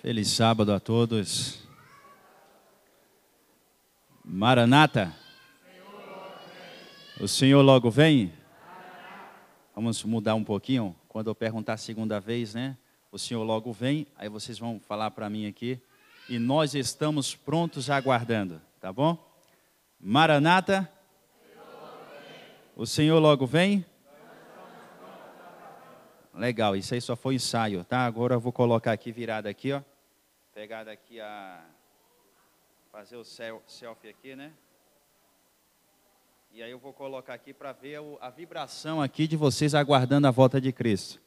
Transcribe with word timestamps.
Feliz 0.00 0.28
sábado 0.28 0.72
a 0.72 0.80
todos. 0.80 1.58
Maranata. 4.24 5.14
O 7.20 7.28
Senhor 7.28 7.60
logo 7.60 7.90
vem? 7.90 8.32
Vamos 9.74 10.02
mudar 10.02 10.34
um 10.36 10.42
pouquinho. 10.42 10.96
Quando 11.06 11.28
eu 11.28 11.34
perguntar 11.34 11.74
a 11.74 11.76
segunda 11.76 12.18
vez, 12.18 12.54
né? 12.54 12.78
O 13.12 13.18
Senhor 13.18 13.44
logo 13.44 13.74
vem. 13.74 14.06
Aí 14.16 14.26
vocês 14.30 14.58
vão 14.58 14.80
falar 14.80 15.10
para 15.10 15.28
mim 15.28 15.46
aqui. 15.46 15.78
E 16.30 16.38
nós 16.38 16.74
estamos 16.74 17.36
prontos 17.36 17.90
aguardando, 17.90 18.58
tá 18.80 18.90
bom? 18.90 19.18
Maranata. 20.00 20.90
O 22.74 22.86
Senhor 22.86 23.18
logo 23.18 23.46
vem? 23.46 23.84
Legal, 26.32 26.74
isso 26.74 26.94
aí 26.94 27.02
só 27.02 27.14
foi 27.14 27.34
ensaio, 27.34 27.84
tá? 27.84 28.06
Agora 28.06 28.36
eu 28.36 28.40
vou 28.40 28.50
colocar 28.50 28.92
aqui 28.92 29.12
virada 29.12 29.50
aqui, 29.50 29.72
ó. 29.72 29.82
Pegar 30.60 30.84
daqui 30.84 31.18
a 31.18 31.64
fazer 32.92 33.16
o 33.16 33.24
selfie 33.24 34.10
aqui, 34.10 34.36
né? 34.36 34.52
E 36.52 36.62
aí 36.62 36.70
eu 36.70 36.78
vou 36.78 36.92
colocar 36.92 37.32
aqui 37.32 37.54
para 37.54 37.72
ver 37.72 37.98
a 38.20 38.28
vibração 38.28 39.00
aqui 39.00 39.26
de 39.26 39.38
vocês 39.38 39.74
aguardando 39.74 40.26
a 40.26 40.30
volta 40.30 40.60
de 40.60 40.70
Cristo. 40.70 41.18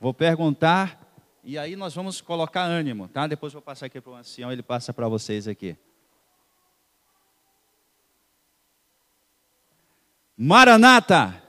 Vou 0.00 0.14
perguntar 0.14 0.98
e 1.44 1.58
aí 1.58 1.76
nós 1.76 1.94
vamos 1.94 2.22
colocar 2.22 2.62
ânimo, 2.62 3.08
tá? 3.08 3.26
Depois 3.26 3.52
vou 3.52 3.60
passar 3.60 3.84
aqui 3.84 4.00
para 4.00 4.12
o 4.12 4.14
ancião, 4.14 4.50
ele 4.50 4.62
passa 4.62 4.90
para 4.90 5.06
vocês 5.06 5.46
aqui. 5.46 5.76
Maranata! 10.34 11.42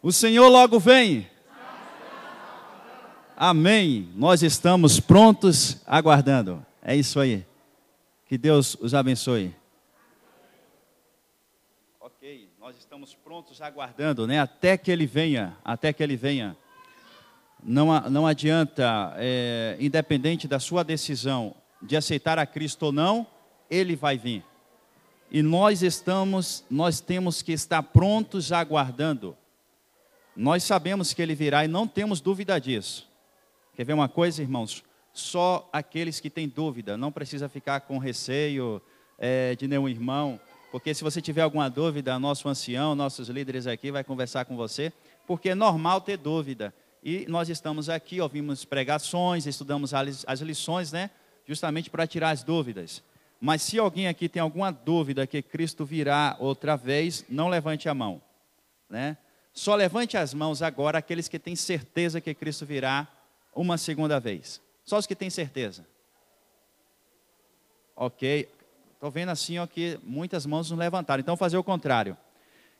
O 0.00 0.12
Senhor 0.12 0.48
logo 0.48 0.78
vem. 0.78 1.28
Amém. 3.36 4.08
Nós 4.14 4.42
estamos 4.42 4.98
prontos 4.98 5.82
aguardando. 5.86 6.64
É 6.82 6.96
isso 6.96 7.20
aí. 7.20 7.44
Que 8.26 8.38
Deus 8.38 8.76
os 8.80 8.94
abençoe. 8.94 9.54
Ok, 12.00 12.48
nós 12.58 12.76
estamos 12.78 13.14
prontos 13.14 13.60
aguardando, 13.60 14.26
né? 14.26 14.40
Até 14.40 14.78
que 14.78 14.90
Ele 14.90 15.06
venha, 15.06 15.56
até 15.64 15.92
que 15.92 16.02
Ele 16.02 16.16
venha. 16.16 16.56
Não, 17.62 18.00
não 18.08 18.26
adianta, 18.26 19.12
é, 19.16 19.76
independente 19.78 20.48
da 20.48 20.58
sua 20.58 20.82
decisão 20.82 21.54
de 21.82 21.96
aceitar 21.96 22.38
a 22.38 22.46
Cristo 22.46 22.84
ou 22.84 22.92
não, 22.92 23.26
Ele 23.70 23.94
vai 23.94 24.16
vir. 24.16 24.42
E 25.30 25.42
nós 25.42 25.82
estamos, 25.82 26.64
nós 26.70 27.00
temos 27.00 27.42
que 27.42 27.52
estar 27.52 27.82
prontos 27.82 28.50
aguardando 28.50 29.36
nós 30.36 30.62
sabemos 30.62 31.14
que 31.14 31.22
ele 31.22 31.34
virá 31.34 31.64
e 31.64 31.68
não 31.68 31.88
temos 31.88 32.20
dúvida 32.20 32.60
disso. 32.60 33.08
Quer 33.76 33.84
ver 33.84 33.92
uma 33.92 34.08
coisa, 34.08 34.40
irmãos? 34.40 34.82
Só 35.12 35.68
aqueles 35.70 36.18
que 36.18 36.30
têm 36.30 36.48
dúvida, 36.48 36.96
não 36.96 37.12
precisa 37.12 37.46
ficar 37.46 37.80
com 37.80 37.98
receio 37.98 38.80
é, 39.18 39.54
de 39.54 39.68
nenhum 39.68 39.86
irmão, 39.86 40.40
porque 40.72 40.94
se 40.94 41.04
você 41.04 41.20
tiver 41.20 41.42
alguma 41.42 41.68
dúvida, 41.68 42.18
nosso 42.18 42.48
ancião, 42.48 42.94
nossos 42.94 43.28
líderes 43.28 43.66
aqui 43.66 43.90
vai 43.90 44.02
conversar 44.02 44.46
com 44.46 44.56
você, 44.56 44.90
porque 45.26 45.50
é 45.50 45.54
normal 45.54 46.00
ter 46.00 46.16
dúvida. 46.16 46.74
E 47.04 47.26
nós 47.28 47.50
estamos 47.50 47.90
aqui, 47.90 48.18
ouvimos 48.18 48.64
pregações, 48.64 49.46
estudamos 49.46 49.92
as 49.92 50.40
lições, 50.40 50.90
né? 50.90 51.10
Justamente 51.46 51.90
para 51.90 52.06
tirar 52.06 52.30
as 52.30 52.42
dúvidas. 52.42 53.02
Mas 53.38 53.60
se 53.60 53.78
alguém 53.78 54.08
aqui 54.08 54.26
tem 54.26 54.40
alguma 54.40 54.70
dúvida 54.70 55.26
que 55.26 55.42
Cristo 55.42 55.84
virá 55.84 56.34
outra 56.40 56.76
vez, 56.76 57.26
não 57.28 57.48
levante 57.48 57.90
a 57.90 57.94
mão, 57.94 58.22
né? 58.88 59.18
Só 59.52 59.74
levante 59.74 60.16
as 60.16 60.32
mãos 60.32 60.62
agora 60.62 60.96
aqueles 60.96 61.28
que 61.28 61.38
têm 61.38 61.54
certeza 61.54 62.22
que 62.22 62.32
Cristo 62.32 62.64
virá 62.64 63.06
uma 63.56 63.78
segunda 63.78 64.20
vez. 64.20 64.60
Só 64.84 64.98
os 64.98 65.06
que 65.06 65.16
têm 65.16 65.30
certeza. 65.30 65.84
Ok. 67.96 68.48
Estou 68.94 69.10
vendo 69.10 69.30
assim 69.30 69.58
ó, 69.58 69.66
que 69.66 69.98
muitas 70.04 70.46
mãos 70.46 70.70
não 70.70 70.78
levantaram. 70.78 71.20
Então, 71.20 71.36
fazer 71.36 71.56
o 71.56 71.64
contrário. 71.64 72.16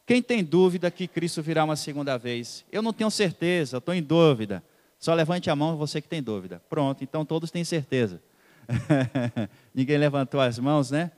Quem 0.06 0.22
tem 0.22 0.44
dúvida 0.44 0.90
que 0.90 1.08
Cristo 1.08 1.42
virá 1.42 1.64
uma 1.64 1.74
segunda 1.74 2.16
vez? 2.16 2.64
Eu 2.70 2.80
não 2.80 2.92
tenho 2.92 3.10
certeza, 3.10 3.78
estou 3.78 3.92
em 3.92 4.02
dúvida. 4.02 4.62
Só 5.00 5.12
levante 5.12 5.50
a 5.50 5.56
mão 5.56 5.76
você 5.76 6.00
que 6.00 6.08
tem 6.08 6.22
dúvida. 6.22 6.62
Pronto, 6.68 7.02
então 7.02 7.24
todos 7.24 7.50
têm 7.50 7.64
certeza. 7.64 8.22
Ninguém 9.74 9.98
levantou 9.98 10.40
as 10.40 10.58
mãos, 10.58 10.90
né? 10.90 11.10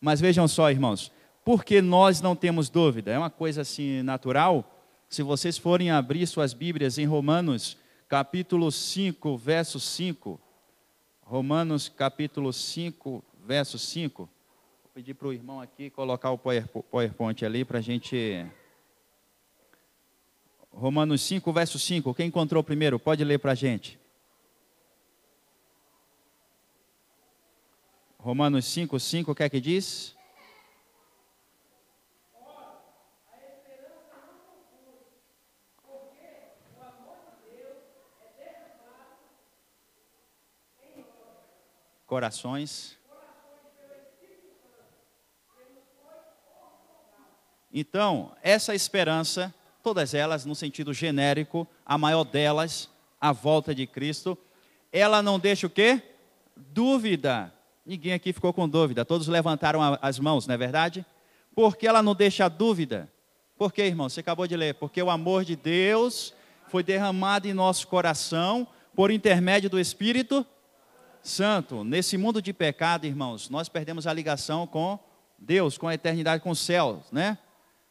Mas 0.00 0.20
vejam 0.20 0.46
só, 0.46 0.70
irmãos, 0.70 1.10
porque 1.44 1.82
nós 1.82 2.20
não 2.20 2.36
temos 2.36 2.68
dúvida? 2.68 3.10
É 3.10 3.18
uma 3.18 3.30
coisa 3.30 3.62
assim 3.62 4.02
natural 4.02 4.72
se 5.08 5.22
vocês 5.22 5.56
forem 5.56 5.90
abrir 5.90 6.26
suas 6.26 6.52
Bíblias 6.52 6.98
em 6.98 7.04
Romanos, 7.04 7.76
capítulo 8.08 8.70
5, 8.70 9.36
verso 9.36 9.80
5. 9.80 10.40
Romanos, 11.22 11.88
capítulo 11.88 12.52
5, 12.52 13.24
verso 13.44 13.78
5. 13.78 14.22
Vou 14.82 14.90
pedir 14.94 15.14
para 15.14 15.28
o 15.28 15.32
irmão 15.32 15.60
aqui 15.60 15.90
colocar 15.90 16.30
o 16.30 16.38
PowerPoint 16.38 17.44
ali 17.44 17.64
para 17.64 17.78
a 17.78 17.82
gente. 17.82 18.46
Romanos 20.70 21.22
5, 21.22 21.52
verso 21.52 21.78
5. 21.78 22.14
Quem 22.14 22.28
encontrou 22.28 22.62
primeiro, 22.62 22.98
pode 22.98 23.24
ler 23.24 23.38
para 23.38 23.52
a 23.52 23.56
gente. 23.56 23.98
Romanos 28.18 28.64
5, 28.66 28.98
5, 28.98 29.32
o 29.32 29.34
que 29.34 29.42
é 29.42 29.48
que 29.48 29.60
diz? 29.60 30.15
Corações. 42.06 42.96
Então, 47.72 48.32
essa 48.42 48.74
esperança, 48.74 49.54
todas 49.82 50.14
elas 50.14 50.46
no 50.46 50.54
sentido 50.54 50.94
genérico, 50.94 51.68
a 51.84 51.98
maior 51.98 52.24
delas, 52.24 52.88
a 53.20 53.32
volta 53.32 53.74
de 53.74 53.86
Cristo, 53.86 54.38
ela 54.92 55.20
não 55.20 55.38
deixa 55.38 55.66
o 55.66 55.70
quê? 55.70 56.02
Dúvida. 56.56 57.52
Ninguém 57.84 58.14
aqui 58.14 58.32
ficou 58.32 58.52
com 58.52 58.68
dúvida, 58.68 59.04
todos 59.04 59.28
levantaram 59.28 59.80
as 60.00 60.18
mãos, 60.18 60.46
não 60.46 60.54
é 60.54 60.58
verdade? 60.58 61.04
Porque 61.54 61.86
ela 61.86 62.02
não 62.02 62.14
deixa 62.14 62.48
dúvida. 62.48 63.12
Por 63.58 63.72
quê, 63.72 63.82
irmão? 63.82 64.08
Você 64.08 64.20
acabou 64.20 64.46
de 64.46 64.56
ler. 64.56 64.74
Porque 64.74 65.02
o 65.02 65.10
amor 65.10 65.44
de 65.44 65.56
Deus 65.56 66.34
foi 66.68 66.82
derramado 66.82 67.48
em 67.48 67.54
nosso 67.54 67.86
coração 67.88 68.66
por 68.94 69.10
intermédio 69.10 69.70
do 69.70 69.78
Espírito 69.78 70.46
Santo. 71.28 71.84
Nesse 71.84 72.16
mundo 72.16 72.40
de 72.40 72.52
pecado, 72.52 73.06
irmãos, 73.06 73.50
nós 73.50 73.68
perdemos 73.68 74.06
a 74.06 74.12
ligação 74.12 74.66
com 74.66 74.98
Deus, 75.38 75.76
com 75.76 75.88
a 75.88 75.94
eternidade, 75.94 76.42
com 76.42 76.50
os 76.50 76.58
céus, 76.58 77.00
né? 77.12 77.38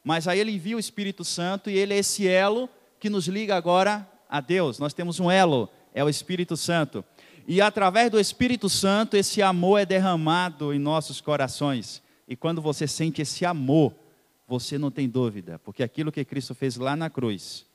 Mas 0.03 0.27
aí 0.27 0.39
ele 0.39 0.51
envia 0.51 0.75
o 0.75 0.79
Espírito 0.79 1.23
Santo 1.23 1.69
e 1.69 1.77
ele 1.77 1.93
é 1.93 1.97
esse 1.97 2.27
elo 2.27 2.69
que 2.99 3.09
nos 3.09 3.27
liga 3.27 3.55
agora 3.55 4.07
a 4.29 4.39
Deus. 4.39 4.79
Nós 4.79 4.93
temos 4.93 5.19
um 5.19 5.29
elo, 5.29 5.69
é 5.93 6.03
o 6.03 6.09
Espírito 6.09 6.55
Santo. 6.55 7.03
E 7.47 7.61
através 7.61 8.09
do 8.09 8.19
Espírito 8.19 8.69
Santo, 8.69 9.15
esse 9.15 9.41
amor 9.41 9.79
é 9.79 9.85
derramado 9.85 10.73
em 10.73 10.79
nossos 10.79 11.21
corações. 11.21 12.01
E 12.27 12.35
quando 12.35 12.61
você 12.61 12.87
sente 12.87 13.21
esse 13.21 13.45
amor, 13.45 13.93
você 14.47 14.77
não 14.77 14.91
tem 14.91 15.07
dúvida, 15.07 15.59
porque 15.59 15.83
aquilo 15.83 16.11
que 16.11 16.25
Cristo 16.25 16.53
fez 16.53 16.75
lá 16.75 16.95
na 16.95 17.09
cruz 17.09 17.65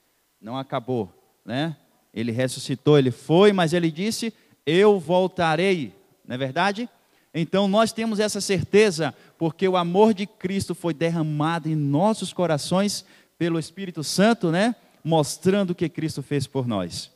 não 0.40 0.56
acabou, 0.56 1.12
né? 1.44 1.76
Ele 2.12 2.32
ressuscitou, 2.32 2.98
ele 2.98 3.10
foi, 3.10 3.52
mas 3.52 3.72
ele 3.72 3.90
disse: 3.90 4.32
eu 4.70 4.98
voltarei, 4.98 5.94
não 6.26 6.34
é 6.34 6.38
verdade? 6.38 6.88
Então 7.34 7.68
nós 7.68 7.92
temos 7.92 8.20
essa 8.20 8.40
certeza, 8.40 9.14
porque 9.38 9.66
o 9.66 9.76
amor 9.76 10.12
de 10.14 10.26
Cristo 10.26 10.74
foi 10.74 10.92
derramado 10.92 11.68
em 11.68 11.74
nossos 11.74 12.32
corações 12.32 13.04
pelo 13.38 13.58
Espírito 13.58 14.02
Santo, 14.02 14.50
né? 14.50 14.74
Mostrando 15.02 15.70
o 15.70 15.74
que 15.74 15.88
Cristo 15.88 16.22
fez 16.22 16.46
por 16.46 16.66
nós. 16.66 17.10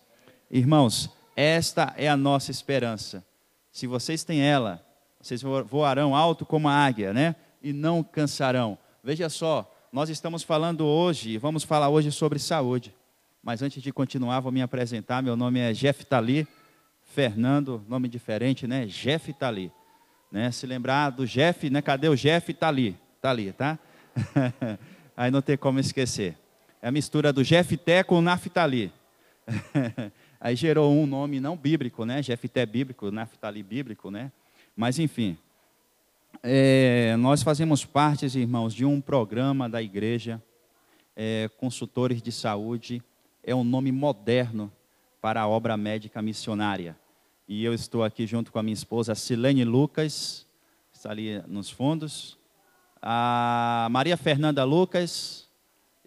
Irmãos, 0.51 1.11
esta 1.37 1.93
é 1.97 2.09
a 2.09 2.17
nossa 2.17 2.51
esperança. 2.51 3.25
Se 3.71 3.87
vocês 3.87 4.25
têm 4.25 4.41
ela, 4.41 4.85
vocês 5.21 5.43
voarão 5.43 6.15
alto 6.15 6.47
como 6.47 6.69
a 6.69 6.73
águia, 6.73 7.13
né? 7.13 7.35
E 7.63 7.73
não 7.73 8.03
cansarão. 8.03 8.79
Veja 9.03 9.29
só, 9.29 9.71
nós 9.93 10.09
estamos 10.09 10.43
falando 10.43 10.87
hoje, 10.87 11.37
vamos 11.39 11.65
falar 11.65 11.89
hoje 11.89 12.11
sobre 12.13 12.39
saúde. 12.39 12.95
Mas 13.43 13.63
antes 13.63 13.83
de 13.83 13.93
continuar, 13.93 14.41
vou 14.41 14.53
me 14.53 14.63
apresentar. 14.63 15.23
Meu 15.23 15.37
nome 15.37 15.61
é 15.61 15.73
Jeff 15.73 16.05
Tali. 16.07 16.49
Fernando, 17.15 17.81
nome 17.89 18.09
diferente, 18.09 18.67
né? 18.67 18.87
Jeff 18.87 19.31
está 19.31 19.47
ali. 19.47 19.71
Né? 20.33 20.51
Se 20.51 20.67
lembrar 20.67 21.11
do 21.11 21.25
Jeff, 21.25 21.71
né? 21.71 21.81
Cadê 21.81 22.09
o 22.09 22.17
Jeff? 22.17 22.51
Está 22.51 22.67
ali. 22.67 22.99
Está 23.15 23.31
ali, 23.31 23.53
tá? 23.53 23.79
Aí 25.17 25.31
não 25.31 25.41
tem 25.41 25.57
como 25.57 25.79
esquecer. 25.79 26.37
É 26.83 26.89
a 26.89 26.91
mistura 26.91 27.33
do 27.33 27.45
Jefté 27.45 28.03
com 28.03 28.19
o 28.19 28.21
Naftali. 28.21 28.93
Aí 30.41 30.57
gerou 30.57 30.93
um 30.93 31.07
nome 31.07 31.39
não 31.39 31.57
bíblico, 31.57 32.05
né? 32.05 32.21
Jefté 32.21 32.67
bíblico, 32.67 33.13
Naftali 33.13 33.63
bíblico, 33.63 34.11
né? 34.11 34.33
Mas 34.77 34.99
enfim. 34.99 35.39
É, 36.43 37.15
nós 37.17 37.45
fazemos 37.45 37.85
parte, 37.85 38.27
irmãos, 38.27 38.75
de 38.75 38.85
um 38.85 39.01
programa 39.01 39.69
da 39.69 39.81
igreja, 39.81 40.43
é, 41.15 41.49
consultores 41.59 42.21
de 42.21 42.33
saúde. 42.33 43.01
É 43.41 43.55
um 43.55 43.63
nome 43.63 43.93
moderno 43.93 44.71
para 45.23 45.43
a 45.43 45.49
obra 45.49 45.77
médica 45.77 46.21
missionária. 46.21 46.97
E 47.47 47.63
eu 47.63 47.75
estou 47.75 48.03
aqui 48.03 48.27
junto 48.27 48.51
com 48.51 48.59
a 48.59 48.63
minha 48.63 48.73
esposa 48.73 49.15
Silene 49.15 49.67
Lucas, 49.67 50.47
que 50.91 50.97
está 50.97 51.11
ali 51.11 51.43
nos 51.47 51.69
fundos, 51.69 52.39
a 53.03 53.87
Maria 53.91 54.17
Fernanda 54.17 54.65
Lucas 54.65 55.47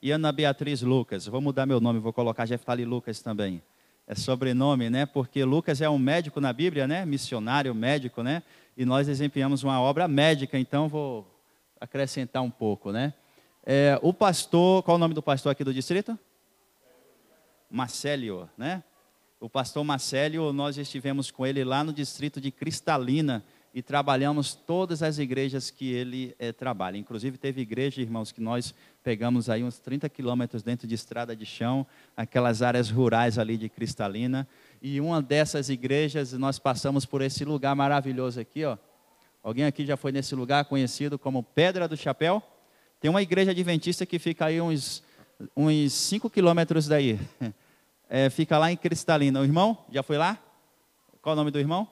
e 0.01 0.10
Ana 0.10 0.31
Beatriz 0.31 0.81
Lucas. 0.81 1.28
Vou 1.28 1.39
mudar 1.39 1.68
meu 1.68 1.80
nome, 1.80 2.00
vou 2.00 2.12
colocar 2.12 2.48
Jeftali 2.48 2.86
Lucas 2.86 3.22
também. 3.22 3.62
É 4.07 4.16
sobrenome, 4.16 4.89
né? 4.89 5.06
Porque 5.06 5.44
Lucas 5.44 5.80
é 5.80 5.88
um 5.88 6.00
médico 6.00 6.42
na 6.42 6.51
Bíblia, 6.51 6.88
né? 6.88 7.06
Missionário, 7.06 7.75
médico, 7.75 8.24
né? 8.24 8.42
E 8.75 8.84
nós 8.84 9.06
desempenhamos 9.06 9.62
uma 9.62 9.80
obra 9.80 10.07
médica, 10.07 10.57
então 10.57 10.88
vou 10.89 11.28
acrescentar 11.80 12.42
um 12.42 12.50
pouco, 12.50 12.92
né? 12.92 13.13
É, 13.63 14.00
o 14.01 14.12
pastor, 14.12 14.81
qual 14.81 14.95
o 14.95 15.00
nome 15.00 15.13
do 15.13 15.22
pastor 15.22 15.51
aqui 15.51 15.63
do 15.63 15.74
distrito? 15.74 16.18
Marcélio, 17.69 18.50
né? 18.57 18.81
O 19.39 19.48
pastor 19.48 19.84
Marcélio, 19.84 20.51
nós 20.51 20.80
estivemos 20.80 21.30
com 21.30 21.45
ele 21.45 21.63
lá 21.63 21.84
no 21.84 21.94
distrito 21.94 22.42
de 22.42 22.50
Cristalina 22.50 23.45
e 23.72 23.84
trabalhamos 23.84 24.56
todas 24.56 25.04
as 25.04 25.19
igrejas 25.19 25.69
que 25.69 25.94
ele 25.94 26.36
é, 26.39 26.51
trabalha. 26.51 26.98
Inclusive 26.98 27.38
teve 27.38 27.62
igreja, 27.62 28.01
irmãos, 28.01 28.31
que 28.31 28.42
nós 28.42 28.74
pegamos 29.04 29.48
aí 29.48 29.63
uns 29.63 29.78
30 29.78 30.10
quilômetros 30.10 30.63
dentro 30.63 30.88
de 30.88 30.95
estrada 30.95 31.36
de 31.36 31.45
chão, 31.45 31.86
aquelas 32.16 32.63
áreas 32.63 32.89
rurais 32.89 33.38
ali 33.38 33.57
de 33.57 33.69
Cristalina. 33.69 34.48
E 34.81 35.00
uma 35.00 35.22
dessas 35.22 35.69
igrejas, 35.69 36.34
nós 36.34 36.57
passamos 36.57 37.06
por 37.06 37.22
esse 37.22 37.45
lugar 37.45 37.75
maravilhoso 37.75 38.39
aqui, 38.39 38.66
ó. 38.66 38.75
Alguém 39.44 39.66
aqui 39.66 39.86
já 39.86 39.95
foi 39.95 40.12
nesse 40.12 40.34
lugar 40.34 40.66
conhecido 40.66 41.19
como 41.19 41.44
Pedra 41.44 41.88
do 41.88 41.95
Chapéu? 41.95 42.42
Tem 43.00 43.12
uma 43.12 43.22
igreja 43.22 43.51
adventista 43.51 44.04
que 44.04 44.18
fica 44.18 44.48
aí 44.48 44.60
uns, 44.60 45.04
uns 45.56 45.94
5 45.94 46.28
quilômetros 46.28 46.88
daí. 46.88 47.19
É, 48.09 48.30
fica 48.30 48.57
lá 48.57 48.71
em 48.71 48.77
Cristalina. 48.77 49.39
O 49.39 49.44
irmão, 49.44 49.77
já 49.92 50.01
foi 50.01 50.18
lá? 50.18 50.38
Qual 51.21 51.33
o 51.33 51.36
nome 51.36 51.51
do 51.51 51.59
irmão? 51.59 51.88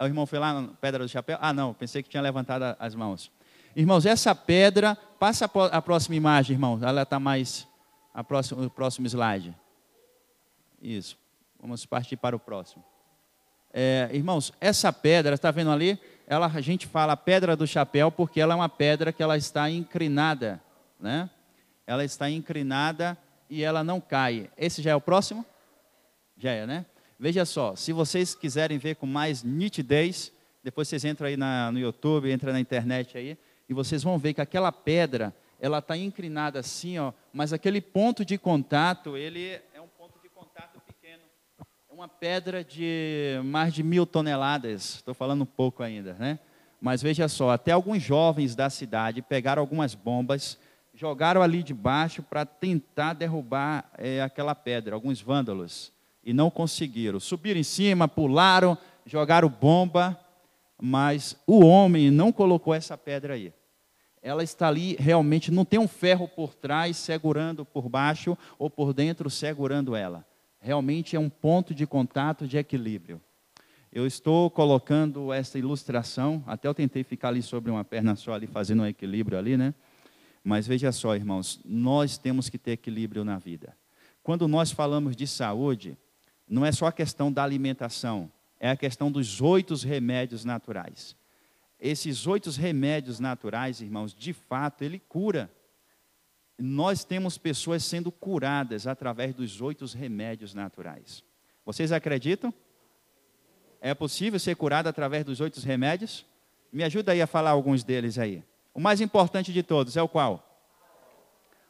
O 0.00 0.04
irmão 0.04 0.26
foi 0.26 0.38
lá 0.38 0.60
na 0.60 0.68
Pedra 0.68 1.04
do 1.04 1.08
Chapéu? 1.08 1.38
Ah, 1.40 1.52
não, 1.52 1.74
pensei 1.74 2.02
que 2.02 2.08
tinha 2.08 2.22
levantado 2.22 2.76
as 2.78 2.94
mãos. 2.94 3.30
Irmãos, 3.76 4.06
essa 4.06 4.34
pedra, 4.34 4.96
passa 5.18 5.50
a 5.72 5.82
próxima 5.82 6.14
imagem, 6.14 6.54
irmão. 6.54 6.78
Ela 6.82 7.02
está 7.02 7.18
mais. 7.18 7.66
A 8.12 8.22
próxima, 8.22 8.64
o 8.66 8.70
próximo 8.70 9.06
slide. 9.06 9.54
Isso. 10.80 11.18
Vamos 11.60 11.84
partir 11.84 12.16
para 12.16 12.36
o 12.36 12.38
próximo. 12.38 12.84
É, 13.72 14.08
irmãos, 14.12 14.52
essa 14.60 14.92
pedra, 14.92 15.34
está 15.34 15.50
vendo 15.50 15.72
ali? 15.72 15.98
Ela, 16.26 16.46
a 16.46 16.60
gente 16.60 16.86
fala 16.86 17.16
pedra 17.16 17.56
do 17.56 17.66
chapéu 17.66 18.10
porque 18.10 18.40
ela 18.40 18.54
é 18.54 18.56
uma 18.56 18.68
pedra 18.68 19.12
que 19.12 19.22
ela 19.22 19.36
está 19.36 19.68
inclinada, 19.68 20.62
né? 21.00 21.28
Ela 21.86 22.04
está 22.04 22.30
inclinada 22.30 23.18
e 23.54 23.62
ela 23.62 23.84
não 23.84 24.00
cai. 24.00 24.50
Esse 24.56 24.82
já 24.82 24.90
é 24.90 24.96
o 24.96 25.00
próximo? 25.00 25.44
Já 26.36 26.50
é, 26.50 26.66
né? 26.66 26.84
Veja 27.18 27.44
só, 27.44 27.76
se 27.76 27.92
vocês 27.92 28.34
quiserem 28.34 28.78
ver 28.78 28.96
com 28.96 29.06
mais 29.06 29.42
nitidez, 29.42 30.32
depois 30.62 30.88
vocês 30.88 31.04
entram 31.04 31.28
aí 31.28 31.36
na, 31.36 31.70
no 31.70 31.78
YouTube, 31.78 32.32
entram 32.32 32.52
na 32.52 32.60
internet 32.60 33.16
aí, 33.16 33.38
e 33.68 33.72
vocês 33.72 34.02
vão 34.02 34.18
ver 34.18 34.34
que 34.34 34.40
aquela 34.40 34.72
pedra, 34.72 35.34
ela 35.60 35.78
está 35.78 35.96
inclinada 35.96 36.58
assim, 36.58 36.98
ó, 36.98 37.12
mas 37.32 37.52
aquele 37.52 37.80
ponto 37.80 38.24
de 38.24 38.36
contato, 38.36 39.16
ele 39.16 39.60
uma 41.94 42.08
pedra 42.08 42.64
de 42.64 43.40
mais 43.44 43.72
de 43.72 43.82
mil 43.82 44.04
toneladas, 44.04 44.96
estou 44.96 45.14
falando 45.14 45.42
um 45.42 45.46
pouco 45.46 45.82
ainda, 45.82 46.14
né? 46.14 46.38
Mas 46.80 47.00
veja 47.00 47.28
só, 47.28 47.50
até 47.50 47.70
alguns 47.70 48.02
jovens 48.02 48.54
da 48.54 48.68
cidade 48.68 49.22
pegaram 49.22 49.62
algumas 49.62 49.94
bombas, 49.94 50.58
jogaram 50.94 51.42
ali 51.42 51.62
debaixo 51.62 52.22
para 52.22 52.46
tentar 52.46 53.12
derrubar 53.14 53.90
é, 53.98 54.22
aquela 54.22 54.54
pedra, 54.54 54.94
alguns 54.94 55.20
vândalos, 55.20 55.92
e 56.22 56.32
não 56.32 56.50
conseguiram. 56.50 57.20
Subiram 57.20 57.60
em 57.60 57.64
cima, 57.64 58.08
pularam, 58.08 58.78
jogaram 59.04 59.48
bomba, 59.48 60.18
mas 60.80 61.36
o 61.46 61.64
homem 61.64 62.10
não 62.10 62.32
colocou 62.32 62.72
essa 62.72 62.96
pedra 62.96 63.34
aí. 63.34 63.52
Ela 64.22 64.42
está 64.42 64.68
ali, 64.68 64.96
realmente 64.98 65.50
não 65.50 65.64
tem 65.64 65.78
um 65.78 65.88
ferro 65.88 66.26
por 66.26 66.54
trás 66.54 66.96
segurando 66.96 67.64
por 67.64 67.88
baixo 67.88 68.38
ou 68.58 68.70
por 68.70 68.94
dentro 68.94 69.28
segurando 69.28 69.94
ela 69.94 70.24
realmente 70.64 71.14
é 71.14 71.20
um 71.20 71.28
ponto 71.28 71.74
de 71.74 71.86
contato 71.86 72.48
de 72.48 72.56
equilíbrio. 72.56 73.20
Eu 73.92 74.06
estou 74.06 74.50
colocando 74.50 75.30
essa 75.30 75.58
ilustração, 75.58 76.42
até 76.46 76.66
eu 76.66 76.74
tentei 76.74 77.04
ficar 77.04 77.28
ali 77.28 77.42
sobre 77.42 77.70
uma 77.70 77.84
perna 77.84 78.16
só 78.16 78.32
ali, 78.32 78.46
fazendo 78.46 78.82
um 78.82 78.86
equilíbrio 78.86 79.38
ali, 79.38 79.58
né? 79.58 79.74
Mas 80.44 80.66
veja 80.66 80.92
só, 80.92 81.16
irmãos, 81.16 81.58
nós 81.64 82.18
temos 82.18 82.48
que 82.48 82.58
ter 82.58 82.72
equilíbrio 82.72 83.24
na 83.24 83.38
vida. 83.38 83.74
Quando 84.22 84.46
nós 84.46 84.70
falamos 84.70 85.16
de 85.16 85.26
saúde, 85.26 85.96
não 86.46 86.64
é 86.64 86.70
só 86.70 86.86
a 86.86 86.92
questão 86.92 87.32
da 87.32 87.42
alimentação, 87.42 88.30
é 88.60 88.70
a 88.70 88.76
questão 88.76 89.10
dos 89.10 89.40
oito 89.40 89.74
remédios 89.74 90.44
naturais. 90.44 91.16
Esses 91.80 92.26
oito 92.26 92.50
remédios 92.50 93.18
naturais, 93.18 93.80
irmãos, 93.80 94.14
de 94.14 94.32
fato, 94.32 94.82
ele 94.82 94.98
cura 94.98 95.50
nós 96.58 97.04
temos 97.04 97.36
pessoas 97.36 97.84
sendo 97.84 98.12
curadas 98.12 98.86
através 98.86 99.34
dos 99.34 99.60
oito 99.60 99.84
remédios 99.86 100.54
naturais. 100.54 101.24
Vocês 101.64 101.90
acreditam? 101.90 102.54
É 103.80 103.92
possível 103.92 104.38
ser 104.38 104.54
curado 104.56 104.88
através 104.88 105.24
dos 105.24 105.40
oito 105.40 105.60
remédios? 105.60 106.24
Me 106.72 106.84
ajuda 106.84 107.12
aí 107.12 107.20
a 107.20 107.26
falar 107.26 107.50
alguns 107.50 107.82
deles 107.82 108.18
aí. 108.18 108.42
O 108.74 108.80
mais 108.80 109.00
importante 109.00 109.52
de 109.52 109.62
todos 109.62 109.96
é 109.96 110.02
o 110.02 110.08
qual? 110.08 110.44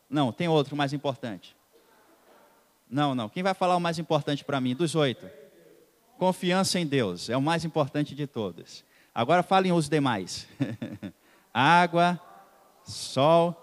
Não, 0.09 0.33
tem 0.33 0.49
outro 0.49 0.75
mais 0.75 0.93
importante. 0.93 1.55
Não, 2.89 3.15
não. 3.15 3.29
Quem 3.29 3.43
vai 3.43 3.53
falar 3.55 3.77
o 3.77 3.81
mais 3.81 3.99
importante 3.99 4.45
para 4.45 4.61
mim? 4.61 4.75
Dos 4.75 4.95
oito. 4.95 5.29
Confiança 6.19 6.81
em 6.81 6.87
Deus. 6.87 7.29
É 7.29 7.37
o 7.37 7.43
mais 7.43 7.65
importante 7.65 8.15
de 8.15 8.27
todos. 8.27 8.85
Agora 9.15 9.43
falem 9.43 9.73
os 9.73 9.89
demais: 9.89 10.49
água, 11.53 12.21
sol, 12.85 13.57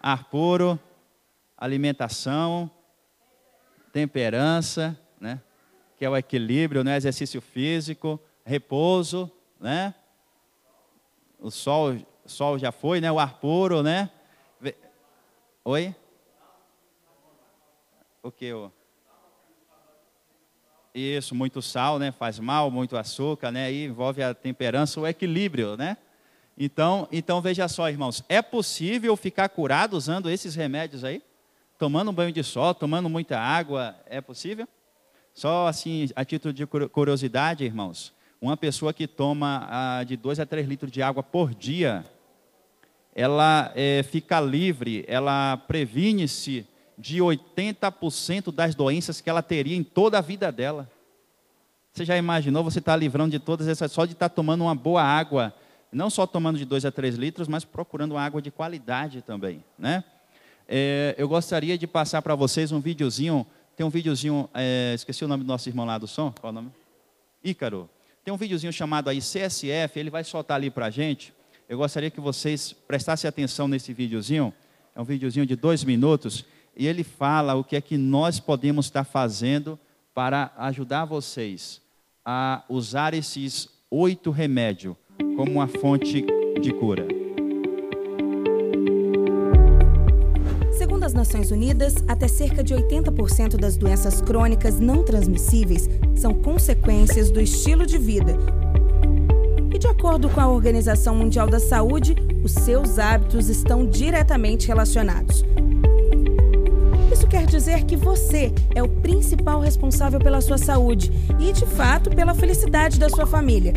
ar 0.00 0.24
puro, 0.24 0.78
alimentação, 1.56 2.70
temperança, 3.92 4.98
né? 5.20 5.40
que 5.96 6.04
é 6.04 6.10
o 6.10 6.16
equilíbrio, 6.16 6.84
né? 6.84 6.96
exercício 6.96 7.40
físico, 7.40 8.20
repouso, 8.44 9.30
né? 9.58 9.94
O 11.40 11.50
sol, 11.50 11.96
sol 12.28 12.58
já 12.58 12.70
foi, 12.70 13.00
né? 13.00 13.10
O 13.10 13.18
ar 13.18 13.34
puro, 13.34 13.82
né? 13.82 14.10
Oi? 15.64 15.94
O 18.22 18.30
que? 18.30 18.52
Isso, 20.94 21.34
muito 21.34 21.60
sal, 21.60 21.98
né? 21.98 22.10
Faz 22.10 22.38
mal, 22.38 22.70
muito 22.70 22.96
açúcar, 22.96 23.50
né? 23.50 23.66
Aí 23.66 23.84
envolve 23.84 24.22
a 24.22 24.34
temperança, 24.34 25.00
o 25.00 25.06
equilíbrio, 25.06 25.76
né? 25.76 25.96
Então, 26.56 27.06
então 27.12 27.40
veja 27.40 27.68
só, 27.68 27.88
irmãos, 27.88 28.24
é 28.28 28.42
possível 28.42 29.14
ficar 29.16 29.48
curado 29.48 29.94
usando 29.94 30.28
esses 30.28 30.54
remédios 30.54 31.04
aí? 31.04 31.22
Tomando 31.78 32.10
um 32.10 32.14
banho 32.14 32.32
de 32.32 32.42
sol, 32.42 32.74
tomando 32.74 33.08
muita 33.08 33.38
água, 33.38 33.94
é 34.06 34.20
possível? 34.20 34.66
Só 35.32 35.68
assim, 35.68 36.08
a 36.16 36.24
título 36.24 36.52
de 36.52 36.66
curiosidade, 36.66 37.64
irmãos, 37.64 38.12
uma 38.40 38.56
pessoa 38.56 38.92
que 38.92 39.06
toma 39.06 39.68
ah, 39.70 40.02
de 40.02 40.16
2 40.16 40.40
a 40.40 40.46
3 40.46 40.66
litros 40.66 40.90
de 40.90 41.00
água 41.00 41.22
por 41.22 41.54
dia, 41.54 42.04
ela 43.18 43.72
é, 43.74 44.04
fica 44.04 44.40
livre, 44.40 45.04
ela 45.08 45.56
previne-se 45.56 46.64
de 46.96 47.18
80% 47.18 48.52
das 48.52 48.76
doenças 48.76 49.20
que 49.20 49.28
ela 49.28 49.42
teria 49.42 49.76
em 49.76 49.82
toda 49.82 50.18
a 50.18 50.20
vida 50.20 50.52
dela. 50.52 50.88
Você 51.92 52.04
já 52.04 52.16
imaginou 52.16 52.62
você 52.62 52.78
estar 52.78 52.92
tá 52.92 52.96
livrando 52.96 53.32
de 53.32 53.40
todas 53.40 53.66
essas, 53.66 53.90
só 53.90 54.06
de 54.06 54.12
estar 54.12 54.28
tá 54.28 54.34
tomando 54.36 54.62
uma 54.62 54.74
boa 54.74 55.02
água 55.02 55.52
não 55.90 56.10
só 56.10 56.28
tomando 56.28 56.58
de 56.58 56.64
2 56.64 56.84
a 56.84 56.92
3 56.92 57.16
litros, 57.16 57.48
mas 57.48 57.64
procurando 57.64 58.16
água 58.16 58.40
de 58.40 58.52
qualidade 58.52 59.20
também. 59.20 59.64
Né? 59.76 60.04
É, 60.68 61.16
eu 61.18 61.26
gostaria 61.26 61.76
de 61.76 61.88
passar 61.88 62.22
para 62.22 62.36
vocês 62.36 62.70
um 62.70 62.78
videozinho. 62.78 63.44
Tem 63.74 63.84
um 63.84 63.90
videozinho, 63.90 64.48
é, 64.54 64.92
esqueci 64.94 65.24
o 65.24 65.28
nome 65.28 65.42
do 65.42 65.48
nosso 65.48 65.68
irmão 65.68 65.84
lá 65.86 65.98
do 65.98 66.06
som, 66.06 66.32
qual 66.38 66.52
o 66.52 66.54
nome? 66.54 66.70
Ícaro. 67.42 67.90
Tem 68.22 68.32
um 68.32 68.36
videozinho 68.36 68.72
chamado 68.72 69.10
aí 69.10 69.18
CSF, 69.18 69.98
ele 69.98 70.10
vai 70.10 70.22
soltar 70.22 70.56
ali 70.56 70.70
para 70.70 70.86
a 70.86 70.90
gente. 70.90 71.32
Eu 71.68 71.76
gostaria 71.76 72.10
que 72.10 72.20
vocês 72.20 72.72
prestassem 72.72 73.28
atenção 73.28 73.68
nesse 73.68 73.92
videozinho. 73.92 74.54
É 74.96 75.00
um 75.00 75.04
videozinho 75.04 75.44
de 75.44 75.54
dois 75.54 75.84
minutos 75.84 76.46
e 76.74 76.86
ele 76.86 77.04
fala 77.04 77.54
o 77.54 77.62
que 77.62 77.76
é 77.76 77.80
que 77.80 77.98
nós 77.98 78.40
podemos 78.40 78.86
estar 78.86 79.04
fazendo 79.04 79.78
para 80.14 80.50
ajudar 80.56 81.04
vocês 81.04 81.82
a 82.24 82.64
usar 82.70 83.12
esses 83.12 83.68
oito 83.90 84.30
remédios 84.30 84.96
como 85.36 85.52
uma 85.52 85.68
fonte 85.68 86.24
de 86.58 86.72
cura. 86.72 87.06
Segundo 90.72 91.04
as 91.04 91.12
Nações 91.12 91.50
Unidas, 91.50 91.96
até 92.08 92.28
cerca 92.28 92.64
de 92.64 92.74
80% 92.74 93.56
das 93.56 93.76
doenças 93.76 94.22
crônicas 94.22 94.80
não 94.80 95.04
transmissíveis 95.04 95.86
são 96.16 96.32
consequências 96.32 97.30
do 97.30 97.42
estilo 97.42 97.84
de 97.84 97.98
vida. 97.98 98.57
De 99.78 99.86
acordo 99.86 100.28
com 100.28 100.40
a 100.40 100.48
Organização 100.48 101.14
Mundial 101.14 101.48
da 101.48 101.60
Saúde, 101.60 102.16
os 102.42 102.50
seus 102.50 102.98
hábitos 102.98 103.48
estão 103.48 103.86
diretamente 103.86 104.66
relacionados. 104.66 105.44
Isso 107.12 107.28
quer 107.28 107.46
dizer 107.46 107.84
que 107.84 107.96
você 107.96 108.52
é 108.74 108.82
o 108.82 108.88
principal 108.88 109.60
responsável 109.60 110.18
pela 110.18 110.40
sua 110.40 110.58
saúde 110.58 111.12
e, 111.38 111.52
de 111.52 111.64
fato, 111.64 112.10
pela 112.10 112.34
felicidade 112.34 112.98
da 112.98 113.08
sua 113.08 113.24
família. 113.24 113.72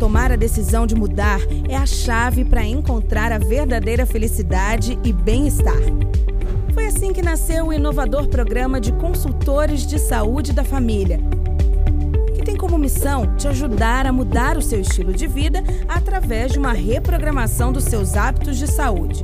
Tomar 0.00 0.32
a 0.32 0.36
decisão 0.36 0.88
de 0.88 0.96
mudar 0.96 1.38
é 1.68 1.76
a 1.76 1.86
chave 1.86 2.44
para 2.44 2.64
encontrar 2.64 3.30
a 3.30 3.38
verdadeira 3.38 4.04
felicidade 4.04 4.98
e 5.04 5.12
bem-estar. 5.12 5.80
Foi 6.74 6.86
assim 6.86 7.12
que 7.12 7.22
nasceu 7.22 7.68
o 7.68 7.72
inovador 7.72 8.26
programa 8.26 8.80
de 8.80 8.92
consultores 8.92 9.86
de 9.86 10.00
saúde 10.00 10.52
da 10.52 10.64
família, 10.64 11.20
como 12.66 12.78
missão 12.78 13.36
te 13.36 13.46
ajudar 13.46 14.06
a 14.06 14.12
mudar 14.12 14.56
o 14.56 14.62
seu 14.62 14.80
estilo 14.80 15.12
de 15.12 15.28
vida 15.28 15.62
através 15.86 16.50
de 16.50 16.58
uma 16.58 16.72
reprogramação 16.72 17.72
dos 17.72 17.84
seus 17.84 18.16
hábitos 18.16 18.58
de 18.58 18.66
saúde. 18.66 19.20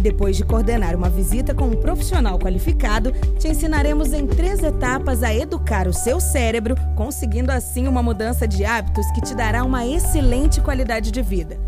Depois 0.00 0.38
de 0.38 0.44
coordenar 0.44 0.96
uma 0.96 1.10
visita 1.10 1.54
com 1.54 1.66
um 1.66 1.76
profissional 1.76 2.38
qualificado, 2.38 3.12
te 3.38 3.48
ensinaremos 3.48 4.14
em 4.14 4.26
três 4.26 4.62
etapas 4.62 5.22
a 5.22 5.34
educar 5.34 5.86
o 5.86 5.92
seu 5.92 6.18
cérebro, 6.20 6.74
conseguindo 6.96 7.52
assim 7.52 7.86
uma 7.86 8.02
mudança 8.02 8.48
de 8.48 8.64
hábitos 8.64 9.04
que 9.10 9.20
te 9.20 9.34
dará 9.34 9.62
uma 9.62 9.86
excelente 9.86 10.58
qualidade 10.62 11.10
de 11.10 11.20
vida. 11.20 11.58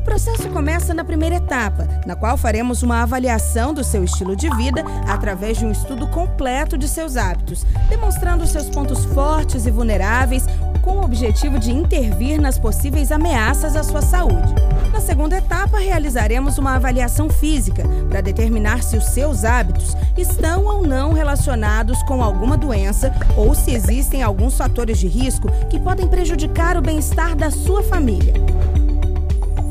O 0.00 0.02
processo 0.02 0.48
começa 0.48 0.94
na 0.94 1.04
primeira 1.04 1.36
etapa, 1.36 1.86
na 2.06 2.16
qual 2.16 2.34
faremos 2.38 2.82
uma 2.82 3.02
avaliação 3.02 3.74
do 3.74 3.84
seu 3.84 4.02
estilo 4.02 4.34
de 4.34 4.48
vida 4.56 4.82
através 5.06 5.58
de 5.58 5.66
um 5.66 5.70
estudo 5.70 6.06
completo 6.06 6.78
de 6.78 6.88
seus 6.88 7.18
hábitos, 7.18 7.66
demonstrando 7.86 8.46
seus 8.46 8.70
pontos 8.70 9.04
fortes 9.04 9.66
e 9.66 9.70
vulneráveis, 9.70 10.46
com 10.80 10.92
o 10.92 11.04
objetivo 11.04 11.58
de 11.58 11.70
intervir 11.70 12.40
nas 12.40 12.58
possíveis 12.58 13.12
ameaças 13.12 13.76
à 13.76 13.82
sua 13.82 14.00
saúde. 14.00 14.54
Na 14.90 15.02
segunda 15.02 15.36
etapa, 15.36 15.78
realizaremos 15.78 16.56
uma 16.56 16.76
avaliação 16.76 17.28
física 17.28 17.82
para 18.08 18.22
determinar 18.22 18.82
se 18.82 18.96
os 18.96 19.04
seus 19.04 19.44
hábitos 19.44 19.94
estão 20.16 20.64
ou 20.64 20.82
não 20.82 21.12
relacionados 21.12 22.02
com 22.04 22.22
alguma 22.22 22.56
doença 22.56 23.12
ou 23.36 23.54
se 23.54 23.72
existem 23.72 24.22
alguns 24.22 24.56
fatores 24.56 24.98
de 24.98 25.06
risco 25.06 25.50
que 25.68 25.78
podem 25.78 26.08
prejudicar 26.08 26.78
o 26.78 26.80
bem-estar 26.80 27.36
da 27.36 27.50
sua 27.50 27.82
família. 27.82 28.32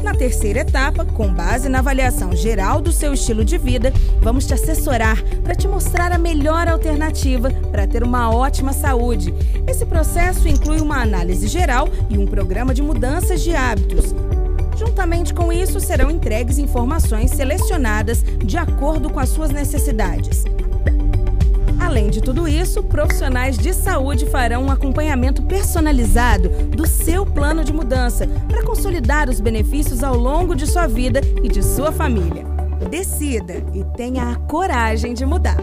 Na 0.10 0.16
terceira 0.16 0.62
etapa, 0.62 1.06
com 1.06 1.32
base 1.32 1.70
na 1.70 1.80
avaliação 1.80 2.36
geral 2.36 2.82
do 2.82 2.92
seu 2.92 3.14
estilo 3.14 3.46
de 3.46 3.60
vida, 3.60 3.94
vamos 4.24 4.48
te 4.48 4.56
assessorar 4.56 5.24
para 5.44 5.54
te 5.54 5.68
mostrar 5.68 6.12
a 6.12 6.18
melhor 6.18 6.68
alternativa 6.68 7.52
para 7.72 7.86
ter 7.86 8.02
uma 8.02 8.34
ótima 8.34 8.74
saúde. 8.74 9.32
Esse 9.68 9.86
processo 9.86 10.48
inclui 10.48 10.82
uma 10.82 11.00
análise 11.00 11.48
geral 11.48 11.88
e 12.10 12.18
um 12.18 12.26
programa 12.26 12.74
de 12.74 12.82
mudanças 12.82 13.44
de 13.44 13.56
hábitos. 13.56 14.16
Juntamente 14.76 15.32
com 15.32 15.54
isso, 15.54 15.80
serão 15.80 16.10
entregues 16.10 16.58
informações 16.58 17.30
selecionadas 17.30 18.24
de 18.44 18.58
acordo 18.58 19.12
com 19.12 19.20
as 19.20 19.30
suas 19.30 19.52
necessidades. 19.52 20.44
Além 21.80 22.10
de 22.10 22.22
tudo 22.22 22.48
isso, 22.48 22.84
profissionais 22.84 23.58
de 23.58 23.74
saúde 23.74 24.26
farão 24.26 24.66
um 24.66 24.72
acompanhamento 24.72 25.42
personalizado 25.42 26.50
do 26.76 26.86
seu 26.86 27.26
plano 27.26 27.64
de 27.64 27.72
mudança 27.72 28.28
para 28.48 28.64
consolidar 28.64 29.30
os 29.30 29.40
benefícios 29.40 30.04
ao 30.04 30.16
longo 30.16 30.56
de 30.56 30.68
sua 30.68 30.88
vida 30.88 31.22
e 31.42 31.48
de 31.48 31.64
sua 31.64 31.92
família. 31.92 32.44
Decida 32.90 33.54
e 33.74 33.84
tenha 33.96 34.30
a 34.30 34.36
coragem 34.36 35.14
de 35.14 35.26
mudar. 35.26 35.58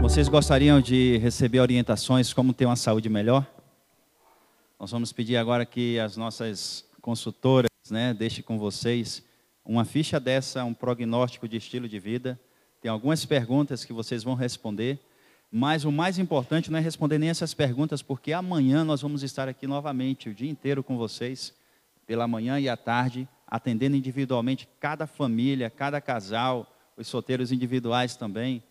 Vocês 0.00 0.28
gostariam 0.28 0.80
de 0.80 1.18
receber 1.18 1.60
orientações 1.60 2.32
como 2.32 2.54
ter 2.54 2.64
uma 2.64 2.76
saúde 2.76 3.08
melhor? 3.08 3.46
Nós 4.80 4.90
vamos 4.90 5.12
pedir 5.12 5.36
agora 5.36 5.66
que 5.66 5.98
as 5.98 6.16
nossas 6.16 6.84
consultoras, 7.02 7.70
né, 7.90 8.14
deixem 8.14 8.42
com 8.42 8.58
vocês 8.58 9.22
uma 9.64 9.84
ficha 9.84 10.18
dessa, 10.18 10.64
um 10.64 10.72
prognóstico 10.72 11.46
de 11.46 11.56
estilo 11.56 11.88
de 11.88 11.98
vida 11.98 12.38
tem 12.80 12.90
algumas 12.90 13.24
perguntas 13.24 13.84
que 13.84 13.92
vocês 13.92 14.22
vão 14.22 14.34
responder, 14.34 15.00
mas 15.50 15.84
o 15.84 15.92
mais 15.92 16.18
importante 16.18 16.70
não 16.70 16.78
é 16.78 16.82
responder 16.82 17.18
nem 17.18 17.30
essas 17.30 17.54
perguntas, 17.54 18.02
porque 18.02 18.32
amanhã 18.32 18.84
nós 18.84 19.02
vamos 19.02 19.22
estar 19.22 19.48
aqui 19.48 19.66
novamente, 19.66 20.28
o 20.28 20.34
dia 20.34 20.50
inteiro 20.50 20.82
com 20.82 20.96
vocês, 20.96 21.54
pela 22.06 22.28
manhã 22.28 22.58
e 22.60 22.68
à 22.68 22.76
tarde, 22.76 23.28
atendendo 23.46 23.96
individualmente 23.96 24.68
cada 24.80 25.06
família, 25.06 25.70
cada 25.70 26.00
casal, 26.00 26.72
os 26.96 27.06
solteiros 27.06 27.52
individuais 27.52 28.16
também. 28.16 28.62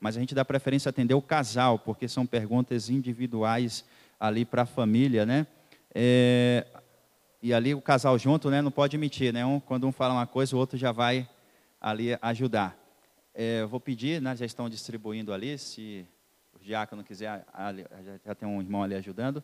Mas 0.00 0.16
a 0.16 0.20
gente 0.20 0.34
dá 0.34 0.44
preferência 0.44 0.88
atender 0.88 1.14
o 1.14 1.22
casal, 1.22 1.78
porque 1.78 2.08
são 2.08 2.26
perguntas 2.26 2.90
individuais 2.90 3.84
ali 4.18 4.44
para 4.44 4.62
a 4.62 4.66
família, 4.66 5.24
né? 5.24 5.46
É, 5.94 6.66
e 7.42 7.52
ali 7.52 7.74
o 7.74 7.80
casal 7.80 8.18
junto, 8.18 8.50
né? 8.50 8.60
Não 8.62 8.70
pode 8.70 8.96
mentir, 8.98 9.32
né? 9.32 9.44
Um, 9.44 9.60
quando 9.60 9.86
um 9.86 9.92
fala 9.92 10.14
uma 10.14 10.26
coisa, 10.26 10.56
o 10.56 10.58
outro 10.58 10.76
já 10.76 10.92
vai 10.92 11.28
ali 11.80 12.16
ajudar. 12.20 12.81
É, 13.34 13.64
vou 13.64 13.80
pedir, 13.80 14.20
né, 14.20 14.36
já 14.36 14.44
estão 14.44 14.68
distribuindo 14.68 15.32
ali, 15.32 15.56
se 15.58 16.06
o 16.54 16.62
diácono 16.62 17.02
quiser, 17.02 17.44
já 18.24 18.34
tem 18.34 18.48
um 18.48 18.60
irmão 18.60 18.82
ali 18.82 18.94
ajudando. 18.94 19.42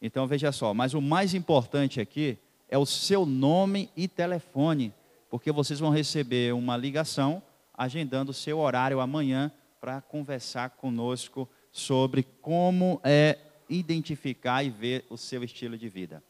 Então 0.00 0.26
veja 0.26 0.52
só, 0.52 0.72
mas 0.72 0.94
o 0.94 1.00
mais 1.00 1.34
importante 1.34 2.00
aqui 2.00 2.38
é 2.68 2.78
o 2.78 2.86
seu 2.86 3.26
nome 3.26 3.90
e 3.96 4.06
telefone, 4.06 4.94
porque 5.28 5.50
vocês 5.50 5.80
vão 5.80 5.90
receber 5.90 6.54
uma 6.54 6.76
ligação 6.76 7.42
agendando 7.74 8.30
o 8.30 8.34
seu 8.34 8.58
horário 8.58 9.00
amanhã 9.00 9.50
para 9.80 10.00
conversar 10.00 10.70
conosco 10.70 11.48
sobre 11.72 12.22
como 12.42 13.00
é 13.02 13.38
identificar 13.68 14.62
e 14.62 14.70
ver 14.70 15.06
o 15.08 15.16
seu 15.16 15.42
estilo 15.42 15.78
de 15.78 15.88
vida. 15.88 16.22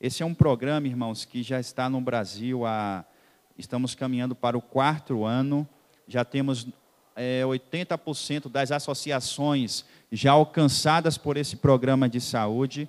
Esse 0.00 0.22
é 0.22 0.26
um 0.26 0.34
programa, 0.34 0.86
irmãos, 0.86 1.24
que 1.24 1.42
já 1.42 1.58
está 1.58 1.88
no 1.88 2.00
Brasil 2.00 2.66
há 2.66 3.04
estamos 3.56 3.94
caminhando 3.94 4.36
para 4.36 4.56
o 4.56 4.62
quarto 4.62 5.24
ano 5.24 5.68
já 6.08 6.24
temos 6.24 6.66
é, 7.14 7.42
80% 7.42 8.48
das 8.48 8.72
associações 8.72 9.84
já 10.10 10.32
alcançadas 10.32 11.18
por 11.18 11.36
esse 11.36 11.56
programa 11.56 12.08
de 12.08 12.20
saúde. 12.20 12.88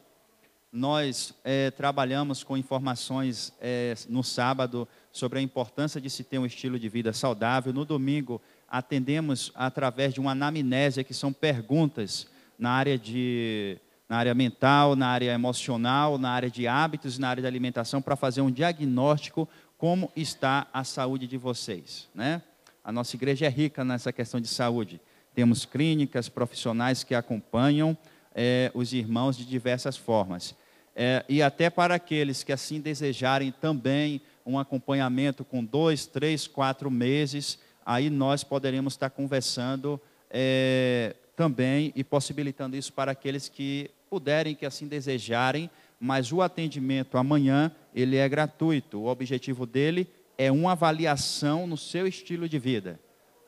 Nós 0.71 1.33
é, 1.43 1.71
trabalhamos 1.71 2.43
com 2.43 2.55
informações 2.55 3.51
é, 3.59 3.95
no 4.07 4.23
sábado 4.23 4.87
sobre 5.11 5.39
a 5.39 5.41
importância 5.41 5.99
de 5.99 6.09
se 6.09 6.23
ter 6.23 6.37
um 6.37 6.45
estilo 6.45 6.79
de 6.79 6.87
vida 6.87 7.11
saudável. 7.11 7.73
No 7.73 7.83
domingo, 7.83 8.39
atendemos 8.67 9.51
através 9.55 10.13
de 10.13 10.19
uma 10.19 10.31
anamnésia, 10.31 11.03
que 11.03 11.13
são 11.13 11.33
perguntas 11.33 12.27
na 12.57 12.71
área 12.71 12.97
de 12.97 13.77
na 14.07 14.17
área 14.17 14.33
mental, 14.33 14.95
na 14.95 15.07
área 15.07 15.31
emocional, 15.31 16.17
na 16.17 16.31
área 16.31 16.49
de 16.49 16.67
hábitos 16.67 17.19
na 17.19 17.29
área 17.29 17.41
de 17.41 17.47
alimentação 17.47 18.01
para 18.01 18.15
fazer 18.15 18.41
um 18.41 18.49
diagnóstico 18.49 19.47
como 19.77 20.11
está 20.15 20.67
a 20.73 20.83
saúde 20.83 21.27
de 21.27 21.37
vocês, 21.37 22.09
né? 22.13 22.41
A 22.89 22.91
nossa 22.91 23.15
igreja 23.15 23.45
é 23.45 23.49
rica 23.49 23.85
nessa 23.85 24.11
questão 24.11 24.41
de 24.41 24.47
saúde. 24.47 24.99
Temos 25.35 25.63
clínicas, 25.63 26.27
profissionais 26.27 27.03
que 27.03 27.13
acompanham 27.13 27.95
é, 28.33 28.71
os 28.73 28.93
irmãos 28.93 29.37
de 29.37 29.45
diversas 29.45 29.95
formas. 29.95 30.55
É, 30.95 31.23
e 31.29 31.39
até 31.39 31.69
para 31.69 31.93
aqueles 31.93 32.41
que 32.41 32.51
assim 32.51 32.81
desejarem 32.81 33.51
também 33.51 34.19
um 34.43 34.57
acompanhamento 34.57 35.45
com 35.45 35.63
dois, 35.63 36.07
três, 36.07 36.47
quatro 36.47 36.89
meses, 36.89 37.59
aí 37.85 38.09
nós 38.09 38.43
poderemos 38.43 38.93
estar 38.93 39.11
conversando 39.11 40.01
é, 40.27 41.15
também 41.35 41.93
e 41.95 42.03
possibilitando 42.03 42.75
isso 42.75 42.91
para 42.91 43.11
aqueles 43.11 43.47
que 43.47 43.91
puderem, 44.09 44.55
que 44.55 44.65
assim 44.65 44.87
desejarem, 44.87 45.69
mas 45.99 46.31
o 46.31 46.41
atendimento 46.41 47.19
amanhã, 47.19 47.71
ele 47.93 48.17
é 48.17 48.27
gratuito. 48.27 48.97
O 49.01 49.05
objetivo 49.05 49.67
dele 49.67 50.07
é 50.39 50.49
uma 50.49 50.71
avaliação 50.71 51.67
no 51.67 51.75
seu 51.75 52.07
estilo 52.07 52.47
de 52.47 52.57
vida, 52.57 52.97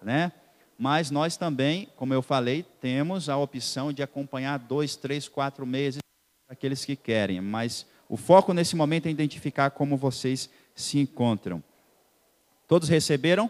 né? 0.01 0.29
Mas 0.77 1.09
nós 1.09 1.37
também, 1.37 1.87
como 1.95 2.13
eu 2.13 2.21
falei, 2.21 2.63
temos 2.81 3.29
a 3.29 3.37
opção 3.37 3.93
de 3.93 4.03
acompanhar 4.03 4.59
dois, 4.59 4.97
três, 4.97 5.29
quatro 5.29 5.65
meses 5.65 6.01
aqueles 6.49 6.83
que 6.83 6.97
querem. 6.97 7.39
Mas 7.39 7.85
o 8.09 8.17
foco 8.17 8.53
nesse 8.53 8.75
momento 8.75 9.05
é 9.05 9.09
identificar 9.09 9.71
como 9.71 9.95
vocês 9.95 10.49
se 10.75 10.99
encontram. 10.99 11.63
Todos 12.67 12.89
receberam? 12.89 13.49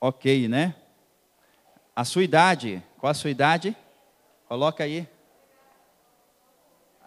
Ok, 0.00 0.46
né? 0.46 0.76
A 1.96 2.04
sua 2.04 2.22
idade, 2.22 2.80
qual 2.98 3.10
a 3.10 3.14
sua 3.14 3.30
idade? 3.30 3.76
Coloca 4.46 4.84
aí. 4.84 5.08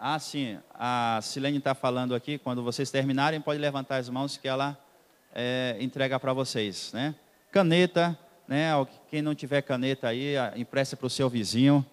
Ah, 0.05 0.19
sim. 0.19 0.57
A 0.74 1.22
Silene 1.24 1.60
está 1.60 1.74
falando 1.74 2.13
aqui. 2.13 2.38
Quando 2.38 2.62
vocês 2.62 2.91
terminarem, 2.91 3.39
pode 3.39 3.57
levantar 3.57 3.95
as 3.95 4.10
mãos 4.10 4.36
que 4.36 4.50
ela 4.50 4.77
é, 5.33 5.77
entrega 5.79 6.19
para 6.19 6.33
vocês, 6.33 6.91
né? 6.91 7.15
Caneta, 7.50 8.19
né? 8.45 8.72
Quem 9.10 9.22
não 9.22 9.33
tiver 9.33 9.62
caneta 9.62 10.10
aí, 10.10 10.33
empresta 10.57 10.98
para 10.98 11.07
o 11.07 11.10
seu 11.10 11.29
vizinho, 11.29 11.86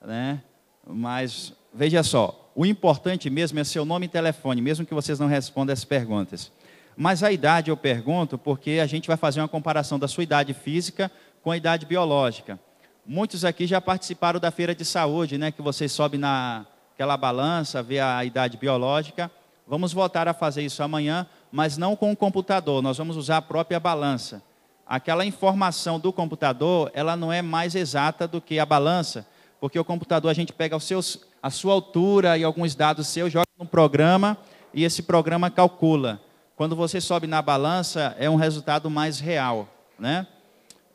né? 0.00 0.40
Mas 0.86 1.54
veja 1.74 2.04
só, 2.04 2.52
o 2.54 2.64
importante 2.64 3.28
mesmo 3.28 3.58
é 3.58 3.64
seu 3.64 3.84
nome 3.84 4.06
e 4.06 4.10
telefone, 4.10 4.62
mesmo 4.62 4.86
que 4.86 4.94
vocês 4.94 5.18
não 5.18 5.26
respondam 5.26 5.72
as 5.72 5.84
perguntas. 5.84 6.52
Mas 6.96 7.24
a 7.24 7.32
idade 7.32 7.68
eu 7.68 7.76
pergunto 7.76 8.38
porque 8.38 8.78
a 8.80 8.86
gente 8.86 9.08
vai 9.08 9.16
fazer 9.16 9.40
uma 9.40 9.48
comparação 9.48 9.98
da 9.98 10.06
sua 10.06 10.22
idade 10.22 10.54
física 10.54 11.10
com 11.42 11.50
a 11.50 11.56
idade 11.56 11.84
biológica. 11.84 12.60
Muitos 13.04 13.44
aqui 13.44 13.66
já 13.66 13.80
participaram 13.80 14.38
da 14.38 14.52
feira 14.52 14.72
de 14.72 14.84
saúde, 14.84 15.36
né? 15.36 15.50
Que 15.50 15.62
vocês 15.62 15.90
sobem 15.90 16.20
na 16.20 16.64
aquela 16.96 17.14
balança, 17.18 17.82
ver 17.82 18.00
a 18.00 18.24
idade 18.24 18.56
biológica. 18.56 19.30
Vamos 19.68 19.92
voltar 19.92 20.26
a 20.28 20.32
fazer 20.32 20.62
isso 20.62 20.82
amanhã, 20.82 21.26
mas 21.52 21.76
não 21.76 21.94
com 21.94 22.10
o 22.10 22.16
computador. 22.16 22.80
Nós 22.80 22.96
vamos 22.96 23.18
usar 23.18 23.36
a 23.36 23.42
própria 23.42 23.78
balança. 23.78 24.42
Aquela 24.86 25.22
informação 25.26 26.00
do 26.00 26.10
computador, 26.10 26.90
ela 26.94 27.14
não 27.14 27.30
é 27.30 27.42
mais 27.42 27.74
exata 27.74 28.26
do 28.26 28.40
que 28.40 28.58
a 28.58 28.64
balança, 28.64 29.26
porque 29.60 29.78
o 29.78 29.84
computador 29.84 30.30
a 30.30 30.34
gente 30.34 30.54
pega 30.54 30.74
os 30.74 30.84
seus, 30.84 31.20
a 31.42 31.50
sua 31.50 31.74
altura 31.74 32.38
e 32.38 32.44
alguns 32.44 32.74
dados 32.74 33.08
seus, 33.08 33.30
joga 33.30 33.44
no 33.58 33.66
programa 33.66 34.38
e 34.72 34.82
esse 34.82 35.02
programa 35.02 35.50
calcula. 35.50 36.18
Quando 36.56 36.74
você 36.74 36.98
sobe 36.98 37.26
na 37.26 37.42
balança, 37.42 38.16
é 38.18 38.30
um 38.30 38.36
resultado 38.36 38.88
mais 38.88 39.20
real, 39.20 39.68
né? 39.98 40.26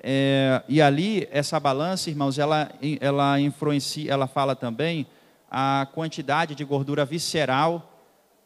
É, 0.02 0.64
e 0.68 0.82
ali, 0.82 1.28
essa 1.32 1.60
balança, 1.60 2.10
irmãos, 2.10 2.40
ela, 2.40 2.72
ela 3.00 3.40
influencia, 3.40 4.12
ela 4.12 4.26
fala 4.26 4.56
também 4.56 5.06
a 5.52 5.86
quantidade 5.94 6.56
de 6.56 6.64
gordura 6.64 7.04
visceral, 7.04 8.00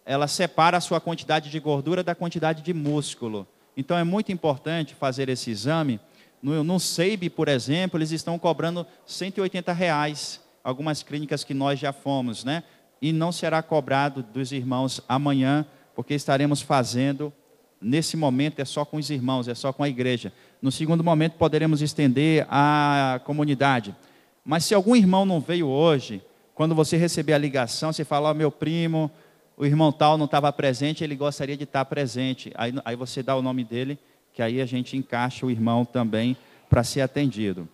ela 0.03 0.27
separa 0.27 0.77
a 0.77 0.81
sua 0.81 0.99
quantidade 0.99 1.51
de 1.51 1.59
gordura 1.59 2.03
da 2.03 2.15
quantidade 2.15 2.63
de 2.63 2.73
músculo. 2.73 3.47
Então 3.77 3.95
é 3.95 4.03
muito 4.03 4.31
importante 4.31 4.95
fazer 4.95 5.29
esse 5.29 5.51
exame. 5.51 5.99
No, 6.41 6.63
no 6.63 6.79
SEIB, 6.79 7.29
por 7.29 7.47
exemplo, 7.47 7.99
eles 7.99 8.11
estão 8.11 8.39
cobrando 8.39 8.87
180 9.05 9.71
reais, 9.71 10.41
algumas 10.63 11.03
clínicas 11.03 11.43
que 11.43 11.53
nós 11.53 11.79
já 11.79 11.93
fomos, 11.93 12.43
né? 12.43 12.63
E 12.99 13.13
não 13.13 13.31
será 13.31 13.61
cobrado 13.61 14.23
dos 14.23 14.51
irmãos 14.51 14.99
amanhã, 15.07 15.63
porque 15.93 16.15
estaremos 16.15 16.61
fazendo 16.61 17.31
nesse 17.79 18.17
momento 18.17 18.59
é 18.59 18.65
só 18.65 18.83
com 18.83 18.97
os 18.97 19.11
irmãos, 19.11 19.47
é 19.47 19.53
só 19.53 19.71
com 19.71 19.83
a 19.83 19.89
igreja. 19.89 20.33
No 20.59 20.71
segundo 20.71 21.03
momento 21.03 21.33
poderemos 21.33 21.83
estender 21.83 22.47
à 22.49 23.21
comunidade. 23.23 23.95
Mas 24.43 24.65
se 24.65 24.73
algum 24.73 24.95
irmão 24.95 25.25
não 25.25 25.39
veio 25.39 25.67
hoje, 25.67 26.21
quando 26.55 26.73
você 26.73 26.95
receber 26.95 27.33
a 27.33 27.37
ligação, 27.37 27.91
você 27.91 28.05
fala, 28.05 28.31
oh, 28.31 28.33
meu 28.33 28.49
primo, 28.49 29.11
o 29.57 29.65
irmão 29.65 29.91
tal 29.91 30.17
não 30.17 30.23
estava 30.23 30.51
presente, 30.53 31.03
ele 31.03 31.13
gostaria 31.13 31.57
de 31.57 31.65
estar 31.65 31.83
presente. 31.83 32.49
Aí, 32.55 32.73
aí 32.85 32.95
você 32.95 33.21
dá 33.21 33.35
o 33.35 33.41
nome 33.41 33.65
dele, 33.65 33.99
que 34.33 34.41
aí 34.41 34.61
a 34.61 34.65
gente 34.65 34.95
encaixa 34.95 35.45
o 35.45 35.51
irmão 35.51 35.83
também 35.83 36.37
para 36.69 36.81
ser 36.81 37.01
atendido. 37.01 37.67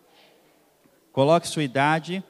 Coloque 1.14 1.48
sua 1.48 1.64
idade. 1.64 2.24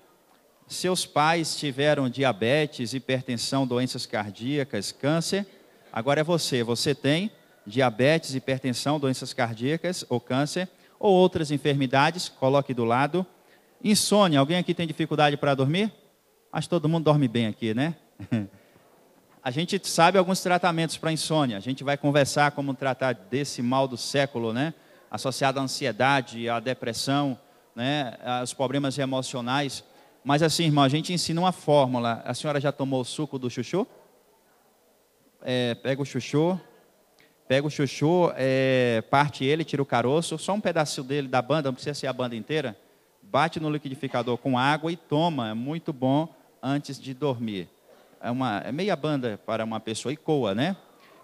Seus 0.67 1.05
pais 1.05 1.55
tiveram 1.55 2.09
diabetes, 2.09 2.93
hipertensão, 2.93 3.65
doenças 3.65 4.05
cardíacas, 4.05 4.91
câncer. 4.91 5.47
Agora 5.91 6.19
é 6.19 6.23
você. 6.23 6.63
Você 6.63 6.93
tem 6.93 7.31
diabetes, 7.65 8.35
hipertensão, 8.35 8.99
doenças 8.99 9.33
cardíacas 9.33 10.05
ou 10.09 10.19
câncer, 10.19 10.67
ou 10.99 11.13
outras 11.13 11.49
enfermidades, 11.49 12.27
coloque 12.27 12.73
do 12.73 12.83
lado. 12.83 13.25
Insônia, 13.81 14.39
alguém 14.39 14.57
aqui 14.57 14.73
tem 14.73 14.85
dificuldade 14.85 15.37
para 15.37 15.55
dormir? 15.55 16.00
Acho 16.53 16.67
que 16.67 16.71
todo 16.71 16.89
mundo 16.89 17.05
dorme 17.05 17.29
bem 17.29 17.47
aqui, 17.47 17.73
né? 17.73 17.95
A 19.41 19.49
gente 19.49 19.79
sabe 19.87 20.17
alguns 20.17 20.41
tratamentos 20.41 20.97
para 20.97 21.11
insônia. 21.11 21.55
A 21.55 21.61
gente 21.61 21.83
vai 21.83 21.97
conversar 21.97 22.51
como 22.51 22.73
tratar 22.73 23.13
desse 23.13 23.61
mal 23.61 23.87
do 23.87 23.95
século, 23.95 24.51
né? 24.51 24.73
Associado 25.09 25.59
à 25.59 25.63
ansiedade, 25.63 26.49
à 26.49 26.59
depressão, 26.59 27.39
né? 27.73 28.17
Aos 28.23 28.53
problemas 28.53 28.97
emocionais. 28.99 29.83
Mas 30.25 30.43
assim, 30.43 30.65
irmão, 30.65 30.83
a 30.83 30.89
gente 30.89 31.13
ensina 31.13 31.39
uma 31.39 31.53
fórmula. 31.53 32.21
A 32.25 32.33
senhora 32.33 32.59
já 32.59 32.71
tomou 32.71 33.01
o 33.01 33.05
suco 33.05 33.39
do 33.39 33.49
chuchu? 33.49 33.87
É, 35.41 35.73
pega 35.75 36.01
o 36.01 36.05
chuchu, 36.05 36.59
pega 37.47 37.65
o 37.65 37.71
chuchu, 37.71 38.31
é, 38.35 39.01
parte 39.09 39.43
ele, 39.43 39.63
tira 39.63 39.81
o 39.81 39.85
caroço, 39.85 40.37
só 40.37 40.53
um 40.53 40.61
pedaço 40.61 41.01
dele 41.01 41.27
da 41.27 41.41
banda, 41.41 41.69
não 41.69 41.73
precisa 41.73 41.95
ser 41.95 42.07
a 42.07 42.13
banda 42.13 42.35
inteira. 42.35 42.77
Bate 43.23 43.59
no 43.59 43.71
liquidificador 43.71 44.37
com 44.37 44.55
água 44.55 44.91
e 44.91 44.97
toma. 44.97 45.49
É 45.49 45.53
muito 45.53 45.91
bom 45.91 46.40
antes 46.61 46.99
de 46.99 47.13
dormir 47.13 47.69
é, 48.21 48.29
uma, 48.29 48.59
é 48.59 48.71
meia 48.71 48.95
banda 48.95 49.39
para 49.45 49.65
uma 49.65 49.79
pessoa 49.79 50.13
e 50.13 50.17
coa, 50.17 50.53
né? 50.53 50.77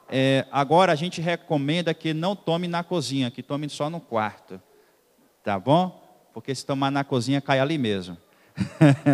É, 0.10 0.46
agora 0.51 0.91
a 0.91 0.96
gente 0.96 1.22
recomenda 1.22 1.94
que 1.94 2.13
não 2.13 2.36
tome 2.36 2.67
na 2.67 2.84
cozinha, 2.84 3.29
que 3.29 3.44
tome 3.44 3.70
só 3.70 3.89
no 3.89 4.00
quarto. 4.00 4.60
Tá 5.44 5.59
bom? 5.59 6.03
Porque 6.33 6.53
se 6.55 6.66
tomar 6.66 6.92
na 6.92 7.03
cozinha, 7.03 7.40
cai 7.42 7.59
ali 7.59 7.77
mesmo. 7.77 8.18